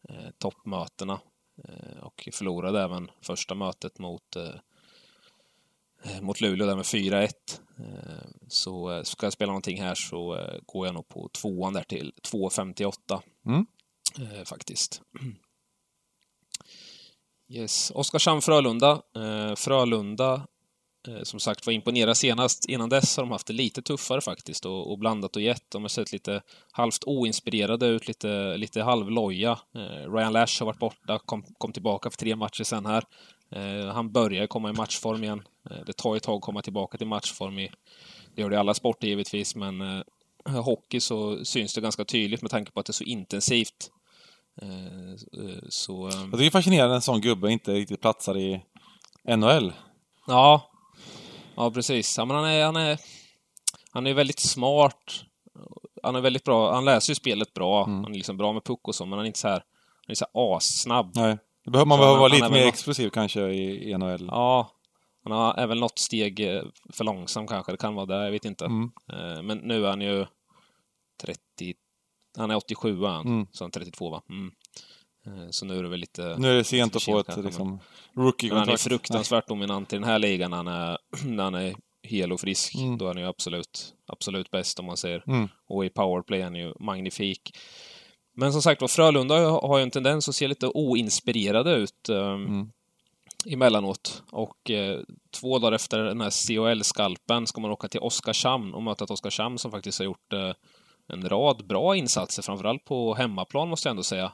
eh, 0.10 0.30
toppmötena 0.38 1.20
Eh, 1.64 2.04
och 2.04 2.30
förlorade 2.34 2.82
även 2.82 3.12
första 3.22 3.56
mötet 3.56 4.00
mot, 4.00 4.36
eh, 4.36 4.56
mot 6.22 6.42
Luleå 6.42 6.68
där 6.68 6.76
med 6.76 6.86
4-1. 6.86 7.30
Så 8.48 9.02
ska 9.04 9.26
jag 9.26 9.34
spela 9.34 9.52
någonting 9.52 9.82
här 9.82 9.96
så 9.96 10.48
går 10.66 10.86
jag 10.86 10.94
nog 10.94 11.08
på 11.08 11.30
tvåan 11.30 11.74
där 11.74 11.84
till 11.84 12.14
2.58. 12.32 13.22
Mm. 13.46 13.66
Faktiskt. 14.46 15.02
Yes. 17.52 17.92
Oskarshamn-Frölunda. 17.96 19.02
Frölunda 19.56 20.48
Eh, 21.08 21.24
som 21.24 21.40
sagt 21.40 21.66
var 21.66 21.74
imponerade 21.74 22.16
senast. 22.16 22.66
Innan 22.66 22.90
dess 22.90 23.18
har 23.18 23.24
de 23.24 23.32
haft 23.32 23.48
det 23.48 23.54
lite 23.54 23.82
tuffare 23.82 24.22
faktiskt 24.22 24.66
och, 24.66 24.92
och 24.92 25.00
blandat 25.00 25.36
och 25.36 25.42
gett. 25.42 25.72
De 25.72 25.82
har 25.82 25.90
sett 25.90 26.12
lite 26.12 26.42
halvt 26.72 27.04
oinspirerade 27.04 27.88
ut, 27.88 28.08
lite, 28.08 28.58
lite 28.58 28.82
halvloja. 28.82 29.60
Eh, 29.76 30.14
Ryan 30.14 30.34
Lash 30.34 30.62
har 30.62 30.66
varit 30.66 30.80
borta, 30.80 31.20
kom, 31.26 31.44
kom 31.58 31.72
tillbaka 31.72 32.10
för 32.10 32.18
tre 32.18 32.36
matcher 32.36 32.64
sen 32.64 32.86
här. 32.86 33.04
Eh, 33.52 33.94
han 33.94 34.12
börjar 34.12 34.48
komma 34.48 34.70
i 34.70 34.74
matchform 34.74 35.24
igen. 35.24 35.44
Eh, 35.70 35.78
det 35.86 35.94
tar 35.94 36.16
ett 36.16 36.24
tag 36.24 36.36
att 36.36 36.42
komma 36.42 36.62
tillbaka 36.62 36.98
till 36.98 37.08
matchform. 37.08 37.60
I, 37.60 37.72
det 38.36 38.42
gör 38.42 38.50
det 38.50 38.56
i 38.56 38.60
alla 38.60 38.74
sporter 38.74 39.08
givetvis, 39.08 39.56
men 39.56 39.82
eh, 39.82 40.64
hockey 40.64 41.00
så 41.00 41.46
syns 41.46 41.74
det 41.74 41.82
ganska 41.82 42.06
tydligt 42.06 42.42
med 42.42 42.52
tanke 42.52 42.72
på 42.72 42.80
att 42.80 42.86
det 42.86 42.92
är 42.92 42.94
så 42.94 43.04
intensivt. 43.04 43.92
Så, 45.70 46.10
Jag 46.14 46.24
tycker 46.24 46.38
det 46.38 46.46
är 46.46 46.50
fascinerande 46.50 46.96
att 46.96 46.98
en 46.98 47.02
sån 47.02 47.22
gubbe 47.22 47.52
inte 47.52 47.74
riktigt 47.74 48.02
platsar 48.02 48.38
i 48.38 48.62
NHL. 49.28 49.74
Ja, 50.28 50.70
Ja, 51.60 51.72
precis. 51.72 52.18
Ja, 52.18 52.26
men 52.26 52.36
han 52.36 52.46
är, 52.46 52.66
han 52.66 52.76
är, 52.76 53.00
han 53.92 54.08
är 54.08 54.14
väldigt 54.14 54.40
smart. 54.40 55.24
Han 56.04 56.16
är 56.16 56.22
väldigt 56.22 56.44
bra. 56.44 56.74
Han 56.74 56.86
läser 56.86 57.12
ju 57.12 57.16
spelet 57.16 57.54
bra. 57.54 57.86
Mm. 57.86 58.04
Han 58.04 58.12
är 58.12 58.18
liksom 58.18 58.38
bra 58.38 58.54
med 58.54 58.64
puck 58.64 58.88
och 58.88 58.96
så, 58.96 59.06
men 59.06 59.12
han 59.12 59.26
är 59.26 59.28
inte 59.28 59.40
så 59.40 59.48
här, 59.48 59.64
han 60.06 60.12
är 60.12 60.16
så 60.16 60.26
här 60.34 60.56
assnabb. 60.58 61.12
Nej. 61.16 61.38
Det 61.70 61.72
behöver, 61.72 61.90
man 61.90 62.00
vara 62.00 62.28
lite 62.28 62.50
mer 62.50 62.66
något... 62.66 62.74
explosiv 62.74 63.10
kanske 63.10 63.42
i, 63.42 63.98
NHL. 63.98 64.28
Ja. 64.32 64.72
Han 65.24 65.34
är, 65.34 65.54
är 65.64 65.68
väl 65.68 65.80
något 65.80 66.00
steg 66.00 66.40
eh, 66.40 66.64
för 66.94 67.04
långsam 67.04 67.48
kanske. 67.48 67.72
Det 67.72 67.78
kan 67.78 67.96
vara 67.96 68.06
det, 68.06 68.24
jag 68.24 68.32
vet 68.32 68.46
inte. 68.46 68.66
Mm. 68.66 68.92
Eh, 69.14 69.42
men 69.42 69.58
nu 69.58 69.86
är 69.86 69.90
han 69.90 70.02
ju 70.02 70.26
30... 71.22 71.40
Han 72.38 72.52
är 72.52 72.56
87 72.56 73.04
han, 73.04 73.28
mm. 73.28 73.48
så 73.52 73.64
han 73.64 73.70
är 73.70 73.72
32 73.72 74.10
va? 74.10 74.22
Mm. 74.30 74.52
Eh, 75.26 75.50
så 75.50 75.66
nu 75.66 75.80
är 75.80 75.84
det 75.84 75.90
väl 75.90 76.00
lite... 76.00 76.36
Nu 76.38 76.52
är 76.52 76.56
det 76.56 76.64
sent 76.64 76.96
att 76.96 77.04
få 77.04 77.20
ett 77.20 77.38
liksom, 77.38 77.80
rookie-kontrakt. 78.14 78.68
Han 78.68 78.74
är 78.74 78.78
fruktansvärt 78.78 79.50
Nej. 79.50 79.56
dominant 79.56 79.94
i 79.94 79.96
den 79.96 80.06
här 80.06 80.20
ligan 80.20 80.52
när 80.52 80.58
han 80.58 80.68
är, 80.68 80.98
när 81.26 81.44
han 81.52 81.56
är 81.56 81.76
hel 82.04 82.32
och 82.32 82.40
frisk. 82.40 82.76
Mm. 82.76 82.98
Då 82.98 83.06
är 83.06 83.14
han 83.14 83.24
ju 83.24 83.30
absolut, 83.30 83.94
absolut 84.08 84.52
bäst 84.52 84.80
om 84.80 84.86
man 84.86 84.98
säger. 84.98 85.24
Mm. 85.28 85.48
Och 85.68 85.86
i 85.86 85.90
powerplay 85.90 86.40
är 86.40 86.44
han 86.44 86.56
ju 86.56 86.74
magnifik. 86.80 87.58
Men 88.40 88.54
som 88.54 88.62
sagt 88.62 88.82
var, 88.82 88.88
Frölunda 88.88 89.36
har 89.50 89.78
ju 89.78 89.84
en 89.84 89.92
tendens 89.92 90.30
att 90.30 90.36
se 90.36 90.48
lite 90.48 90.68
oinspirerade 90.68 91.72
ut 91.72 92.10
um, 92.10 92.46
mm. 92.46 92.72
emellanåt. 93.46 94.24
Och 94.32 94.72
eh, 94.72 95.00
två 95.32 95.60
dagar 95.60 95.72
efter 95.72 96.00
den 96.00 96.22
här 96.22 96.30
CHL-skalpen 96.30 97.48
ska 97.48 97.62
man 97.62 97.72
åka 97.72 97.88
till 97.88 98.00
Oskarshamn 98.00 98.74
och 98.74 98.84
möta 98.84 99.04
ett 99.04 99.12
Oskarshamn 99.12 99.58
som 99.58 99.72
faktiskt 99.72 100.00
har 100.00 100.06
gjort 100.06 100.34
eh, 100.34 100.52
en 101.08 101.30
rad 101.30 101.68
bra 101.68 101.96
insatser, 101.96 102.42
framförallt 102.44 102.86
på 102.86 103.14
hemmaplan 103.14 103.70
måste 103.70 103.88
jag 103.88 103.92
ändå 103.92 104.04
säga. 104.04 104.32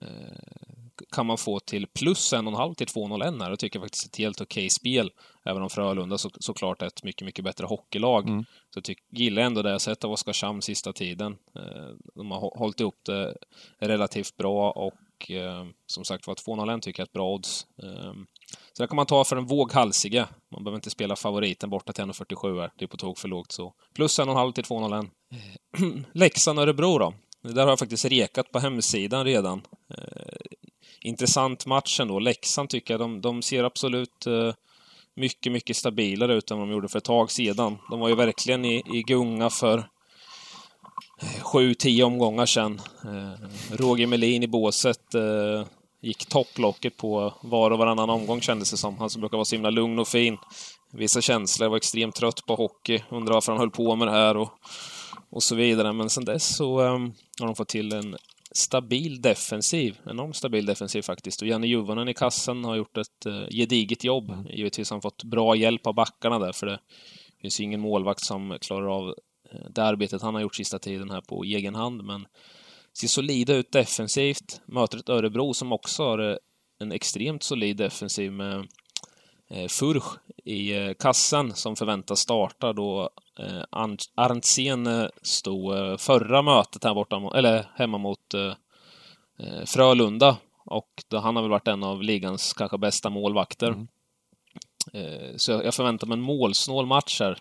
Eh, 0.00 0.75
kan 1.12 1.26
man 1.26 1.38
få 1.38 1.60
till 1.60 1.86
plus 1.86 2.32
en 2.32 2.46
och 2.46 2.52
en 2.52 2.58
halv 2.58 2.74
till 2.74 2.86
2-0 2.86 3.42
här. 3.42 3.50
Det 3.50 3.56
tycker 3.56 3.78
jag 3.78 3.84
faktiskt 3.84 4.04
är 4.04 4.08
ett 4.08 4.16
helt 4.16 4.40
okej 4.40 4.70
spel. 4.70 5.10
Även 5.44 5.62
om 5.62 5.70
Frölunda 5.70 6.18
så, 6.18 6.30
såklart 6.38 6.82
är 6.82 6.86
ett 6.86 7.04
mycket, 7.04 7.26
mycket 7.26 7.44
bättre 7.44 7.66
hockeylag. 7.66 8.28
Mm. 8.28 8.44
Så 8.74 8.80
tyck, 8.80 8.98
gillar 9.10 9.42
jag 9.42 9.46
ändå 9.46 9.62
det 9.62 9.70
jag 9.70 9.80
sett 9.80 10.04
av 10.04 10.12
Oskarshamn 10.12 10.62
sista 10.62 10.92
tiden. 10.92 11.36
Eh, 11.56 11.94
de 12.14 12.30
har 12.30 12.58
hållit 12.58 12.80
ihop 12.80 13.00
det 13.04 13.36
relativt 13.78 14.36
bra 14.36 14.70
och 14.70 15.30
eh, 15.30 15.64
som 15.86 16.04
sagt 16.04 16.26
var 16.26 16.34
2-0 16.34 16.80
tycker 16.80 17.00
jag 17.00 17.04
är 17.04 17.08
ett 17.08 17.12
bra 17.12 17.34
odds. 17.34 17.66
Så 18.72 18.82
det 18.82 18.86
kan 18.86 18.96
man 18.96 19.06
ta 19.06 19.24
för 19.24 19.36
den 19.36 19.46
våghalsige. 19.46 20.26
Man 20.52 20.64
behöver 20.64 20.76
inte 20.76 20.90
spela 20.90 21.16
favoriten 21.16 21.70
borta 21.70 21.92
till 21.92 22.04
1,47 22.04 22.60
här. 22.60 22.70
Det 22.78 22.84
är 22.84 22.88
på 22.88 22.96
tok 22.96 23.18
för 23.18 23.28
lågt 23.28 23.52
så. 23.52 23.74
Plus 23.94 24.18
en 24.18 24.28
och 24.28 24.34
en 24.34 24.38
halv 24.38 24.52
till 24.52 24.64
2-0. 24.64 25.08
Leksand-Örebro 26.12 26.98
då? 26.98 27.14
Det 27.42 27.52
där 27.52 27.62
har 27.62 27.68
jag 27.68 27.78
faktiskt 27.78 28.04
rekat 28.04 28.52
på 28.52 28.58
hemsidan 28.58 29.24
redan. 29.24 29.62
Intressant 31.06 31.66
match 31.66 32.00
ändå. 32.00 32.18
Leksand 32.18 32.68
tycker 32.68 32.94
jag, 32.94 33.00
de, 33.00 33.20
de 33.20 33.42
ser 33.42 33.64
absolut 33.64 34.26
eh, 34.26 34.54
mycket, 35.14 35.52
mycket 35.52 35.76
stabilare 35.76 36.34
ut 36.34 36.50
än 36.50 36.58
vad 36.58 36.68
de 36.68 36.72
gjorde 36.72 36.88
för 36.88 36.98
ett 36.98 37.04
tag 37.04 37.30
sedan. 37.30 37.78
De 37.90 38.00
var 38.00 38.08
ju 38.08 38.14
verkligen 38.14 38.64
i, 38.64 38.82
i 38.92 39.02
gunga 39.02 39.50
för 39.50 39.78
eh, 41.22 41.42
sju, 41.42 41.74
tio 41.74 42.04
omgångar 42.04 42.46
sedan. 42.46 42.80
Eh, 43.04 43.48
Roger 43.76 44.06
Melin 44.06 44.42
i 44.42 44.46
båset 44.46 45.00
gick 46.02 46.26
topplocket 46.26 46.96
på 46.96 47.34
var 47.42 47.70
och 47.70 47.78
varannan 47.78 48.10
omgång 48.10 48.40
kändes 48.40 48.70
det 48.70 48.76
som. 48.76 48.98
Han 48.98 49.10
som 49.10 49.20
brukar 49.20 49.36
vara 49.36 49.44
så 49.44 49.54
himla 49.54 49.70
lugn 49.70 49.98
och 49.98 50.08
fin. 50.08 50.38
Vissa 50.92 51.20
känslor, 51.20 51.68
var 51.68 51.76
extremt 51.76 52.14
trött 52.14 52.46
på 52.46 52.54
hockey, 52.54 53.02
undrar 53.08 53.34
varför 53.34 53.52
han 53.52 53.60
höll 53.60 53.70
på 53.70 53.96
med 53.96 54.08
det 54.08 54.12
här 54.12 54.36
och 54.36 54.52
och 55.30 55.42
så 55.42 55.54
vidare. 55.54 55.92
Men 55.92 56.10
sen 56.10 56.24
dess 56.24 56.56
så 56.56 56.80
um, 56.80 57.12
har 57.40 57.46
de 57.46 57.54
fått 57.54 57.68
till 57.68 57.92
en 57.92 58.16
stabil 58.56 59.20
defensiv. 59.20 59.98
Enormt 60.06 60.36
stabil 60.36 60.66
defensiv 60.66 61.02
faktiskt. 61.02 61.42
Och 61.42 61.48
Janne 61.48 61.66
Juvonen 61.66 62.08
i 62.08 62.14
kassen 62.14 62.64
har 62.64 62.76
gjort 62.76 62.96
ett 62.96 63.26
uh, 63.26 63.48
gediget 63.50 64.04
jobb. 64.04 64.30
Mm. 64.30 64.46
Givetvis 64.46 64.90
har 64.90 64.94
han 64.94 65.02
fått 65.02 65.24
bra 65.24 65.56
hjälp 65.56 65.86
av 65.86 65.94
backarna 65.94 66.38
där, 66.38 66.52
för 66.52 66.66
det 66.66 66.78
finns 67.40 67.60
ju 67.60 67.64
ingen 67.64 67.80
målvakt 67.80 68.24
som 68.24 68.58
klarar 68.60 68.86
av 68.86 69.08
uh, 69.08 69.70
det 69.70 69.82
arbetet 69.82 70.22
han 70.22 70.34
har 70.34 70.42
gjort 70.42 70.56
sista 70.56 70.78
tiden 70.78 71.10
här 71.10 71.20
på 71.20 71.44
egen 71.44 71.74
hand. 71.74 72.04
Men 72.04 72.26
ser 72.98 73.08
solida 73.08 73.54
ut 73.54 73.72
defensivt. 73.72 74.60
Möter 74.66 74.98
ett 74.98 75.08
Örebro 75.08 75.54
som 75.54 75.72
också 75.72 76.02
har 76.02 76.20
uh, 76.20 76.36
en 76.78 76.92
extremt 76.92 77.42
solid 77.42 77.76
defensiv 77.76 78.32
med 78.32 78.54
eh, 78.54 78.64
Furch 79.68 80.18
i 80.46 80.76
eh, 80.76 80.92
kassen 80.94 81.54
som 81.54 81.76
förväntas 81.76 82.20
starta 82.20 82.72
då 82.72 83.10
eh, 83.38 83.62
Arntzen 84.14 84.86
eh, 84.86 85.08
stod 85.22 85.76
eh, 85.76 85.96
förra 85.96 86.42
mötet 86.42 86.84
här 86.84 86.94
borta, 86.94 87.30
eller 87.34 87.66
hemma 87.74 87.98
mot 87.98 88.34
eh, 88.34 88.52
eh, 89.38 89.64
Frölunda. 89.64 90.36
Och 90.64 91.04
då, 91.08 91.18
han 91.18 91.36
har 91.36 91.42
väl 91.42 91.50
varit 91.50 91.68
en 91.68 91.84
av 91.84 92.02
ligans 92.02 92.52
kanske 92.52 92.78
bästa 92.78 93.10
målvakter. 93.10 93.68
Mm. 93.68 93.88
så 95.36 95.52
jag, 95.52 95.74
förväntar 95.74 96.06
mig 96.06 96.14
en 96.14 96.22
målsnål 96.22 96.86
match 96.86 97.20
här. 97.20 97.38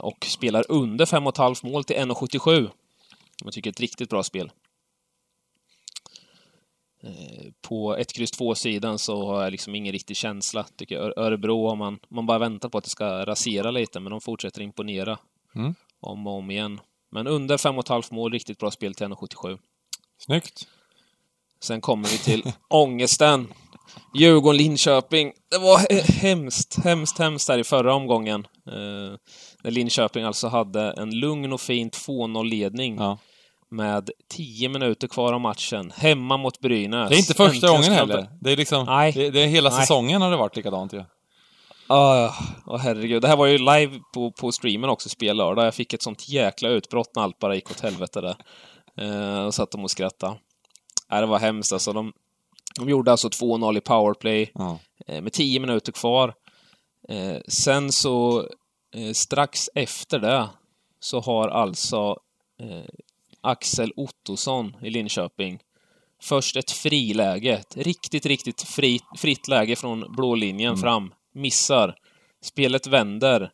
och 0.00 0.26
spelar 0.26 0.64
under 0.68 1.04
5,5 1.04 1.70
mål 1.70 1.84
till 1.84 1.96
1,77. 1.96 2.70
Jag 3.44 3.52
tycker 3.52 3.70
ett 3.70 3.80
riktigt 3.80 4.10
bra 4.10 4.22
spel. 4.22 4.50
Eh, 7.06 7.52
på 7.60 7.96
1, 7.96 8.18
X, 8.18 8.32
2-sidan 8.32 8.98
så 8.98 9.26
har 9.26 9.42
jag 9.42 9.50
liksom 9.50 9.74
ingen 9.74 9.92
riktig 9.92 10.16
känsla. 10.16 10.66
Tycker 10.76 10.94
jag. 10.94 11.18
Örebro 11.18 11.68
har 11.68 11.76
man, 11.76 11.98
man 12.08 12.26
bara 12.26 12.38
väntar 12.38 12.68
på 12.68 12.78
att 12.78 12.84
det 12.84 12.90
ska 12.90 13.26
rasera 13.26 13.70
lite, 13.70 14.00
men 14.00 14.10
de 14.10 14.20
fortsätter 14.20 14.62
imponera. 14.62 15.18
Mm. 15.54 15.74
Om 16.00 16.26
och 16.26 16.32
om 16.32 16.50
igen. 16.50 16.80
Men 17.10 17.26
under 17.26 17.56
5,5 17.56 18.14
mål, 18.14 18.32
riktigt 18.32 18.58
bra 18.58 18.70
spel 18.70 18.94
till 18.94 19.06
1,77. 19.06 19.58
Snyggt. 20.18 20.68
Sen 21.60 21.80
kommer 21.80 22.08
vi 22.08 22.18
till 22.18 22.52
ångesten. 22.68 23.48
Djurgården-Linköping. 24.14 25.32
Det 25.50 25.58
var 25.58 26.02
hemskt, 26.12 26.84
hemskt, 26.84 27.18
hemskt 27.18 27.46
där 27.46 27.58
i 27.58 27.64
förra 27.64 27.94
omgången. 27.94 28.46
Eh, 28.66 29.18
när 29.62 29.70
Linköping 29.70 30.24
alltså 30.24 30.48
hade 30.48 30.92
en 30.92 31.18
lugn 31.18 31.52
och 31.52 31.60
fin 31.60 31.90
2-0-ledning. 31.90 32.96
Ja 32.96 33.18
med 33.70 34.10
tio 34.28 34.68
minuter 34.68 35.08
kvar 35.08 35.32
av 35.32 35.40
matchen, 35.40 35.92
hemma 35.96 36.36
mot 36.36 36.60
Brynäs. 36.60 37.08
Det 37.08 37.16
är 37.16 37.18
inte 37.18 37.34
första 37.34 37.68
gången 37.68 37.92
heller. 37.92 38.28
Det 38.40 38.52
är 38.52 38.56
liksom, 38.56 38.86
Nej. 38.86 39.12
Det, 39.12 39.30
det 39.30 39.40
är 39.40 39.46
hela 39.46 39.70
Nej. 39.70 39.80
säsongen 39.80 40.22
har 40.22 40.30
det 40.30 40.36
varit 40.36 40.56
likadant 40.56 40.92
ju. 40.92 40.96
Ja. 40.98 41.04
Ah, 41.88 42.34
oh, 42.66 42.78
herregud. 42.78 43.22
Det 43.22 43.28
här 43.28 43.36
var 43.36 43.46
ju 43.46 43.58
live 43.58 44.00
på, 44.14 44.30
på 44.30 44.52
streamen 44.52 44.90
också, 44.90 45.08
spellördag. 45.08 45.66
Jag 45.66 45.74
fick 45.74 45.92
ett 45.92 46.02
sånt 46.02 46.28
jäkla 46.28 46.68
utbrott 46.68 47.10
när 47.16 47.22
allt 47.22 47.38
bara 47.38 47.54
gick 47.54 47.70
åt 47.70 47.80
helvete 47.80 48.20
där. 48.20 48.36
Eh, 48.98 49.44
och 49.44 49.54
satt 49.54 49.70
de 49.70 49.84
och 49.84 49.90
skrattade. 49.90 50.36
Äh, 51.12 51.20
det 51.20 51.26
var 51.26 51.38
hemskt 51.38 51.72
alltså. 51.72 51.92
De, 51.92 52.12
de 52.78 52.88
gjorde 52.88 53.10
alltså 53.10 53.28
2-0 53.28 53.76
i 53.76 53.80
powerplay 53.80 54.50
Ja. 54.54 54.78
eh, 55.06 55.20
med 55.22 55.32
10 55.32 55.60
minuter 55.60 55.92
kvar. 55.92 56.34
Eh, 57.08 57.36
sen 57.48 57.92
så, 57.92 58.40
eh, 58.94 59.12
strax 59.12 59.70
efter 59.74 60.18
det, 60.18 60.48
så 61.00 61.20
har 61.20 61.48
alltså 61.48 62.16
eh, 62.60 62.88
Axel 63.46 63.92
Ottosson 63.96 64.76
i 64.82 64.90
Linköping 64.90 65.58
först 66.22 66.56
ett 66.56 66.70
friläge, 66.70 67.52
ett 67.54 67.76
riktigt, 67.76 68.26
riktigt 68.26 68.62
fri, 68.62 69.00
fritt 69.16 69.48
läge 69.48 69.76
från 69.76 70.12
blå 70.16 70.34
linjen 70.34 70.72
Mm. 70.72 70.80
fram. 70.80 71.14
Missar. 71.34 71.94
Spelet 72.42 72.86
vänder. 72.86 73.50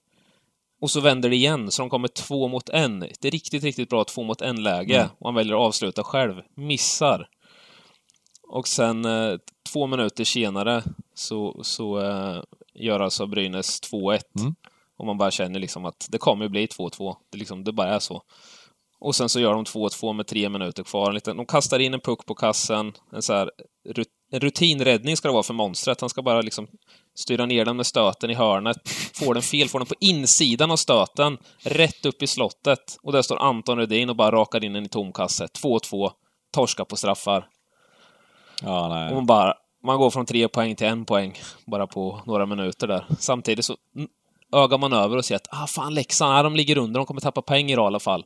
Och 0.80 0.90
så 0.90 1.00
vänder 1.00 1.30
det 1.30 1.36
igen, 1.36 1.70
så 1.70 1.82
de 1.82 1.90
kommer 1.90 2.08
två 2.08 2.48
mot 2.48 2.68
en. 2.68 3.02
Ett 3.02 3.24
riktigt, 3.24 3.62
riktigt 3.64 3.88
bra 3.88 4.04
två 4.04 4.22
mot 4.22 4.40
en-läge. 4.42 4.96
Mm. 4.96 5.08
Och 5.18 5.26
han 5.26 5.34
väljer 5.34 5.54
att 5.54 5.60
avsluta 5.60 6.04
själv. 6.04 6.42
Missar. 6.56 7.28
Och 8.48 8.68
sen 8.68 9.04
eh, 9.04 9.36
två 9.72 9.86
minuter 9.86 10.24
senare 10.24 10.82
så, 11.14 11.60
så 11.64 12.00
eh, 12.00 12.42
gör 12.74 13.00
alltså 13.00 13.26
Brynäs 13.26 13.80
2-1. 13.82 14.20
Mm. 14.40 14.54
Och 14.96 15.06
man 15.06 15.18
bara 15.18 15.30
känner 15.30 15.60
liksom 15.60 15.84
att 15.84 16.06
det 16.10 16.18
kommer 16.18 16.48
bli 16.48 16.66
2-2. 16.66 17.16
Det, 17.30 17.38
liksom, 17.38 17.64
det 17.64 17.72
bara 17.72 17.94
är 17.94 17.98
så. 17.98 18.22
Och 19.04 19.14
sen 19.14 19.28
så 19.28 19.40
gör 19.40 19.52
de 19.52 19.64
2-2 19.64 20.12
med 20.12 20.26
tre 20.26 20.48
minuter 20.48 20.82
kvar. 20.82 21.08
En 21.08 21.14
liten, 21.14 21.36
de 21.36 21.46
kastar 21.46 21.78
in 21.78 21.94
en 21.94 22.00
puck 22.00 22.26
på 22.26 22.34
kassen. 22.34 22.92
En, 23.12 23.22
så 23.22 23.32
här, 23.32 23.50
en 24.32 24.40
rutinräddning 24.40 25.16
ska 25.16 25.28
det 25.28 25.32
vara 25.32 25.42
för 25.42 25.54
monstret. 25.54 26.00
Han 26.00 26.10
ska 26.10 26.22
bara 26.22 26.40
liksom 26.40 26.68
styra 27.14 27.46
ner 27.46 27.64
den 27.64 27.76
med 27.76 27.86
stöten 27.86 28.30
i 28.30 28.34
hörnet. 28.34 28.76
Får 29.14 29.34
den 29.34 29.42
fel, 29.42 29.68
får 29.68 29.78
den 29.78 29.86
på 29.86 29.94
insidan 30.00 30.70
av 30.70 30.76
stöten. 30.76 31.38
Rätt 31.62 32.06
upp 32.06 32.22
i 32.22 32.26
slottet. 32.26 32.98
Och 33.02 33.12
där 33.12 33.22
står 33.22 33.36
Anton 33.42 33.78
Rudin 33.78 34.10
och 34.10 34.16
bara 34.16 34.30
rakar 34.30 34.64
in 34.64 34.72
den 34.72 34.84
i 34.84 34.88
tomkasse. 34.88 35.46
2-2. 35.46 36.10
Torska 36.52 36.84
på 36.84 36.96
straffar. 36.96 37.48
Ja, 38.62 38.84
Och 38.84 38.90
nej. 38.90 39.14
man 39.14 39.26
bara, 39.26 39.54
man 39.84 39.98
går 39.98 40.10
från 40.10 40.26
tre 40.26 40.48
poäng 40.48 40.76
till 40.76 40.86
en 40.86 41.04
poäng 41.04 41.38
bara 41.66 41.86
på 41.86 42.20
några 42.26 42.46
minuter 42.46 42.86
där. 42.86 43.06
Samtidigt 43.18 43.64
så 43.64 43.76
ögar 44.52 44.78
man 44.78 44.92
över 44.92 45.16
och 45.16 45.24
ser 45.24 45.36
att, 45.36 45.48
ah 45.50 45.66
fan 45.66 45.94
Leksand, 45.94 46.34
ah, 46.34 46.42
de 46.42 46.56
ligger 46.56 46.78
under, 46.78 47.00
de 47.00 47.06
kommer 47.06 47.20
tappa 47.20 47.42
poäng 47.42 47.70
i 47.70 47.76
alla 47.76 48.00
fall. 48.00 48.24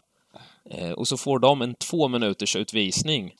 Eh, 0.70 0.90
och 0.90 1.08
så 1.08 1.16
får 1.16 1.38
de 1.38 1.62
en 1.62 1.74
två 1.74 2.08
minuters 2.08 2.56
utvisning 2.56 3.32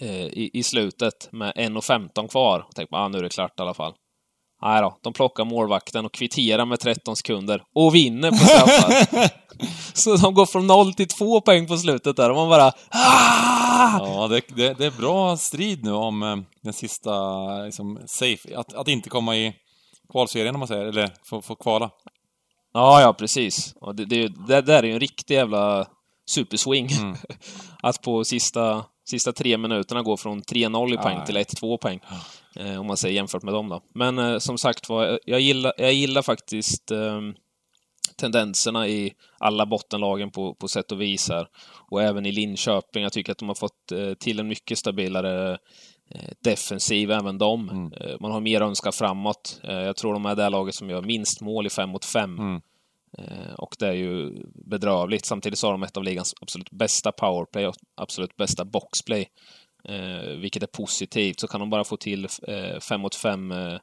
eh, 0.00 0.26
i, 0.26 0.50
i 0.52 0.62
slutet 0.62 1.28
med 1.32 1.52
1.15 1.52 2.28
kvar. 2.28 2.66
Tänker 2.74 2.92
man, 2.92 3.02
ah, 3.02 3.08
nu 3.08 3.18
är 3.18 3.22
det 3.22 3.28
klart 3.28 3.58
i 3.58 3.62
alla 3.62 3.74
fall. 3.74 3.94
Nej 4.62 4.82
då, 4.82 4.98
de 5.02 5.12
plockar 5.12 5.44
målvakten 5.44 6.04
och 6.04 6.12
kvitterar 6.12 6.64
med 6.64 6.80
13 6.80 7.16
sekunder 7.16 7.62
och 7.74 7.94
vinner 7.94 8.30
på 8.30 8.36
straffar. 8.36 9.30
så 9.96 10.16
de 10.16 10.34
går 10.34 10.46
från 10.46 10.66
0 10.66 10.94
till 10.94 11.08
2 11.08 11.40
poäng 11.40 11.66
på 11.66 11.76
slutet 11.76 12.16
där 12.16 12.30
och 12.30 12.36
man 12.36 12.48
bara 12.48 12.72
ah! 12.90 13.98
Ja, 13.98 14.28
det, 14.28 14.42
det, 14.48 14.74
det 14.78 14.86
är 14.86 14.90
bra 14.90 15.36
strid 15.36 15.84
nu 15.84 15.92
om 15.92 16.22
eh, 16.22 16.36
den 16.62 16.72
sista, 16.72 17.46
liksom, 17.64 18.00
safe, 18.06 18.56
att, 18.56 18.74
att 18.74 18.88
inte 18.88 19.08
komma 19.08 19.36
i 19.36 19.54
kvalserien 20.12 20.54
om 20.54 20.58
man 20.58 20.68
säger, 20.68 20.84
eller 20.84 21.10
få, 21.24 21.42
få 21.42 21.54
kvala. 21.54 21.90
Ja, 22.74 23.00
ja, 23.00 23.12
precis. 23.12 23.74
Och 23.80 23.94
det, 23.94 24.04
det, 24.04 24.28
det 24.48 24.60
där 24.60 24.82
är 24.82 24.86
ju 24.86 24.92
en 24.92 25.00
riktig 25.00 25.34
jävla 25.34 25.86
superswing. 26.32 26.88
Mm. 26.92 27.16
att 27.82 28.02
på 28.02 28.24
sista, 28.24 28.84
sista 29.04 29.32
tre 29.32 29.58
minuterna 29.58 30.02
gå 30.02 30.16
från 30.16 30.42
3-0 30.42 30.94
i 30.94 30.96
poäng 30.96 31.18
Ja, 31.18 31.26
till 31.26 31.36
1-2 31.36 31.76
poäng. 31.76 32.00
Eh, 32.56 32.80
om 32.80 32.86
man 32.86 32.96
säger 32.96 33.14
jämfört 33.14 33.42
med 33.42 33.54
dem 33.54 33.68
då. 33.68 33.82
Men 33.94 34.18
eh, 34.18 34.38
som 34.38 34.58
sagt 34.58 34.88
var, 34.88 35.20
jag 35.24 35.40
gillar, 35.40 35.72
jag 35.76 35.92
gillar 35.92 36.22
faktiskt 36.22 36.90
eh, 36.90 37.20
tendenserna 38.16 38.88
i 38.88 39.12
alla 39.38 39.66
bottenlagen 39.66 40.30
på, 40.30 40.54
på 40.54 40.68
sätt 40.68 40.92
och 40.92 41.00
vis 41.00 41.28
här. 41.28 41.46
Och 41.90 42.02
även 42.02 42.26
i 42.26 42.32
Linköping. 42.32 43.02
Jag 43.02 43.12
tycker 43.12 43.32
att 43.32 43.38
de 43.38 43.48
har 43.48 43.54
fått 43.54 43.92
eh, 43.92 44.14
till 44.14 44.40
en 44.40 44.48
mycket 44.48 44.78
stabilare 44.78 45.58
eh, 46.14 46.30
defensiv, 46.44 47.10
även 47.10 47.38
de. 47.38 47.68
Mm. 47.68 47.92
Eh, 47.92 48.16
man 48.20 48.32
har 48.32 48.40
mer 48.40 48.60
att 48.60 48.68
önska 48.68 48.92
framåt. 48.92 49.60
Eh, 49.62 49.74
jag 49.74 49.96
tror 49.96 50.12
de 50.12 50.26
är 50.26 50.34
det 50.34 50.48
laget 50.48 50.74
som 50.74 50.90
gör 50.90 51.02
minst 51.02 51.40
mål 51.40 51.66
i 51.66 51.70
fem 51.70 51.90
mot 51.90 52.04
fem. 52.04 52.38
Mm. 52.38 52.60
Eh, 53.18 53.54
Och 53.58 53.76
det 53.78 53.86
är 53.88 53.92
ju 53.92 54.30
bedrövligt. 54.54 55.24
Samtidigt 55.26 55.58
så 55.58 55.66
har 55.66 55.72
de 55.72 55.82
ett 55.82 55.96
av 55.96 56.04
ligans 56.04 56.34
absolut 56.40 56.70
bästa 56.70 57.12
powerplay 57.12 57.66
och 57.66 57.74
absolut 57.96 58.36
bästa 58.36 58.64
boxplay. 58.64 59.28
Eh, 59.88 60.28
vilket 60.38 60.62
är 60.62 60.66
positivt. 60.66 61.40
Så 61.40 61.46
kan 61.48 61.60
de 61.60 61.70
bara 61.70 61.84
få 61.84 61.96
till 61.96 62.28
eh, 62.48 62.80
fem 62.80 63.00
mot 63.00 63.14
fem 63.14 63.52
eh, 63.52 63.78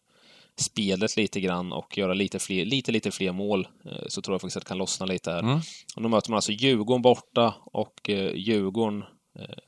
spelet 0.59 1.17
lite 1.17 1.39
grann 1.39 1.73
och 1.73 1.97
göra 1.97 2.13
lite, 2.13 2.39
fler, 2.39 2.65
lite, 2.65 2.91
lite 2.91 3.11
fler 3.11 3.31
mål 3.31 3.67
eh, 3.85 4.03
så 4.07 4.21
tror 4.21 4.33
jag 4.33 4.41
faktiskt 4.41 4.57
att 4.57 4.63
det 4.63 4.67
kan 4.69 4.77
lossna 4.77 5.05
lite 5.05 5.31
här. 5.31 5.39
Mm. 5.39 5.59
Och 5.95 6.01
då 6.01 6.09
möter 6.09 6.29
man 6.31 6.35
alltså 6.35 6.51
Djurgården 6.51 7.01
borta 7.01 7.55
och 7.65 8.09
eh, 8.09 8.33
Djurgården 8.35 9.03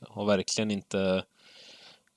har 0.08 0.24
verkligen 0.26 0.70
inte 0.70 1.24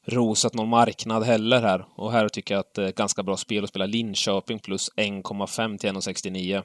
rosat 0.08 0.54
någon 0.54 0.70
marknad 0.70 1.24
heller 1.24 1.62
här. 1.62 1.86
Och 1.96 2.12
här 2.12 2.30
tycker 2.30 2.54
jag 2.54 2.60
att 2.60 2.74
det 2.74 2.84
är 2.84 2.88
ett 2.88 2.96
ganska 2.96 3.24
bra 3.24 3.38
spel 3.38 3.64
att 3.64 3.70
spela 3.70 3.86
Linköping 3.86 4.60
plus 4.60 4.90
1,5 4.98 5.78
till 5.78 5.90
1,69. 5.90 6.64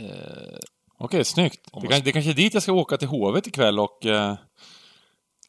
Eh, 0.00 0.58
Okej, 0.98 1.24
snyggt. 1.24 1.60
Om 1.72 1.82
Det, 1.82 1.88
kan, 1.88 2.00
det 2.04 2.12
kanske 2.12 2.30
är 2.30 2.34
dit 2.34 2.54
jag 2.54 2.62
ska 2.62 2.72
åka 2.72 2.96
till 2.96 3.08
Hovet 3.08 3.46
ikväll 3.46 3.78
och, 3.80 4.06
eh, 4.06 4.34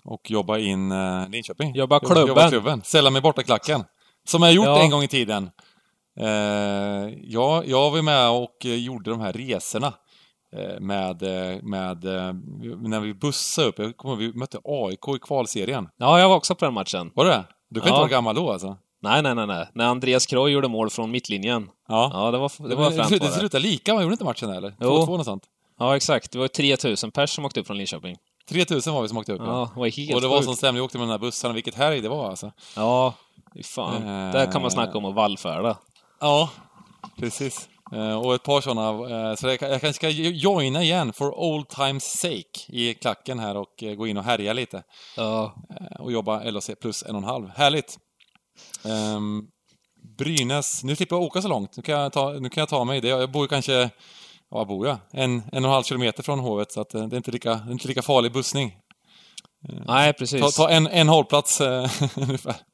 och 0.04 0.32
jobba 0.32 0.58
in 0.58 0.92
eh, 0.92 1.30
Linköping. 1.30 1.76
Jobba 1.76 2.00
klubben. 2.00 2.28
Jobba 2.28 2.50
klubben. 2.50 2.82
Sälja 2.84 3.12
mig 3.12 3.22
bortaklacken. 3.22 3.84
Som 4.28 4.44
jag 4.44 4.54
gjort 4.54 4.66
Ja. 4.66 4.82
en 4.84 4.90
gång 4.92 5.04
i 5.04 5.08
tiden. 5.08 5.50
Eh, 6.20 6.28
ja, 7.24 7.64
jag 7.66 7.92
var 7.92 8.02
med 8.02 8.30
och 8.30 8.66
eh, 8.66 8.76
gjorde 8.76 9.10
de 9.10 9.20
här 9.20 9.34
resorna. 9.34 9.94
eh, 10.56 10.80
Med, 10.80 11.24
eh, 11.24 11.62
med, 11.64 12.04
när 12.82 13.00
vi 13.00 13.14
bussade 13.14 13.68
upp. 13.68 13.80
Jag 13.80 13.98
kommer 13.98 14.16
vi 14.16 14.34
mötte 14.34 14.60
AIK 14.64 15.08
i 15.16 15.20
kvalserien. 15.22 15.90
ja, 15.98 16.20
jag 16.20 16.30
var 16.30 16.36
också 16.36 16.56
på 16.56 16.66
den 16.66 16.74
matchen. 16.74 17.12
Var 17.16 17.26
det 17.26 17.32
det? 17.32 17.46
Du 17.70 17.80
kan 17.80 17.88
Ja. 17.90 17.94
inte 17.96 18.00
vara 18.00 18.10
gammal 18.10 18.36
då 18.36 18.52
alltså? 18.52 18.78
Nej, 19.06 19.22
nej, 19.22 19.36
nej, 19.36 19.48
nej. 19.48 19.68
När 19.74 19.86
Andreas 19.86 20.26
Kroy 20.26 20.52
gjorde 20.52 20.68
mål 20.68 20.90
från 20.90 21.12
mittlinjen. 21.12 21.70
Ja. 21.88 22.12
Ja, 22.14 22.32
det 22.32 22.38
var, 22.38 22.52
det 22.64 22.70
Det, 22.70 22.76
var 22.76 22.92
fränt 22.92 23.10
det, 23.10 23.20
det 23.20 23.32
slutade 23.32 23.64
lika, 23.64 23.94
man 23.94 24.04
gjorde 24.04 24.14
inte 24.14 24.24
matchen 24.24 24.50
eller? 24.50 24.70
2-2 24.70 24.76
Jo. 24.82 25.18
något 25.18 25.26
sånt. 25.26 25.44
Ja, 25.80 25.96
exakt. 25.96 26.32
Det 26.32 26.38
var 26.40 26.48
3000 26.48 27.12
pers 27.12 27.30
som 27.30 27.46
åkte 27.46 27.60
upp 27.60 27.68
från 27.68 27.78
Linköping. 27.78 28.16
3000 28.50 28.94
var 28.94 29.02
vi 29.02 29.08
som 29.08 29.18
åkte 29.18 29.34
upp. 29.34 29.42
Ja, 29.46 29.70
det 29.74 29.80
var 29.80 29.88
helt 29.98 30.16
och 30.16 30.22
det 30.22 30.28
var 30.28 30.42
som 30.42 30.56
stämning, 30.56 30.76
vi 30.82 30.86
åkte 30.86 30.98
med 30.98 31.08
de 31.08 31.12
här 31.12 31.18
bussarna, 31.20 31.54
vilket 31.54 31.76
härj 31.76 32.02
det 32.02 32.10
var 32.10 32.30
alltså. 32.30 32.52
Ja, 32.76 33.14
fan. 33.64 33.96
Eh. 33.96 34.32
Där 34.32 34.52
kan 34.52 34.62
man 34.62 34.72
snacka 34.72 34.98
om 34.98 35.06
att 35.06 35.16
vallfärda. 35.16 35.78
Ja, 36.20 36.50
precis. 37.20 37.70
Eh, 37.94 38.20
och 38.20 38.36
ett 38.36 38.44
par 38.44 38.62
sådana, 38.62 38.90
eh, 39.30 39.36
så 39.36 39.48
jag, 39.48 39.60
kanske 39.60 39.94
ska 39.94 40.10
jo- 40.10 40.32
joina 40.32 40.84
igen 40.84 41.14
for 41.14 41.40
old 41.40 41.68
times 41.70 42.04
sake 42.20 42.60
i 42.70 42.94
klacken 42.94 43.40
här 43.40 43.58
och 43.58 43.84
eh, 43.84 43.96
gå 43.96 44.08
in 44.08 44.18
och 44.18 44.24
härja 44.24 44.54
lite. 44.54 44.84
Ja. 45.18 45.56
Och 46.00 46.12
jobba 46.12 46.44
LHC 46.44 46.70
plus 46.82 47.04
en 47.04 47.16
och 47.16 47.22
en 47.22 47.28
halv. 47.28 47.50
Härligt! 47.56 47.98
Ehm, 48.86 49.48
Brynäs, 50.18 50.84
nu 50.84 50.96
slipper 50.96 51.16
jag 51.16 51.24
åka 51.24 51.42
så 51.42 51.48
långt. 51.48 51.78
Nu 51.78 51.84
kan 51.84 52.00
jag 52.00 52.14
ta, 52.14 52.34
nu 52.34 52.50
kan 52.50 52.62
jag 52.62 52.70
ta 52.70 52.84
mig 52.84 53.02
det. 53.02 53.08
Jag 53.08 53.32
bor 53.32 53.48
kanske, 53.48 53.90
ja, 54.52 54.66
bor 54.66 54.88
jag? 54.88 54.98
En, 55.12 55.32
en 55.32 55.44
och 55.50 55.56
en 55.56 55.64
halv 55.64 55.84
kilometer 55.84 56.24
från 56.24 56.40
hovet 56.40 56.72
så 56.72 56.82
att 56.82 56.94
eh, 56.94 57.08
det 57.08 57.16
är 57.16 57.18
inte 57.18 57.32
lika, 57.32 57.50
det 57.50 57.70
är 57.70 57.72
inte 57.72 57.88
lika 57.88 58.02
farlig 58.02 58.32
bussning. 58.32 58.76
Nej, 59.88 60.14
precis. 60.14 60.42
Ta, 60.42 60.52
ta 60.52 60.70
en, 60.70 60.88
en 60.88 61.10
hållplats 61.10 61.62
eh, 61.62 61.90
ungefär. 62.16 62.56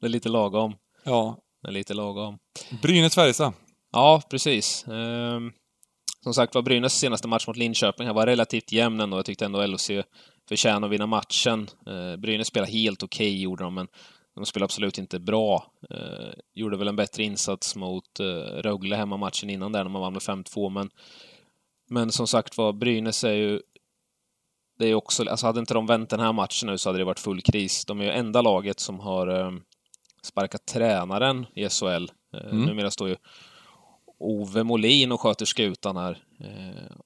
Det 0.00 0.06
är 0.06 0.08
lite 0.08 0.28
lagom. 0.28 0.74
Ja. 1.04 1.36
Det 1.62 1.68
är 1.68 1.72
lite 1.72 1.94
lagom. 1.94 2.38
Brynäs-Färjestad. 2.82 3.52
Ja, 3.92 4.22
precis. 4.30 4.84
Ehm, 4.88 5.52
som 6.22 6.34
sagt 6.34 6.54
var, 6.54 6.62
Brynäs 6.62 6.94
senaste 6.94 7.28
match 7.28 7.46
mot 7.46 7.56
Linköping 7.56 8.06
här 8.06 8.14
var 8.14 8.26
relativt 8.26 8.72
jämn 8.72 9.00
ändå. 9.00 9.18
Jag 9.18 9.24
tyckte 9.24 9.44
ändå 9.44 9.66
LHC 9.66 9.90
förtjänade 10.50 10.86
att 10.86 10.92
vinna 10.92 11.06
matchen. 11.06 11.68
Uh, 11.88 12.16
Brynäs 12.16 12.46
spelade 12.46 12.72
helt 12.72 13.02
okej, 13.02 13.42
gjorde 13.42 13.64
de, 13.64 13.74
men 13.74 13.88
de 14.34 14.46
spelade 14.46 14.64
absolut 14.64 14.98
inte 14.98 15.18
bra. 15.18 15.72
Eh, 15.90 16.32
gjorde 16.54 16.76
väl 16.76 16.88
en 16.88 16.96
bättre 16.96 17.22
insats 17.22 17.76
mot 17.76 18.20
uh, 18.20 18.26
Rögle 18.40 18.96
hemma 18.96 19.16
matchen 19.16 19.50
innan 19.50 19.72
där, 19.72 19.84
när 19.84 19.90
man 19.90 20.02
vann 20.02 20.12
med 20.12 20.22
5-2, 20.22 20.70
men 20.70 20.90
men 21.90 22.12
som 22.12 22.26
sagt 22.26 22.56
var, 22.56 22.72
Brynäs 22.72 23.24
är 23.24 23.32
ju 23.32 23.60
det 24.78 24.86
är 24.86 24.94
också, 24.94 25.28
alltså 25.28 25.46
hade 25.46 25.60
inte 25.60 25.74
de 25.74 25.86
vänt 25.86 26.10
den 26.10 26.20
här 26.20 26.32
matchen 26.32 26.66
nu 26.66 26.78
så 26.78 26.88
hade 26.88 26.98
det 26.98 27.04
varit 27.04 27.20
full 27.20 27.40
kris. 27.42 27.84
De 27.84 28.00
är 28.00 28.04
ju 28.04 28.10
enda 28.10 28.42
laget 28.42 28.80
som 28.80 29.00
har 29.00 29.26
eh, 29.26 29.52
sparkat 30.22 30.66
tränaren 30.66 31.46
i 31.54 31.68
SHL. 31.68 31.86
Eh, 32.34 32.40
Mm. 32.50 32.64
Numera 32.64 32.90
står 32.90 33.08
ju 33.08 33.16
Ove 34.18 34.64
Molin 34.64 35.12
och 35.12 35.20
sköter 35.20 35.46
skutan 35.46 35.96
här. 35.96 36.18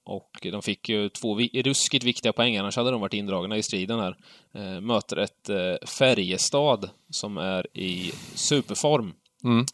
Och 0.05 0.47
de 0.51 0.61
fick 0.61 0.89
ju 0.89 1.09
två 1.09 1.39
ruskigt 1.39 2.03
viktiga 2.05 2.33
poäng, 2.33 2.57
annars 2.57 2.75
hade 2.75 2.91
de 2.91 3.01
varit 3.01 3.13
indragna 3.13 3.57
i 3.57 3.63
striden 3.63 3.99
här. 3.99 4.17
Eh, 4.53 4.81
möter 4.81 5.17
ett 5.17 5.49
eh, 5.49 5.87
Färjestad 5.87 6.89
som 7.09 7.37
är 7.37 7.77
i 7.77 8.11
superform. 8.35 9.13
Mm. 9.43 9.65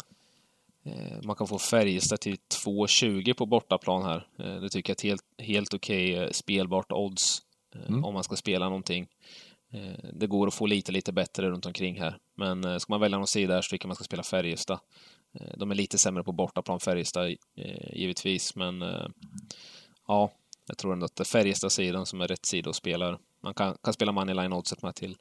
Eh, 0.86 1.22
Man 1.24 1.36
kan 1.36 1.48
få 1.48 1.60
Färjestad 1.60 2.20
till 2.20 2.38
2,20 2.66 3.34
på 3.34 3.46
bortaplan 3.46 4.04
här. 4.04 4.28
Det 4.60 4.70
tycker 4.70 4.92
jag 4.92 4.96
är 4.96 4.98
ett 4.98 5.22
helt, 5.38 5.48
helt 5.48 5.74
okej 5.74 6.16
eh, 6.16 6.30
spelbart 6.32 6.92
odds 6.92 7.42
Mm. 7.88 8.06
om 8.06 8.14
man 8.14 8.24
ska 8.24 8.36
spela 8.36 8.66
någonting. 8.66 9.08
Det 10.14 10.28
går 10.28 10.48
att 10.48 10.54
få 10.54 10.66
lite, 10.66 10.92
lite 10.92 11.12
bättre 11.12 11.50
runt 11.50 11.66
omkring 11.66 12.00
här. 12.02 12.18
Men 12.38 12.80
ska 12.80 12.94
man 12.94 13.00
välja 13.02 13.18
någon 13.18 13.28
sida 13.28 13.54
här 13.54 13.62
så 13.62 13.70
tycker 13.70 13.86
jag 13.86 13.88
man 13.90 13.96
ska 13.96 14.04
spela 14.04 14.24
Färjestad. 14.24 14.80
De 15.58 15.72
är 15.72 15.76
lite 15.76 15.98
sämre 15.98 16.24
på 16.24 16.32
bortaplan, 16.32 16.80
Färjestad, 16.80 17.36
givetvis, 17.94 18.56
men 18.56 18.84
ja, 20.12 20.32
jag 20.68 20.78
tror 20.78 20.94
ändå 20.94 21.06
att 21.06 21.16
det 21.16 21.24
är 21.24 21.26
Färjestad-sidan 21.26 22.06
som 22.06 22.22
är 22.22 22.28
rätt 22.28 22.46
sida 22.46 22.70
att 22.70 22.76
spela. 22.76 23.18
Man 23.42 23.54
kan, 23.54 23.78
kan 23.84 23.94
spela 23.94 24.12
moneyline 24.12 24.54
oddset 24.54 24.82
med 24.82 24.96
till, 24.96 25.18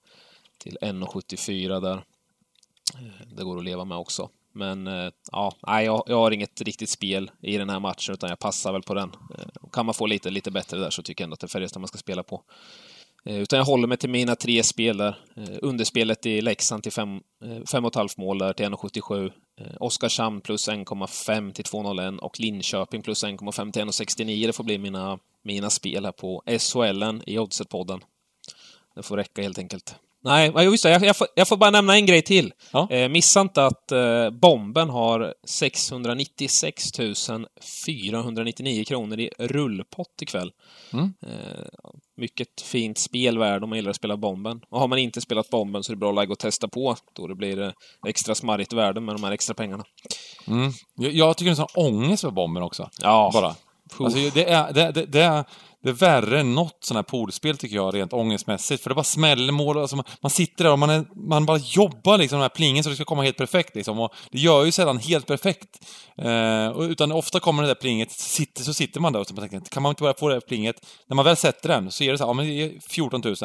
till 0.59 0.79
1,74 0.81 1.81
där. 1.81 2.05
Eh, 2.95 3.27
det 3.37 3.45
går 3.45 3.59
att 3.59 3.65
leva 3.65 3.85
med 3.85 3.99
också. 3.99 4.29
Men 4.53 4.87
eh, 4.87 5.13
ja, 5.33 5.55
jag, 5.63 6.03
jag 6.07 6.17
har 6.17 6.31
inget 6.31 6.61
riktigt 6.61 6.91
spel 6.91 7.31
i 7.41 7.57
den 7.57 7.71
här 7.71 7.81
matchen, 7.81 8.15
utan 8.15 8.31
jag 8.31 8.39
passar 8.39 8.73
väl 8.73 8.83
på 8.83 8.95
den. 8.95 9.11
Eh, 9.39 9.69
kan 9.73 9.87
man 9.87 9.95
få 9.95 10.07
lite, 10.07 10.31
lite 10.31 10.51
bättre 10.51 10.79
där 10.79 10.91
så 10.91 11.03
tycker 11.03 11.23
jag 11.23 11.27
ändå 11.27 11.35
att 11.35 11.41
det 11.41 11.47
är 11.47 11.49
Färjestad 11.49 11.81
man 11.81 11.89
ska 11.89 11.99
spela 11.99 12.23
på. 12.23 12.43
Eh, 13.25 13.39
utan 13.39 13.57
jag 13.57 13.67
håller 13.67 13.89
mig 13.89 13.99
till 13.99 14.11
mina 14.11 14.37
tre 14.37 14.63
spel 14.63 14.97
där. 14.97 15.19
Eh, 15.37 15.59
underspelet 15.63 16.27
i 16.27 16.41
Leksand 16.41 16.83
till 16.83 16.93
5,5 16.93 17.99
eh, 17.99 18.07
mål 18.17 18.39
där 18.39 18.53
till 18.53 18.67
1,77. 18.67 19.33
Oskarshamn 19.81 20.41
plus 20.41 20.69
1,5 20.69 21.53
till 21.53 21.65
2,01 21.65 22.19
och 22.19 22.41
Linköping 22.41 23.03
plus 23.03 23.25
1,5 23.25 23.73
till 23.73 23.83
1,69. 23.83 24.47
Det 24.47 24.53
får 24.53 24.65
bli 24.65 24.79
mina, 24.79 25.19
mina 25.43 25.71
spel 25.71 26.05
här 26.05 26.13
på 26.13 26.43
SHL 26.47 27.03
i 27.27 27.39
Oddset-podden. 27.39 28.01
Det 28.95 29.03
får 29.03 29.17
räcka 29.17 29.43
helt 29.43 29.59
enkelt. 29.59 29.95
Nej, 30.23 30.53
just 30.65 30.83
det, 30.83 30.91
jag, 30.91 31.05
jag, 31.05 31.17
får, 31.17 31.27
jag 31.35 31.49
får 31.49 31.57
bara 31.57 31.71
nämna 31.71 31.95
en 31.95 32.07
grej 32.07 32.23
till. 32.23 32.53
Ja. 32.73 32.91
Eh, 32.91 33.09
missa 33.09 33.41
inte 33.41 33.67
att 33.67 33.93
eh, 33.93 34.31
Bomben 34.31 34.91
har 34.91 35.35
696 35.47 36.85
499 37.87 38.85
kronor 38.85 39.21
i 39.21 39.31
rullpott 39.39 40.23
ikväll. 40.23 40.51
Mm. 40.93 41.13
Eh, 41.27 41.65
mycket 42.17 42.61
fint 42.61 42.99
spelvärde 42.99 43.65
om 43.65 43.69
man 43.69 43.79
gillar 43.79 43.91
att 43.91 43.97
spela 43.97 44.17
Bomben. 44.17 44.61
Och 44.71 44.81
har 44.81 44.89
man 44.89 44.99
inte 44.99 45.21
spelat 45.21 45.51
Bomben 45.51 45.83
så 45.83 45.93
är 45.93 45.95
det 45.95 46.01
bra 46.01 46.13
läge 46.13 46.33
att 46.33 46.39
testa 46.39 46.69
på 46.69 46.97
då 47.17 47.27
det 47.27 47.35
blir 47.35 47.63
eh, 47.63 47.73
extra 48.07 48.35
smarrigt 48.35 48.73
värde 48.73 49.01
med 49.01 49.15
de 49.15 49.25
här 49.25 49.33
extra 49.33 49.55
pengarna. 49.55 49.85
Mm. 50.47 50.73
Jag, 50.97 51.13
jag 51.13 51.37
tycker 51.37 51.51
det 51.51 51.59
är 51.59 51.63
en 51.63 51.69
sån 51.69 51.85
ångest 51.87 52.25
med 52.25 52.35
Bomben 52.35 52.63
också. 52.63 52.91
Ja. 53.03 53.31
Bara. 53.33 53.55
Alltså, 53.99 54.19
det, 54.35 54.51
är, 54.51 54.73
det, 54.73 54.93
det, 54.93 55.07
det, 55.07 55.23
är, 55.23 55.45
det 55.83 55.89
är 55.89 55.93
värre 55.93 56.41
än 56.41 56.55
något 56.55 56.79
sånt 56.81 56.97
här 56.97 57.03
poolspel 57.03 57.57
tycker 57.57 57.77
jag, 57.77 57.95
rent 57.95 58.13
ångestmässigt. 58.13 58.83
För 58.83 58.91
det 58.91 58.95
bara 58.95 59.05
smäller 59.05 59.53
mål. 59.53 59.79
Alltså, 59.79 59.97
man, 59.97 60.05
man 60.21 60.31
sitter 60.31 60.65
där 60.65 60.73
och 60.73 60.79
man, 60.79 60.91
är, 60.91 61.05
man 61.29 61.47
bara 61.47 61.59
jobbar 61.59 62.19
liksom 62.19 62.37
den 62.37 62.43
här 62.43 62.49
plingen 62.49 62.85
så 62.85 62.91
det 62.91 62.97
ska 62.97 63.05
komma 63.05 63.23
helt 63.23 63.37
perfekt 63.37 63.75
liksom. 63.75 64.01
Och 64.01 64.15
det 64.31 64.39
gör 64.39 64.65
ju 64.65 64.73
sällan 64.73 64.99
helt 64.99 65.27
perfekt. 65.27 65.87
Eh, 66.19 66.81
utan 66.81 67.13
ofta 67.13 67.41
kommer 67.41 67.63
det 67.63 67.69
där 67.69 67.75
plinget, 67.75 68.11
sitter, 68.11 68.63
så 68.63 68.75
sitter 68.75 69.01
man 69.01 69.13
där 69.13 69.21
och 69.21 69.27
så 69.27 69.35
man 69.35 69.49
tänker, 69.49 69.71
kan 69.71 69.83
man 69.83 69.91
inte 69.91 70.03
bara 70.03 70.15
få 70.15 70.29
det 70.29 70.35
där 70.35 70.41
plinget? 70.41 70.87
När 71.09 71.15
man 71.15 71.25
väl 71.25 71.37
sätter 71.37 71.69
den 71.69 71.91
så 71.91 72.05
ger 72.05 72.13
det 72.13 72.19
så 72.19 72.25
här, 72.25 72.31
ja 72.31 72.35
men 72.35 72.47
det 72.47 72.63
är 72.63 72.81
14 72.89 73.21
000. 73.25 73.37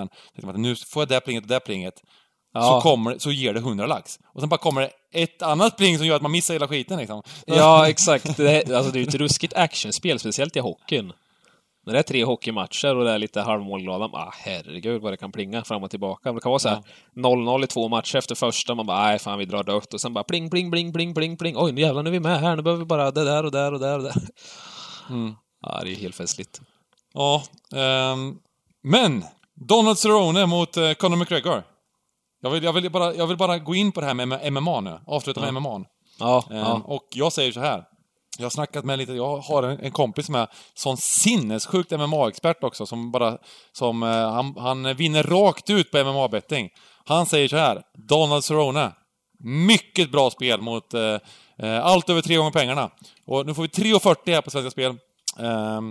Man, 0.44 0.62
nu 0.62 0.76
får 0.76 1.02
jag 1.02 1.08
det 1.08 1.16
där 1.16 1.20
plinget 1.20 1.44
och 1.44 1.48
det 1.48 1.56
där 1.56 1.60
plinget. 1.60 2.02
Ja. 2.54 2.62
Så, 2.62 2.82
kommer, 2.82 3.18
så 3.18 3.32
ger 3.32 3.54
det 3.54 3.60
100 3.60 3.88
lax. 3.88 4.20
Och 4.34 4.40
sen 4.40 4.50
bara 4.50 4.58
kommer 4.58 4.82
det 4.82 4.92
ett 5.22 5.42
annat 5.42 5.78
pling 5.78 5.98
som 5.98 6.08
gör 6.08 6.16
att 6.16 6.22
man 6.22 6.32
missar 6.32 6.54
hela 6.54 6.68
skiten 6.68 6.98
liksom. 6.98 7.24
Ja, 7.46 7.90
exakt. 7.90 8.38
Det, 8.38 8.72
alltså, 8.72 8.92
det 8.92 9.00
är 9.00 9.02
ju 9.02 9.08
ett 9.08 9.16
ruskigt 9.16 9.54
actionspel, 9.54 10.20
speciellt 10.20 10.56
i 10.56 10.60
hockeyn. 10.60 11.14
När 11.86 11.94
det 11.94 12.00
är 12.00 12.04
tre 12.04 12.24
hockeymatcher 12.24 12.96
och 12.96 13.06
det 13.06 13.12
är 13.12 13.20
lite 13.20 13.42
halvmålglada, 13.42 14.06
ah, 14.06 14.34
herregud 14.34 15.02
vad 15.02 15.14
det 15.14 15.18
kan 15.18 15.32
plinga 15.32 15.64
fram 15.64 15.84
och 15.84 15.90
tillbaka. 15.90 16.34
Det 16.34 16.40
kan 16.40 16.50
vara 16.50 16.60
så 16.60 16.70
här 16.70 16.82
0-0 17.16 17.64
i 17.64 17.68
två 17.68 17.88
matcher 17.88 18.18
efter 18.18 18.36
första, 18.36 18.76
man 18.76 18.86
bara 18.86 19.04
nej 19.04 19.20
fan 19.20 19.40
vi 19.40 19.46
drar 19.46 19.64
dött 19.64 19.94
och 19.94 20.02
sen 20.02 20.14
bara 20.14 20.24
pling, 20.24 20.50
pling, 20.50 20.72
pling, 20.72 20.94
pling, 20.94 21.14
pling, 21.14 21.38
pling. 21.38 21.56
Oj, 21.58 21.72
nu 21.72 21.82
jävlar 21.82 22.04
nu 22.04 22.10
är 22.10 22.12
vi 22.12 22.20
med 22.20 22.40
här, 22.40 22.56
nu 22.56 22.62
behöver 22.62 22.80
vi 22.80 22.86
bara 22.86 23.12
det 23.12 23.24
där 23.24 23.46
och 23.46 23.52
där 23.52 23.74
och 23.74 23.80
där 23.80 23.98
och 23.98 24.04
där. 24.04 24.14
Mm. 25.10 25.36
Ja, 25.62 25.82
det 25.84 25.92
är 25.92 25.96
helt 25.96 26.16
festligt. 26.16 26.62
Ja, 27.14 27.44
um, 28.14 28.40
men 28.84 29.24
Donald 29.54 29.98
Cerrone 29.98 30.46
mot 30.46 30.78
uh, 30.78 30.94
Conor 30.94 31.16
McGregor. 31.16 31.64
Jag 32.42 32.50
vill, 32.50 32.64
jag, 32.64 32.74
vill 32.74 32.92
bara, 32.92 33.16
jag 33.16 33.28
vill 33.28 33.38
bara 33.38 33.60
gå 33.60 33.76
in 33.76 33.92
på 33.92 34.02
det 34.02 34.08
här 34.08 34.14
med 34.14 34.54
MMA 34.54 34.82
nu, 34.82 35.00
avsluta 35.08 35.40
med 35.42 35.48
ja. 35.48 35.60
MMA. 35.60 35.86
Ja, 36.20 36.44
um, 36.50 36.58
ja. 36.58 36.82
Och 36.86 37.08
jag 37.14 37.34
säger 37.34 37.52
så 37.52 37.60
här. 37.60 37.84
Jag 38.38 38.46
har 38.46 38.50
snackat 38.50 38.86
med 38.86 39.00
lite, 39.00 39.14
jag 39.14 39.38
har 39.38 39.64
en, 39.64 39.80
en 39.80 39.92
kompis 39.92 40.26
som 40.26 40.36
är 40.36 40.48
sån 40.74 40.98
sinnessjukt 40.98 41.92
MMA-expert 41.92 42.64
också, 42.64 42.86
som 42.86 43.12
bara, 43.12 43.38
som, 43.72 44.04
eh, 44.04 44.32
han, 44.32 44.56
han 44.58 44.96
vinner 44.96 45.24
rakt 45.24 45.70
ut 45.70 45.92
på 45.92 45.98
MMA-betting. 45.98 46.70
Han 47.06 47.26
säger 47.26 47.48
så 47.48 47.58
här, 47.58 47.84
Donald 47.94 48.44
Cerrone, 48.44 48.92
mycket 49.40 50.12
bra 50.12 50.30
spel 50.30 50.62
mot 50.62 50.94
eh, 50.94 51.18
eh 51.58 51.86
allt 51.86 52.10
över 52.10 52.22
tre 52.22 52.36
gånger 52.36 52.52
pengarna. 52.52 52.92
Och 53.26 53.46
nu 53.46 53.54
får 53.54 53.62
vi 53.62 53.68
3,40 53.68 54.34
här 54.34 54.42
på 54.42 54.52
Svenska 54.52 54.72
Spel. 54.72 54.92
Eh, 55.40 55.82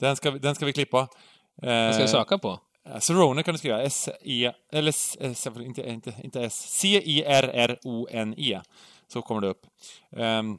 den, 0.00 0.16
ska, 0.16 0.30
den 0.30 0.54
ska 0.54 0.66
vi 0.66 0.72
klippa. 0.72 0.98
Eh, 1.62 1.84
Vad 1.84 1.94
ska 1.94 2.02
jag 2.02 2.10
söka 2.10 2.38
på? 2.38 2.60
Cerrone 2.98 3.42
kan 3.42 3.54
du 3.54 3.58
skriva. 3.58 3.82
S-E... 3.82 4.52
Eller 4.72 4.88
S, 4.88 5.18
inte, 5.56 5.82
inte, 5.90 6.14
inte 6.22 6.40
S. 6.40 6.54
C-I-R-R-O-N-E. 6.68 8.60
Så 9.08 9.22
kommer 9.22 9.40
det 9.40 9.48
upp. 9.48 9.66
Um, 10.10 10.58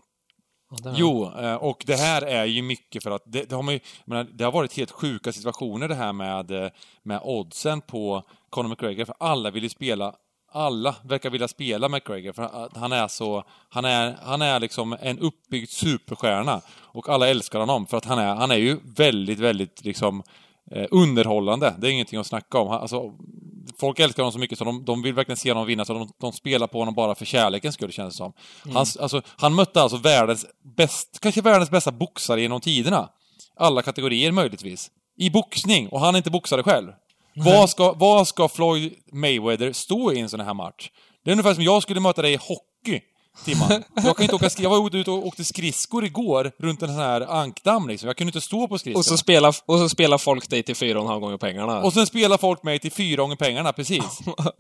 Jo, 0.96 1.32
eh, 1.40 1.56
och 1.56 1.84
det 1.88 1.96
här 1.96 2.22
är 2.22 2.46
ju 2.46 2.62
mycket 2.62 3.04
för 3.04 3.12
att 3.12 3.24
det, 3.26 3.50
det 3.50 3.56
har, 3.56 3.64
man 3.64 3.74
ju, 3.74 3.80
menar, 4.06 4.24
det 4.24 4.44
har 4.44 4.52
varit 4.52 4.78
helt 4.78 4.92
sjuka 4.92 5.32
situationer 5.32 5.88
det 5.88 5.96
här 5.96 6.14
med, 6.14 6.52
eh, 6.52 6.70
med 7.04 7.20
oddsen 7.24 7.82
på 7.82 8.24
Conor 8.50 8.70
McGregor, 8.70 9.06
för 9.06 9.16
alla 9.20 9.52
vill 9.52 9.64
ju 9.64 9.70
spela 9.70 10.16
alla 10.56 10.96
verkar 11.04 11.30
vilja 11.30 11.48
spela 11.48 11.90
McGregor 11.90 12.32
för 12.32 12.70
han 12.80 12.92
är 12.92 13.08
så... 13.08 13.44
Han 13.70 13.86
är, 13.86 14.16
han 14.24 14.42
är 14.42 14.60
liksom 14.60 14.98
en 15.02 15.20
uppbyggd 15.20 15.70
superstjärna. 15.70 16.62
Och 16.82 17.10
alla 17.10 17.28
älskar 17.28 17.60
honom 17.60 17.88
för 17.88 17.98
att 17.98 18.06
han 18.06 18.20
är, 18.20 18.36
han 18.36 18.52
är 18.52 18.56
ju 18.56 18.78
väldigt, 18.84 19.40
väldigt 19.40 19.86
liksom 19.86 20.24
eh, 20.72 20.86
underhållande. 20.92 21.76
Det 21.78 21.88
är 21.88 21.92
ingenting 21.92 22.20
att 22.20 22.28
snacka 22.28 22.58
om. 22.58 22.68
Alltså, 22.68 23.14
folk 23.80 24.00
älskar 24.00 24.24
honom 24.24 24.32
så 24.32 24.40
mycket 24.40 24.58
så 24.58 24.64
de, 24.64 24.86
de 24.86 25.02
vill 25.02 25.14
verkligen 25.14 25.38
se 25.38 25.52
honom 25.52 25.68
vinna, 25.68 25.86
så 25.86 25.94
de, 25.94 26.10
de 26.22 26.32
spelar 26.32 26.68
på 26.68 26.80
honom 26.80 26.94
bara 26.94 27.16
för 27.16 27.26
kärlekens 27.26 27.76
skull, 27.76 27.92
känns 27.92 28.14
det 28.14 28.18
som. 28.18 28.34
Mm. 28.66 28.76
Han, 28.76 28.86
alltså, 29.00 29.22
han 29.38 29.56
mötte 29.56 29.82
alltså 29.82 29.98
världens 29.98 30.46
bäst, 30.78 31.20
kanske 31.22 31.42
världens 31.42 31.70
bästa 31.70 31.92
boxare 31.92 32.42
genom 32.42 32.62
tiderna. 32.62 33.10
Alla 33.58 33.82
kategorier 33.82 34.32
möjligtvis. 34.32 34.92
I 35.18 35.30
boxning, 35.30 35.90
och 35.90 36.00
han 36.00 36.16
är 36.16 36.18
inte 36.18 36.32
boxare 36.32 36.64
själv. 36.64 36.92
Vad 37.36 37.70
ska, 37.70 37.94
vad 37.94 38.28
ska 38.28 38.48
Floyd 38.48 38.94
Mayweather 39.12 39.74
stå 39.74 40.14
i 40.14 40.20
en 40.20 40.30
sån 40.30 40.40
här 40.40 40.54
match? 40.54 40.90
Det 41.24 41.30
är 41.30 41.32
ungefär 41.32 41.54
som 41.54 41.64
jag 41.64 41.84
skulle 41.84 42.00
möta 42.00 42.22
dig 42.22 42.34
i 42.34 42.36
hockey. 42.42 43.02
Timman. 43.44 43.84
Jag 43.96 44.18
kan 44.18 44.24
inte 44.24 44.36
åka 44.36 44.50
Jag 44.58 44.70
var 44.70 44.96
ute 44.96 45.12
och 45.12 45.28
åkte 45.28 45.46
skridskor 45.46 46.06
igår 46.06 46.52
runt 46.58 46.82
en 46.82 46.88
sån 46.88 46.98
här 46.98 47.22
ankdamm 47.22 47.88
liksom. 47.88 48.08
Jag 48.08 48.18
kunde 48.18 48.30
inte 48.30 48.42
stå 48.42 48.68
på 48.68 48.78
skridskor. 48.78 49.00
Och 49.00 49.06
så 49.06 49.18
spelar, 49.18 49.56
och 49.66 49.80
så 49.80 49.90
spelar 49.90 50.18
folk 50.18 50.50
dig 50.50 50.64
till 50.64 50.76
fyra 50.76 51.00
och 51.00 51.06
en 51.06 51.10
halv 51.10 51.22
gånger 51.22 51.38
pengarna. 51.38 51.84
Och 51.84 51.94
sen 51.94 52.06
spelar 52.06 52.38
folk 52.38 52.64
mig 52.64 52.80
till 52.80 52.92
fyra 52.92 53.22
gånger 53.22 53.36
pengarna, 53.36 53.74
precis. 53.74 54.20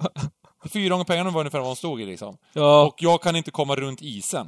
fyra 0.69 0.89
gånger 0.89 1.05
pengarna 1.05 1.29
var 1.29 1.39
ungefär 1.39 1.59
vad 1.59 1.67
han 1.67 1.75
stod 1.75 2.01
i 2.01 2.05
liksom. 2.05 2.37
Ja. 2.53 2.85
Och 2.85 2.95
jag 2.97 3.21
kan 3.21 3.35
inte 3.35 3.51
komma 3.51 3.75
runt 3.75 4.01
isen. 4.01 4.47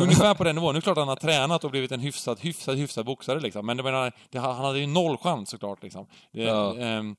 Ungefär 0.00 0.34
på 0.34 0.44
den 0.44 0.54
nivån. 0.54 0.74
Nu 0.74 0.76
är 0.76 0.80
det 0.80 0.84
klart 0.84 0.98
att 0.98 1.02
han 1.02 1.08
har 1.08 1.16
tränat 1.16 1.64
och 1.64 1.70
blivit 1.70 1.92
en 1.92 2.00
hyfsad, 2.00 2.40
hyfsad, 2.40 2.78
hyfsad 2.78 3.06
boxare 3.06 3.40
liksom. 3.40 3.66
Men 3.66 3.76
menar, 3.76 4.12
det, 4.30 4.38
han 4.38 4.56
hade 4.56 4.78
ju 4.78 4.86
noll 4.86 5.16
chans 5.16 5.50
såklart 5.50 5.82
liksom. 5.82 6.06
Det, 6.32 6.42
ja. 6.42 6.78
ähm, 6.78 7.16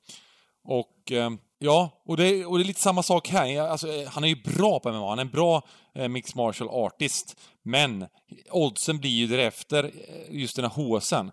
och 0.64 1.12
ähm, 1.12 1.38
Ja, 1.62 2.01
och 2.05 2.18
det, 2.18 2.45
och 2.45 2.57
det 2.57 2.64
är 2.64 2.66
lite 2.66 2.82
samma 2.82 3.03
sak 3.03 3.28
här. 3.28 3.62
Alltså, 3.62 3.88
eh, 3.88 4.10
han 4.10 4.24
är 4.24 4.28
ju 4.28 4.36
bra 4.36 4.80
på 4.80 4.91
MMA, 4.91 5.10
han 5.10 5.20
är 5.20 5.24
en 5.24 5.30
bra 5.30 5.62
eh, 5.95 6.07
mixed 6.07 6.36
martial 6.36 6.70
artist. 6.70 7.36
Men 7.64 8.05
oddsen 8.51 8.99
blir 8.99 9.10
ju 9.10 9.28
därefter, 9.28 9.84
eh, 9.84 10.39
just 10.39 10.55
den 10.55 10.66
här 10.66 10.72
håsen. 10.72 11.32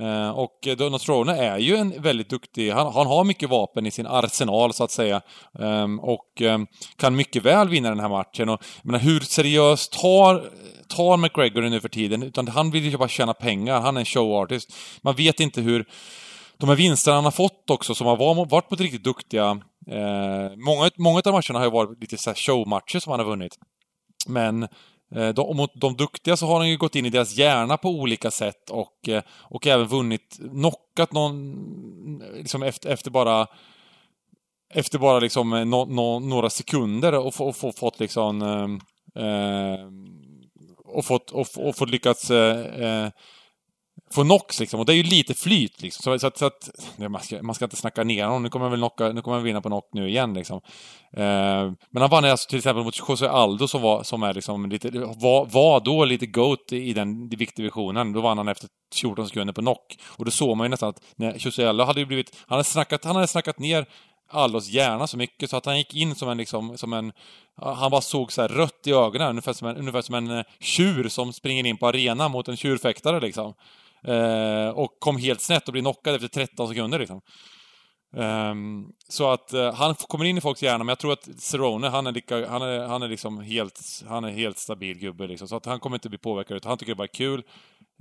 Eh, 0.00 0.30
och 0.30 0.66
eh, 0.66 0.76
Donald 0.76 1.02
Trone 1.02 1.36
är 1.36 1.58
ju 1.58 1.76
en 1.76 2.02
väldigt 2.02 2.28
duktig, 2.28 2.70
han, 2.70 2.92
han, 2.92 3.06
har 3.06 3.24
mycket 3.24 3.48
vapen 3.48 3.86
i 3.86 3.90
sin 3.90 4.06
arsenal 4.06 4.72
så 4.72 4.84
att 4.84 4.90
säga. 4.90 5.22
Eh, 5.58 5.94
och 6.00 6.42
eh, 6.42 6.58
kan 6.96 7.16
mycket 7.16 7.42
väl 7.42 7.68
vinna 7.68 7.88
den 7.88 8.00
här 8.00 8.08
matchen. 8.08 8.48
Och, 8.48 8.64
menar, 8.82 8.98
hur 8.98 9.20
seriöst 9.20 9.92
tar, 9.92 10.50
tar 10.88 11.16
McGregor 11.16 11.62
nu 11.62 11.80
för 11.80 11.88
tiden? 11.88 12.22
Utan 12.22 12.48
han 12.48 12.70
vill 12.70 12.84
ju 12.84 12.96
bara 12.96 13.08
tjäna 13.08 13.34
pengar, 13.34 13.80
han 13.80 13.96
är 13.96 14.00
en 14.00 14.06
showartist. 14.06 14.72
Man 15.02 15.14
vet 15.14 15.40
inte 15.40 15.60
hur 15.60 15.86
de 16.58 16.68
här 16.68 16.76
vinsterna 16.76 17.14
han 17.14 17.24
har 17.24 17.30
fått 17.30 17.70
också, 17.70 17.94
som 17.94 18.06
har 18.06 18.16
varit 18.46 18.70
mot 18.70 18.80
riktigt 18.80 19.04
duktiga... 19.04 19.60
Eh, 19.90 20.56
många, 20.56 20.90
många 20.96 21.22
av 21.24 21.32
matcherna 21.32 21.58
har 21.58 21.64
ju 21.64 21.70
varit 21.70 22.00
lite 22.00 22.18
så 22.18 22.34
showmatcher 22.34 22.98
som 22.98 23.10
han 23.10 23.20
har 23.20 23.26
vunnit. 23.26 23.58
Men 24.26 24.62
eh, 25.14 25.28
de, 25.28 25.56
mot 25.56 25.70
de 25.74 25.96
duktiga 25.96 26.36
så 26.36 26.46
har 26.46 26.58
han 26.58 26.68
ju 26.68 26.76
gått 26.76 26.96
in 26.96 27.06
i 27.06 27.10
deras 27.10 27.36
hjärna 27.36 27.76
på 27.76 27.88
olika 27.88 28.30
sätt 28.30 28.70
och, 28.70 29.08
eh, 29.08 29.22
och 29.28 29.66
även 29.66 29.86
vunnit, 29.86 30.38
knockat 30.50 31.12
någon, 31.12 32.18
liksom 32.34 32.62
efter, 32.62 32.88
efter 32.88 33.10
bara 33.10 33.46
efter 34.74 34.98
bara 34.98 35.18
liksom 35.18 35.52
eh, 35.52 35.64
no, 35.64 35.84
no, 35.84 36.18
några 36.18 36.50
sekunder 36.50 37.12
och, 37.14 37.40
och, 37.40 37.64
och 37.64 37.74
fått 37.74 38.00
liksom 38.00 38.42
eh, 38.42 39.24
eh, 39.24 39.78
och 40.84 41.04
fått, 41.04 41.30
och, 41.30 41.46
och 41.56 41.76
fått 41.76 41.90
lyckats 41.90 42.30
eh, 42.30 42.84
eh 42.84 43.10
få 44.10 44.24
Nox 44.24 44.60
liksom. 44.60 44.80
Och 44.80 44.86
det 44.86 44.92
är 44.92 44.96
ju 44.96 45.02
lite 45.02 45.34
flyt 45.34 45.82
liksom. 45.82 46.02
Så, 46.02 46.18
så 46.18 46.26
att, 46.26 46.38
så 46.38 46.46
att 46.46 46.70
man, 46.96 47.22
ska, 47.22 47.42
man 47.42 47.54
ska 47.54 47.64
inte 47.64 47.76
snacka 47.76 48.04
ner 48.04 48.24
honom. 48.24 48.42
Nu 48.42 48.48
kommer 48.48 48.64
han 48.64 48.70
väl 48.70 48.80
knocka, 48.80 49.12
nu 49.12 49.22
kommer 49.22 49.36
han 49.36 49.44
vinna 49.44 49.60
på 49.60 49.68
knock 49.68 49.88
nu 49.92 50.08
igen 50.08 50.34
liksom. 50.34 50.60
Eh, 51.12 51.72
men 51.90 52.00
han 52.00 52.10
vann 52.10 52.24
alltså 52.24 52.48
till 52.48 52.58
exempel 52.58 52.84
mot 52.84 53.08
José 53.08 53.26
Aldo 53.26 53.68
som 53.68 53.82
var, 53.82 54.02
som 54.02 54.22
är 54.22 54.34
liksom 54.34 54.70
lite, 54.70 54.90
var, 54.90 55.46
var 55.46 55.80
då 55.80 56.04
lite 56.04 56.26
GOAT 56.26 56.72
i 56.72 56.92
den 56.92 57.28
viktdivisionen. 57.28 58.12
Då 58.12 58.20
vann 58.20 58.38
han 58.38 58.48
efter 58.48 58.68
14 58.94 59.28
sekunder 59.28 59.52
på 59.52 59.60
knock. 59.60 59.98
Och 60.06 60.24
då 60.24 60.30
såg 60.30 60.56
man 60.56 60.64
ju 60.64 60.68
nästan 60.68 60.88
att 60.88 61.00
när 61.16 61.36
José 61.38 61.64
Aldo 61.64 61.84
hade 61.84 62.00
ju 62.00 62.06
blivit, 62.06 62.36
han 62.46 62.56
hade 62.56 62.64
snackat, 62.64 63.04
han 63.04 63.14
hade 63.14 63.26
snackat 63.26 63.58
ner 63.58 63.86
Allos 64.28 64.68
hjärna 64.68 65.06
så 65.06 65.16
mycket 65.16 65.50
så 65.50 65.56
att 65.56 65.66
han 65.66 65.78
gick 65.78 65.94
in 65.94 66.14
som 66.14 66.28
en 66.28 66.38
liksom, 66.38 66.78
som 66.78 66.92
en... 66.92 67.12
Han 67.56 67.90
bara 67.90 68.00
såg 68.00 68.32
så 68.32 68.42
här 68.42 68.48
rött 68.48 68.86
i 68.86 68.92
ögonen, 68.92 69.28
ungefär 69.28 69.52
som 69.52 69.68
en, 69.68 69.76
ungefär 69.76 70.02
som 70.02 70.14
en 70.14 70.30
eh, 70.30 70.44
tjur 70.60 71.08
som 71.08 71.32
springer 71.32 71.66
in 71.66 71.76
på 71.76 71.86
arenan 71.88 72.30
mot 72.30 72.48
en 72.48 72.56
tjurfäktare 72.56 73.20
liksom. 73.20 73.54
Eh, 74.04 74.68
och 74.68 74.96
kom 74.98 75.16
helt 75.16 75.40
snett 75.40 75.68
och 75.68 75.72
blir 75.72 75.82
knockad 75.82 76.14
efter 76.14 76.28
13 76.28 76.68
sekunder 76.68 76.98
liksom. 76.98 77.20
Eh, 78.16 78.54
så 79.08 79.30
att 79.30 79.52
eh, 79.52 79.74
han 79.74 79.94
kommer 79.94 80.24
in 80.24 80.38
i 80.38 80.40
folks 80.40 80.62
hjärna, 80.62 80.78
men 80.78 80.88
jag 80.88 80.98
tror 80.98 81.12
att 81.12 81.28
Cerrone, 81.40 81.88
han 81.88 82.06
är, 82.06 82.12
lika, 82.12 82.48
han 82.48 82.62
är, 82.62 82.86
han 82.86 83.02
är 83.02 83.08
liksom 83.08 83.40
helt, 83.40 83.80
han 84.08 84.24
är 84.24 84.30
helt 84.30 84.58
stabil 84.58 84.98
gubbe 84.98 85.26
liksom. 85.26 85.48
Så 85.48 85.56
att 85.56 85.66
han 85.66 85.80
kommer 85.80 85.96
inte 85.96 86.08
bli 86.08 86.18
påverkad, 86.18 86.56
utan 86.56 86.68
han 86.68 86.78
tycker 86.78 86.92
det 86.92 86.96
bara 86.96 87.04
är 87.04 87.14
kul. 87.14 87.42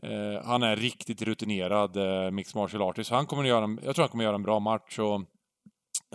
Eh, 0.03 0.45
han 0.45 0.63
är 0.63 0.75
riktigt 0.75 1.21
rutinerad 1.21 1.97
eh, 1.97 2.31
mixed 2.31 2.55
martial 2.55 2.81
artist, 2.81 3.09
så 3.09 3.15
han 3.15 3.25
kommer 3.25 3.43
göra 3.43 3.63
en, 3.63 3.79
jag 3.83 3.95
tror 3.95 4.03
han 4.03 4.09
kommer 4.09 4.23
göra 4.23 4.35
en 4.35 4.43
bra 4.43 4.59
match. 4.59 4.99
Och, 4.99 5.21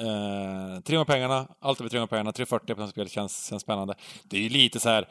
Eh, 0.01 0.81
300 0.81 1.05
pengarna, 1.05 1.49
allt 1.61 1.81
över 1.81 1.91
300 1.91 2.07
pengarna, 2.07 2.33
340 2.33 2.75
på 2.75 2.81
spel 2.81 2.91
spelet 2.91 3.13
känns, 3.13 3.49
känns 3.49 3.63
spännande. 3.63 3.95
Det 4.25 4.37
är 4.37 4.41
ju 4.41 4.49
lite 4.49 4.81
så 4.81 4.89
här 4.89 5.09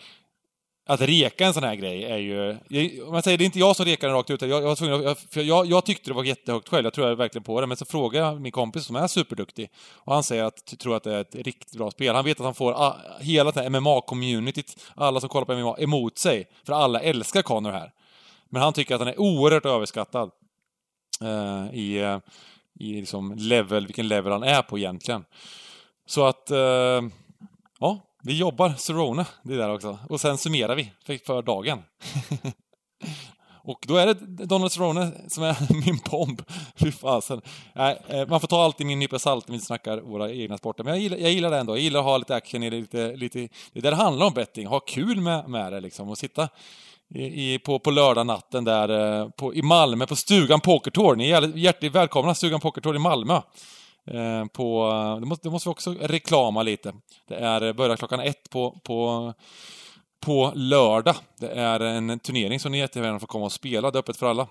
att 0.88 1.02
reka 1.02 1.46
en 1.46 1.54
sån 1.54 1.64
här 1.64 1.76
grej 1.76 2.06
är 2.06 2.18
ju... 2.18 2.60
Om 3.04 3.12
man 3.12 3.24
säger, 3.24 3.38
det 3.38 3.44
är 3.44 3.46
inte 3.46 3.60
jag 3.60 3.76
som 3.76 3.86
rekar 3.86 4.08
den 4.08 4.18
rakt 4.18 4.30
ut. 4.30 4.42
Jag, 4.42 4.64
jag, 4.64 4.78
jag, 4.82 5.46
jag, 5.46 5.66
jag 5.66 5.86
tyckte 5.86 6.10
det 6.10 6.14
var 6.14 6.24
jättehögt 6.24 6.70
själv, 6.70 6.86
jag 6.86 6.94
tror 6.94 7.16
verkligen 7.16 7.44
på 7.44 7.62
det. 7.62 7.68
Men 7.68 7.78
så 7.78 7.86
frågar 7.86 8.22
jag 8.22 8.42
min 8.42 8.52
kompis 8.52 8.86
som 8.86 8.96
är 8.96 9.08
superduktig 9.08 9.70
och 9.94 10.14
han 10.14 10.24
säger 10.24 10.44
att, 10.44 10.80
tror 10.80 10.96
att 10.96 11.04
det 11.04 11.14
är 11.14 11.22
ett 11.22 11.36
riktigt 11.36 11.78
bra 11.78 11.92
spel. 11.92 12.16
Han 12.16 12.26
vet 12.26 12.40
att 12.40 12.46
han 12.46 12.56
får 12.56 12.74
a, 12.88 12.96
hela 13.20 13.52
det 13.52 13.62
här 13.62 13.70
MMA-communityt, 13.70 14.78
alla 14.96 15.20
som 15.20 15.30
kollar 15.30 15.46
på 15.46 15.56
MMA, 15.56 15.78
emot 15.78 16.18
sig. 16.18 16.48
För 16.66 16.74
alla 16.74 17.00
älskar 17.00 17.42
Connor 17.42 17.72
här. 17.72 17.92
Men 18.50 18.62
han 18.62 18.74
tycker 18.74 18.96
att 18.96 19.02
han 19.02 19.08
är 19.08 19.20
oerhört 19.20 19.66
överskattad. 19.66 20.32
Uh, 21.22 21.76
I, 21.76 22.04
uh, 22.04 22.20
i 22.80 23.00
liksom 23.00 23.34
level, 23.38 23.86
vilken 23.86 24.08
level 24.08 24.32
han 24.32 24.44
är 24.44 24.62
på 24.62 24.78
egentligen. 24.78 25.26
Så 26.06 26.26
att... 26.26 26.52
Uh, 26.52 27.10
ja, 27.80 28.07
vi 28.24 28.38
jobbar 28.38 28.74
Serona, 28.78 29.26
det 29.44 29.56
där 29.56 29.74
också. 29.74 29.98
Och 30.10 30.22
sen 30.22 30.38
summerar 30.38 30.76
vi 30.76 30.92
för, 31.06 31.18
för 31.26 31.42
dagen. 31.42 31.84
och 33.64 33.80
då 33.88 33.96
är 33.96 34.06
det 34.06 34.46
Donald 34.46 34.72
Serona 34.72 35.12
som 35.28 35.44
är 35.44 35.58
min 35.86 36.00
bomb. 36.12 36.42
Fy 36.76 36.92
fasen. 36.92 37.42
Äh, 37.76 38.28
man 38.28 38.40
får 38.40 38.48
ta 38.48 38.64
allt 38.64 38.82
i 38.82 38.86
min 38.86 39.00
nypa 39.00 39.20
salt 39.20 39.48
när 39.48 39.56
vi 39.56 39.62
snackar 39.62 39.98
våra 39.98 40.32
egna 40.32 40.58
sporter. 40.58 40.84
Men 40.84 40.94
jag 40.94 41.02
gillar, 41.02 41.18
jag 41.18 41.32
gillar 41.32 41.52
det 41.52 41.58
ändå. 41.58 41.74
Jag 41.74 41.82
gillar 41.82 42.00
att 42.00 42.06
ha 42.06 42.18
lite 42.18 42.36
action 42.36 42.64
i 42.64 42.70
det. 42.70 42.78
Lite, 42.78 43.16
lite, 43.16 43.40
det 43.40 43.80
är 43.80 43.82
det 43.82 43.90
det 43.90 43.96
handlar 43.96 44.26
om 44.26 44.34
betting. 44.34 44.68
Ha 44.68 44.80
kul 44.80 45.22
med, 45.22 45.50
med 45.50 45.74
det 45.74 45.80
liksom. 45.80 46.10
Och 46.10 46.18
sitta 46.18 46.50
i, 47.16 47.54
i, 47.54 47.60
på, 47.60 47.80
på 47.80 47.92
lördagnatten 47.92 48.64
där 48.64 49.20
eh, 49.22 49.30
på, 49.30 49.54
i 49.54 49.62
Malmö 49.62 50.06
på 50.06 50.16
Stugan 50.16 50.60
Pokertour. 50.60 51.16
Ni 51.16 51.32
är 51.32 51.58
hjärtligt 51.58 51.96
välkomna 51.96 52.36
Stugan 52.36 52.60
Pokertour 52.60 52.96
i 52.96 53.00
Malmö. 53.00 53.42
Eh, 54.08 54.46
på, 54.46 54.90
det 55.20 55.26
måste, 55.26 55.48
det 55.48 55.52
måste 55.52 55.70
vi 55.70 55.74
också 55.74 55.96
reklama 56.02 56.64
lite. 56.64 56.94
Det 57.28 57.36
är 57.36 57.74
börjar 57.74 57.98
klockan 57.98 58.20
ett 58.20 58.50
på, 58.50 58.80
på, 58.84 59.34
på 60.26 60.52
lördag. 60.56 61.16
Det 61.40 61.50
är 61.50 61.80
en 61.80 62.20
turnering 62.20 62.60
som 62.60 62.72
ni 62.72 62.80
jättegärna 62.80 63.20
får 63.20 63.28
komma 63.28 63.46
och 63.46 63.52
spela. 63.52 63.92
Det 63.92 63.98
är 63.98 64.00
öppet 64.00 64.18
för 64.18 64.30
alla. 64.30 64.48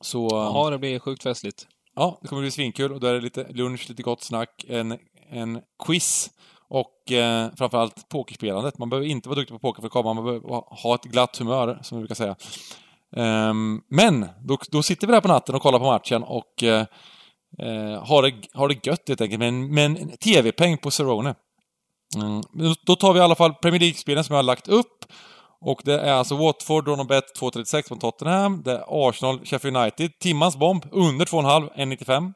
Så... 0.00 0.28
Ja, 0.30 0.70
det 0.70 0.78
blir 0.78 0.98
sjukt 0.98 1.22
festligt. 1.22 1.66
Ja, 1.94 2.18
det 2.22 2.28
kommer 2.28 2.42
bli 2.42 2.50
svinkul 2.50 2.92
och 2.92 3.00
då 3.00 3.06
är 3.06 3.14
det 3.14 3.20
lite 3.20 3.46
lunch, 3.48 3.88
lite 3.88 4.02
gott 4.02 4.22
snack, 4.22 4.64
en, 4.68 4.98
en 5.30 5.60
quiz 5.84 6.30
och 6.68 7.12
eh, 7.12 7.48
framförallt 7.56 8.08
pokerspelandet. 8.08 8.78
Man 8.78 8.90
behöver 8.90 9.08
inte 9.08 9.28
vara 9.28 9.36
duktig 9.36 9.54
på 9.54 9.58
poker 9.58 9.82
för 9.82 9.86
att 9.86 9.92
komma, 9.92 10.14
man 10.14 10.24
behöver 10.24 10.48
ha 10.82 10.94
ett 10.94 11.04
glatt 11.04 11.36
humör, 11.38 11.78
som 11.82 11.98
vi 11.98 12.02
brukar 12.02 12.14
säga. 12.14 12.36
Um, 13.10 13.82
men, 13.88 14.28
då, 14.44 14.58
då 14.70 14.82
sitter 14.82 15.06
vi 15.06 15.12
där 15.12 15.20
på 15.20 15.28
natten 15.28 15.54
och 15.54 15.62
kollar 15.62 15.78
på 15.78 15.84
matchen 15.84 16.22
och 16.22 16.62
eh, 16.62 16.86
eh, 17.58 18.04
har, 18.04 18.22
det, 18.22 18.34
har 18.52 18.68
det 18.68 18.86
gött 18.86 19.08
helt 19.08 19.20
enkelt 19.20 19.40
med 19.40 19.84
en, 19.84 20.16
TV-peng 20.16 20.78
på 20.78 20.90
Cerrone. 20.90 21.34
Mm. 22.16 22.42
Då 22.86 22.96
tar 22.96 23.12
vi 23.12 23.18
i 23.18 23.22
alla 23.22 23.34
fall 23.34 23.54
Premier 23.54 23.80
League-spelen 23.80 24.24
som 24.24 24.32
jag 24.32 24.38
har 24.38 24.42
lagt 24.42 24.68
upp. 24.68 25.04
Och 25.60 25.80
det 25.84 26.00
är 26.00 26.12
alltså 26.12 26.36
Watford, 26.36 26.84
Dronobet 26.84 27.24
2.36 27.40 27.82
mot 27.90 28.00
Tottenham. 28.00 28.62
Det 28.62 28.72
är 28.72 28.84
Arsenal, 28.88 29.40
Sheffield 29.44 29.76
United. 29.76 30.18
Timmans 30.18 30.56
bomb, 30.56 30.84
under 30.90 31.26
2,5, 31.26 31.70
1.95. 31.74 32.32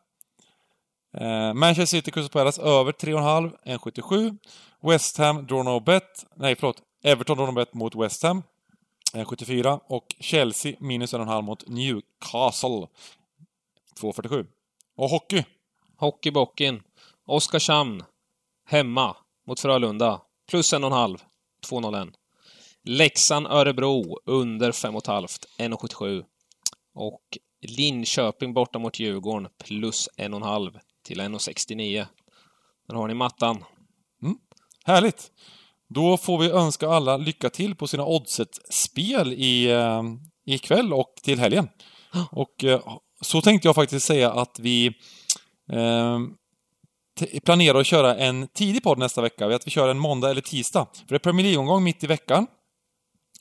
Eh, 1.15 1.55
Manchester 1.55 1.97
City, 1.97 2.11
Crystal 2.11 2.41
Palace, 2.41 2.63
över 2.63 2.93
3,5, 2.93 3.53
1.77. 3.65 4.39
West 4.83 5.19
Ham, 5.19 5.47
Dronobet. 5.47 6.27
Nej, 6.37 6.57
förlåt. 6.57 6.83
Everton, 7.05 7.37
Dronobet 7.37 7.75
mot 7.75 7.95
West 7.95 8.23
Ham. 8.23 8.43
1.74. 9.15 9.81
Och 9.87 10.07
Chelsea, 10.21 10.75
minus 10.81 11.15
1,5 11.15 11.43
mot 11.43 11.69
Newcastle. 11.69 12.87
2.47. 14.01 14.47
Och 15.03 15.11
hockey? 15.11 15.45
Hockeybocken. 15.97 16.83
Oskarshamn. 17.27 18.03
Hemma. 18.69 19.17
Mot 19.47 19.61
Frölunda. 19.61 20.21
Plus 20.51 20.73
en 20.73 20.85
och 20.85 20.91
en 20.91 20.97
halv. 20.97 21.19
2-0-1. 21.71 22.13
Leksand-Örebro. 22.85 24.19
Under 24.25 24.73
5,5. 24.73 25.47
1,77. 25.59 26.25
Och 26.95 27.23
Linköping 27.61 28.55
borta 28.55 28.79
mot 28.79 28.99
Djurgården. 28.99 29.49
Plus 29.65 30.09
en 30.17 30.35
och 30.35 30.41
en 30.41 30.47
halv 30.47 30.79
till 31.05 31.21
1,69. 31.21 32.07
Där 32.89 32.95
har 32.95 33.09
ni 33.09 33.15
mattan. 33.15 33.65
Mm. 34.23 34.39
Härligt! 34.85 35.33
Då 35.89 36.17
får 36.17 36.39
vi 36.39 36.51
önska 36.51 36.89
alla 36.89 37.17
lycka 37.17 37.51
till 37.51 37.75
på 37.75 37.87
sina 37.87 38.07
oddset-spel 38.07 39.33
i, 39.33 39.71
eh, 39.71 40.03
ikväll 40.45 40.93
och 40.93 41.15
till 41.23 41.39
helgen. 41.39 41.69
Och 42.31 42.65
eh, 42.65 42.99
så 43.23 43.41
tänkte 43.41 43.69
jag 43.69 43.75
faktiskt 43.75 44.07
säga 44.07 44.33
att 44.33 44.59
vi 44.59 44.87
eh, 45.73 46.21
planerar 47.45 47.81
att 47.81 47.87
köra 47.87 48.17
en 48.17 48.49
tidig 48.49 48.83
podd 48.83 48.99
nästa 48.99 49.23
vecka. 49.23 49.47
Att 49.47 49.67
vi 49.67 49.71
kör 49.71 49.89
en 49.89 49.99
måndag 49.99 50.31
eller 50.31 50.41
tisdag. 50.41 50.87
För 50.95 51.09
det 51.09 51.15
är 51.15 51.19
Premier 51.19 51.45
League-omgång 51.45 51.85
mitt 51.85 52.05
i 52.05 52.07
veckan. 52.07 52.47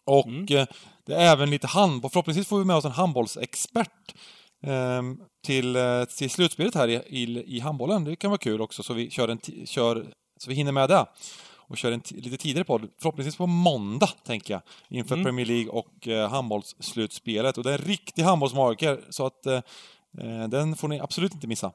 Och 0.06 0.28
mm. 0.28 0.58
eh, 0.58 0.68
det 1.06 1.14
är 1.14 1.32
även 1.32 1.50
lite 1.50 1.68
handboll. 1.68 2.12
Förhoppningsvis 2.12 2.48
får 2.48 2.60
vi 2.60 2.66
med 2.66 2.76
oss 2.76 2.86
en 2.86 2.92
handbollsexpert 2.92 4.16
eh, 4.64 5.02
till, 5.46 5.78
till 6.18 6.30
slutspelet 6.30 6.76
här 6.76 6.88
i, 6.88 6.94
i, 6.94 7.56
i 7.58 7.60
handbollen. 7.60 8.04
Det 8.04 8.16
kan 8.16 8.32
vara 8.32 8.38
kul 8.38 8.62
också, 8.62 8.84
så 8.84 8.94
vi 8.94 9.10
kör 9.10 9.28
en 9.28 9.40
kör, 9.66 10.06
så 10.40 10.50
vi 10.50 10.56
hinner 10.56 10.72
med 10.72 10.90
det 10.90 11.06
och 11.72 11.78
kör 11.78 11.92
en 11.92 12.02
lite 12.10 12.38
tidigare 12.38 12.66
podd, 12.66 12.90
förhoppningsvis 12.98 13.36
på 13.36 13.48
måndag, 13.48 14.10
tänker 14.26 14.54
jag, 14.54 14.62
inför 14.90 15.16
mm. 15.16 15.26
Premier 15.26 15.46
League 15.46 15.72
och 15.72 16.08
eh, 16.08 16.30
handbollsslutspelet. 16.30 17.58
Och 17.58 17.64
det 17.64 17.70
är 17.70 17.80
en 17.80 17.86
riktig 17.86 18.24
handbollsmagiker, 18.24 19.02
så 19.10 19.26
att 19.26 19.46
eh, 19.46 19.62
eh, 20.18 20.48
den 20.50 20.76
får 20.76 20.88
ni 20.88 21.00
absolut 21.00 21.34
inte 21.34 21.48
missa. 21.48 21.72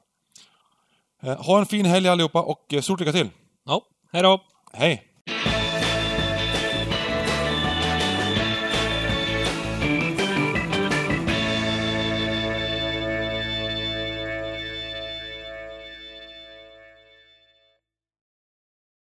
Eh, 1.23 1.45
ha 1.45 1.59
en 1.59 1.65
fin 1.65 1.85
helg 1.85 2.07
allihopa 2.07 2.41
och 2.41 2.73
eh, 2.73 2.81
stort 2.81 2.99
lycka 2.99 3.11
till! 3.11 3.29
Ja, 3.65 3.81
hej 4.11 4.23
då! 4.23 4.41
Hej! 4.73 5.16